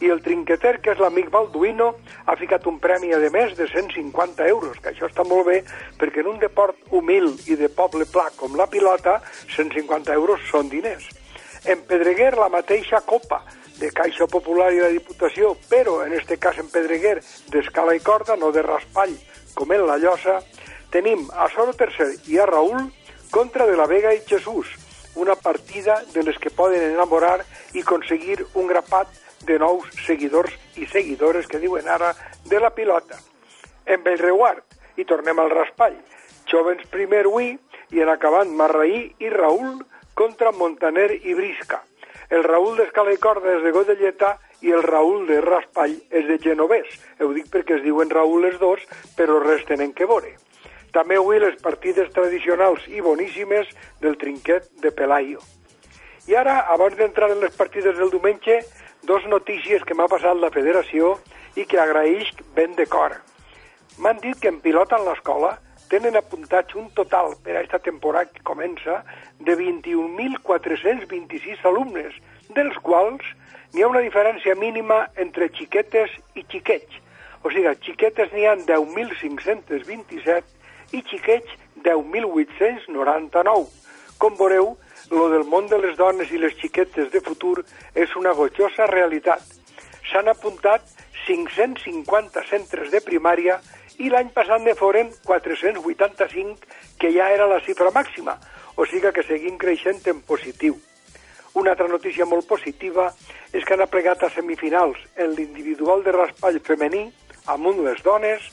i 0.00 0.08
el 0.08 0.22
trinqueter, 0.24 0.78
que 0.80 0.94
és 0.94 1.00
l'amic 1.02 1.28
Balduino, 1.32 1.90
ha 2.24 2.36
ficat 2.40 2.64
un 2.70 2.78
premi 2.80 3.10
de 3.12 3.28
més 3.34 3.52
de 3.58 3.66
150 3.68 4.46
euros, 4.48 4.78
que 4.80 4.94
això 4.94 5.10
està 5.10 5.26
molt 5.28 5.50
bé, 5.50 5.58
perquè 6.00 6.22
en 6.22 6.30
un 6.32 6.38
deport 6.40 6.78
humil 6.96 7.34
i 7.50 7.58
de 7.60 7.68
poble 7.68 8.06
pla 8.08 8.30
com 8.38 8.56
la 8.56 8.70
pilota, 8.70 9.18
150 9.56 10.14
euros 10.16 10.46
són 10.48 10.72
diners. 10.72 11.10
En 11.68 11.82
Pedreguer, 11.84 12.32
la 12.40 12.48
mateixa 12.48 13.02
copa 13.04 13.42
de 13.80 13.90
Caixa 13.96 14.26
Popular 14.28 14.68
i 14.74 14.82
la 14.82 14.92
Diputació, 14.92 15.54
però 15.70 16.02
en 16.04 16.12
este 16.12 16.36
cas 16.36 16.58
en 16.60 16.68
Pedreguer 16.68 17.16
d'escala 17.50 17.96
i 17.96 18.02
corda, 18.04 18.36
no 18.36 18.52
de 18.52 18.62
raspall, 18.62 19.14
com 19.56 19.72
en 19.72 19.86
la 19.88 19.96
Llosa, 19.98 20.38
tenim 20.92 21.26
a 21.32 21.48
Soro 21.54 21.72
Tercer 21.72 22.12
i 22.28 22.38
a 22.38 22.46
Raül 22.46 22.90
contra 23.32 23.66
de 23.66 23.76
la 23.78 23.88
Vega 23.88 24.12
i 24.14 24.20
Jesús, 24.28 24.68
una 25.16 25.34
partida 25.34 26.02
de 26.12 26.22
les 26.22 26.38
que 26.38 26.52
poden 26.52 26.92
enamorar 26.92 27.40
i 27.74 27.82
aconseguir 27.82 28.44
un 28.54 28.68
grapat 28.68 29.08
de 29.48 29.58
nous 29.58 29.88
seguidors 30.04 30.52
i 30.76 30.86
seguidores 30.86 31.48
que 31.48 31.58
diuen 31.62 31.88
ara 31.88 32.12
de 32.46 32.60
la 32.60 32.74
pilota. 32.76 33.16
En 33.86 34.04
Bellreguard, 34.04 34.64
i 35.00 35.06
tornem 35.08 35.38
al 35.40 35.50
raspall, 35.50 35.96
Jovens 36.50 36.84
primer 36.92 37.24
avui 37.24 37.54
i 37.94 38.02
en 38.02 38.10
acabant 38.12 38.50
Marraí 38.54 39.06
i 39.18 39.30
Raül 39.32 39.80
contra 40.14 40.52
Montaner 40.52 41.10
i 41.22 41.34
Brisca. 41.34 41.80
El 42.30 42.44
Raül 42.46 42.76
d'Escala 42.78 43.10
i 43.10 43.18
Corda 43.18 43.56
és 43.56 43.64
de 43.64 43.72
Godelleta 43.74 44.36
i 44.62 44.70
el 44.70 44.84
Raül 44.86 45.24
de 45.26 45.40
Raspall 45.42 45.96
és 46.14 46.28
de 46.28 46.36
Genovès. 46.38 46.86
Ho 47.18 47.32
dic 47.34 47.48
perquè 47.50 47.74
es 47.78 47.82
diuen 47.82 48.12
Raül 48.14 48.46
els 48.46 48.60
dos, 48.60 48.84
però 49.16 49.40
res 49.42 49.64
tenen 49.66 49.90
que 49.98 50.06
veure. 50.06 50.36
També 50.94 51.18
avui 51.18 51.40
les 51.42 51.56
partides 51.62 52.12
tradicionals 52.14 52.86
i 52.86 53.02
boníssimes 53.02 53.66
del 54.02 54.14
trinquet 54.20 54.70
de 54.82 54.92
Pelayo. 54.94 55.42
I 56.30 56.36
ara, 56.38 56.60
abans 56.70 56.94
d'entrar 56.98 57.32
en 57.34 57.42
les 57.42 57.56
partides 57.58 57.98
del 57.98 58.14
diumenge, 58.14 58.60
dos 59.10 59.26
notícies 59.26 59.82
que 59.82 59.96
m'ha 59.98 60.06
passat 60.10 60.38
la 60.38 60.52
federació 60.54 61.16
i 61.58 61.66
que 61.66 61.82
agraïsc 61.82 62.44
ben 62.54 62.78
de 62.78 62.86
cor. 62.86 63.16
M'han 63.98 64.22
dit 64.22 64.38
que 64.38 64.54
en 64.54 64.62
pilota 64.62 65.00
en 65.00 65.08
l'escola 65.08 65.56
tenen 65.90 66.14
apuntats 66.16 66.74
un 66.78 66.86
total 66.94 67.34
per 67.42 67.56
a 67.56 67.58
aquesta 67.60 67.78
temporada 67.82 68.30
que 68.30 68.42
comença 68.46 69.02
de 69.42 69.56
21.426 69.58 71.66
alumnes, 71.66 72.14
dels 72.54 72.78
quals 72.86 73.26
n'hi 73.74 73.82
ha 73.82 73.90
una 73.90 74.06
diferència 74.06 74.54
mínima 74.54 75.10
entre 75.24 75.50
xiquetes 75.56 76.10
i 76.38 76.42
xiquets. 76.46 76.94
O 77.42 77.50
sigui, 77.50 77.74
xiquetes 77.86 78.28
n'hi 78.34 78.44
ha 78.46 78.54
10.527 78.68 80.42
i 80.94 80.98
xiquets 81.10 81.50
10.899. 81.82 83.66
Com 84.20 84.32
veureu, 84.38 84.66
lo 85.10 85.26
del 85.32 85.44
món 85.50 85.66
de 85.66 85.78
les 85.82 85.96
dones 85.98 86.30
i 86.30 86.38
les 86.38 86.54
xiquetes 86.60 87.10
de 87.10 87.20
futur 87.24 87.64
és 87.94 88.16
una 88.20 88.32
gojosa 88.36 88.86
realitat. 88.90 89.42
S'han 90.10 90.28
apuntat 90.30 90.82
550 91.26 92.42
centres 92.50 92.90
de 92.94 93.00
primària 93.02 93.60
i 93.98 94.10
l'any 94.12 94.30
passat 94.36 94.62
ne 94.62 94.74
foren 94.78 95.10
485, 95.26 96.68
que 97.00 97.10
ja 97.12 97.30
era 97.34 97.48
la 97.50 97.60
xifra 97.64 97.90
màxima, 97.90 98.36
o 98.76 98.86
sigui 98.86 99.12
que 99.12 99.26
seguim 99.26 99.58
creixent 99.58 100.06
en 100.12 100.22
positiu. 100.22 100.78
Una 101.54 101.72
altra 101.74 101.88
notícia 101.88 102.26
molt 102.26 102.46
positiva 102.46 103.08
és 103.52 103.64
que 103.64 103.74
han 103.74 103.82
aplegat 103.82 104.22
a 104.22 104.30
semifinals 104.30 105.00
en 105.16 105.34
l'individual 105.34 106.04
de 106.06 106.14
raspall 106.14 106.60
femení, 106.62 107.08
amunt 107.50 107.82
les 107.84 108.02
dones, 108.06 108.46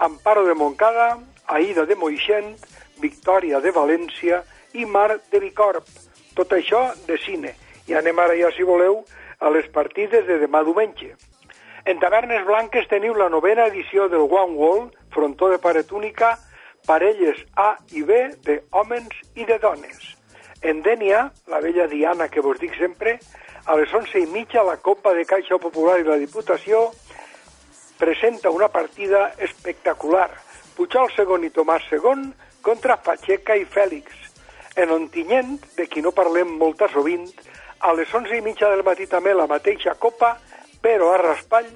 Amparo 0.00 0.46
de 0.46 0.54
Moncada, 0.54 1.18
Aida 1.46 1.86
de 1.86 1.94
Moixent, 1.94 2.56
Victòria 2.98 3.60
de 3.60 3.70
València 3.70 4.42
i 4.74 4.86
Mar 4.86 5.20
de 5.30 5.40
Bicorb. 5.40 5.86
Tot 6.34 6.52
això 6.56 6.86
de 7.06 7.18
cine. 7.20 7.54
I 7.86 7.98
anem 8.00 8.18
ara 8.18 8.36
ja, 8.38 8.50
si 8.56 8.66
voleu, 8.66 9.02
a 9.40 9.50
les 9.50 9.68
partides 9.72 10.26
de 10.26 10.38
demà 10.40 10.64
diumenge. 10.64 11.14
En 11.84 11.98
Tavernes 11.98 12.44
Blanques 12.44 12.88
teniu 12.90 13.14
la 13.16 13.30
novena 13.32 13.64
edició 13.70 14.08
del 14.12 14.26
One 14.28 14.56
Wall, 14.56 14.82
frontó 15.14 15.48
de 15.48 15.58
paret 15.58 15.92
única, 15.92 16.34
parelles 16.86 17.40
A 17.56 17.76
i 17.96 18.02
B 18.02 18.18
de 18.44 18.60
homes 18.70 19.08
i 19.34 19.46
de 19.48 19.56
dones. 19.58 20.16
En 20.60 20.82
Dènia, 20.84 21.30
la 21.48 21.60
vella 21.64 21.86
Diana 21.88 22.28
que 22.28 22.44
vos 22.44 22.60
dic 22.60 22.76
sempre, 22.76 23.16
a 23.64 23.76
les 23.80 23.92
11 23.94 24.20
i 24.20 24.26
mitja 24.28 24.64
la 24.64 24.76
Copa 24.76 25.14
de 25.16 25.24
Caixa 25.24 25.56
Popular 25.56 25.96
i 26.00 26.04
la 26.04 26.18
Diputació 26.20 26.90
presenta 27.96 28.52
una 28.52 28.68
partida 28.68 29.30
espectacular. 29.38 30.28
Puigol 30.76 31.08
segon 31.16 31.44
i 31.48 31.52
Tomàs 31.52 31.88
segon 31.88 32.28
contra 32.60 33.00
Pacheca 33.00 33.56
i 33.56 33.64
Fèlix. 33.64 34.12
En 34.76 34.92
Ontinyent, 34.92 35.56
de 35.76 35.88
qui 35.88 36.04
no 36.04 36.12
parlem 36.12 36.52
molta 36.60 36.88
sovint, 36.92 37.24
a 37.80 37.92
les 37.96 38.12
11 38.12 38.36
i 38.36 38.44
mitja 38.44 38.68
del 38.68 38.84
matí 38.84 39.08
també 39.08 39.32
la 39.32 39.48
mateixa 39.48 39.96
Copa, 39.96 40.36
però 40.80 41.12
a 41.14 41.20
Raspall, 41.20 41.68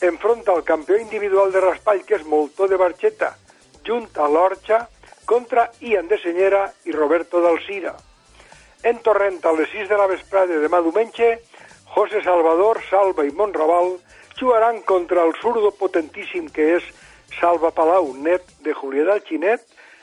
enfronta 0.00 0.54
el 0.56 0.64
campió 0.64 0.98
individual 0.98 1.52
de 1.52 1.60
Raspall, 1.60 2.04
que 2.06 2.16
és 2.18 2.26
Moltó 2.26 2.68
de 2.68 2.78
Barxeta, 2.80 3.34
junt 3.86 4.08
a 4.16 4.28
l'Orxa, 4.28 4.86
contra 5.26 5.70
Ian 5.80 6.08
de 6.08 6.18
Senyera 6.18 6.64
i 6.84 6.92
Roberto 6.92 7.40
d'Alcira. 7.40 7.94
En 8.82 8.98
Torrent, 9.04 9.38
a 9.44 9.52
les 9.52 9.68
6 9.70 9.90
de 9.90 9.98
la 10.00 10.08
vesprada 10.10 10.54
de 10.54 10.62
demà 10.64 10.80
diumenge, 10.82 11.36
José 11.94 12.22
Salvador, 12.24 12.80
Salva 12.88 13.26
i 13.26 13.30
Monraval 13.36 13.98
jugaran 14.38 14.80
contra 14.88 15.22
el 15.26 15.34
zurdo 15.42 15.70
potentíssim 15.70 16.48
que 16.48 16.76
és 16.78 16.86
Salva 17.36 17.70
Palau, 17.76 18.14
net 18.16 18.46
de 18.64 18.74
Julià 18.74 19.04
del 19.06 19.22
Xinet, 19.26 19.62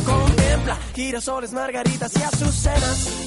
Contempla 0.03 0.77
girasoles, 0.95 1.53
margaritas 1.53 2.11
y 2.17 2.23
azucenas 2.23 3.26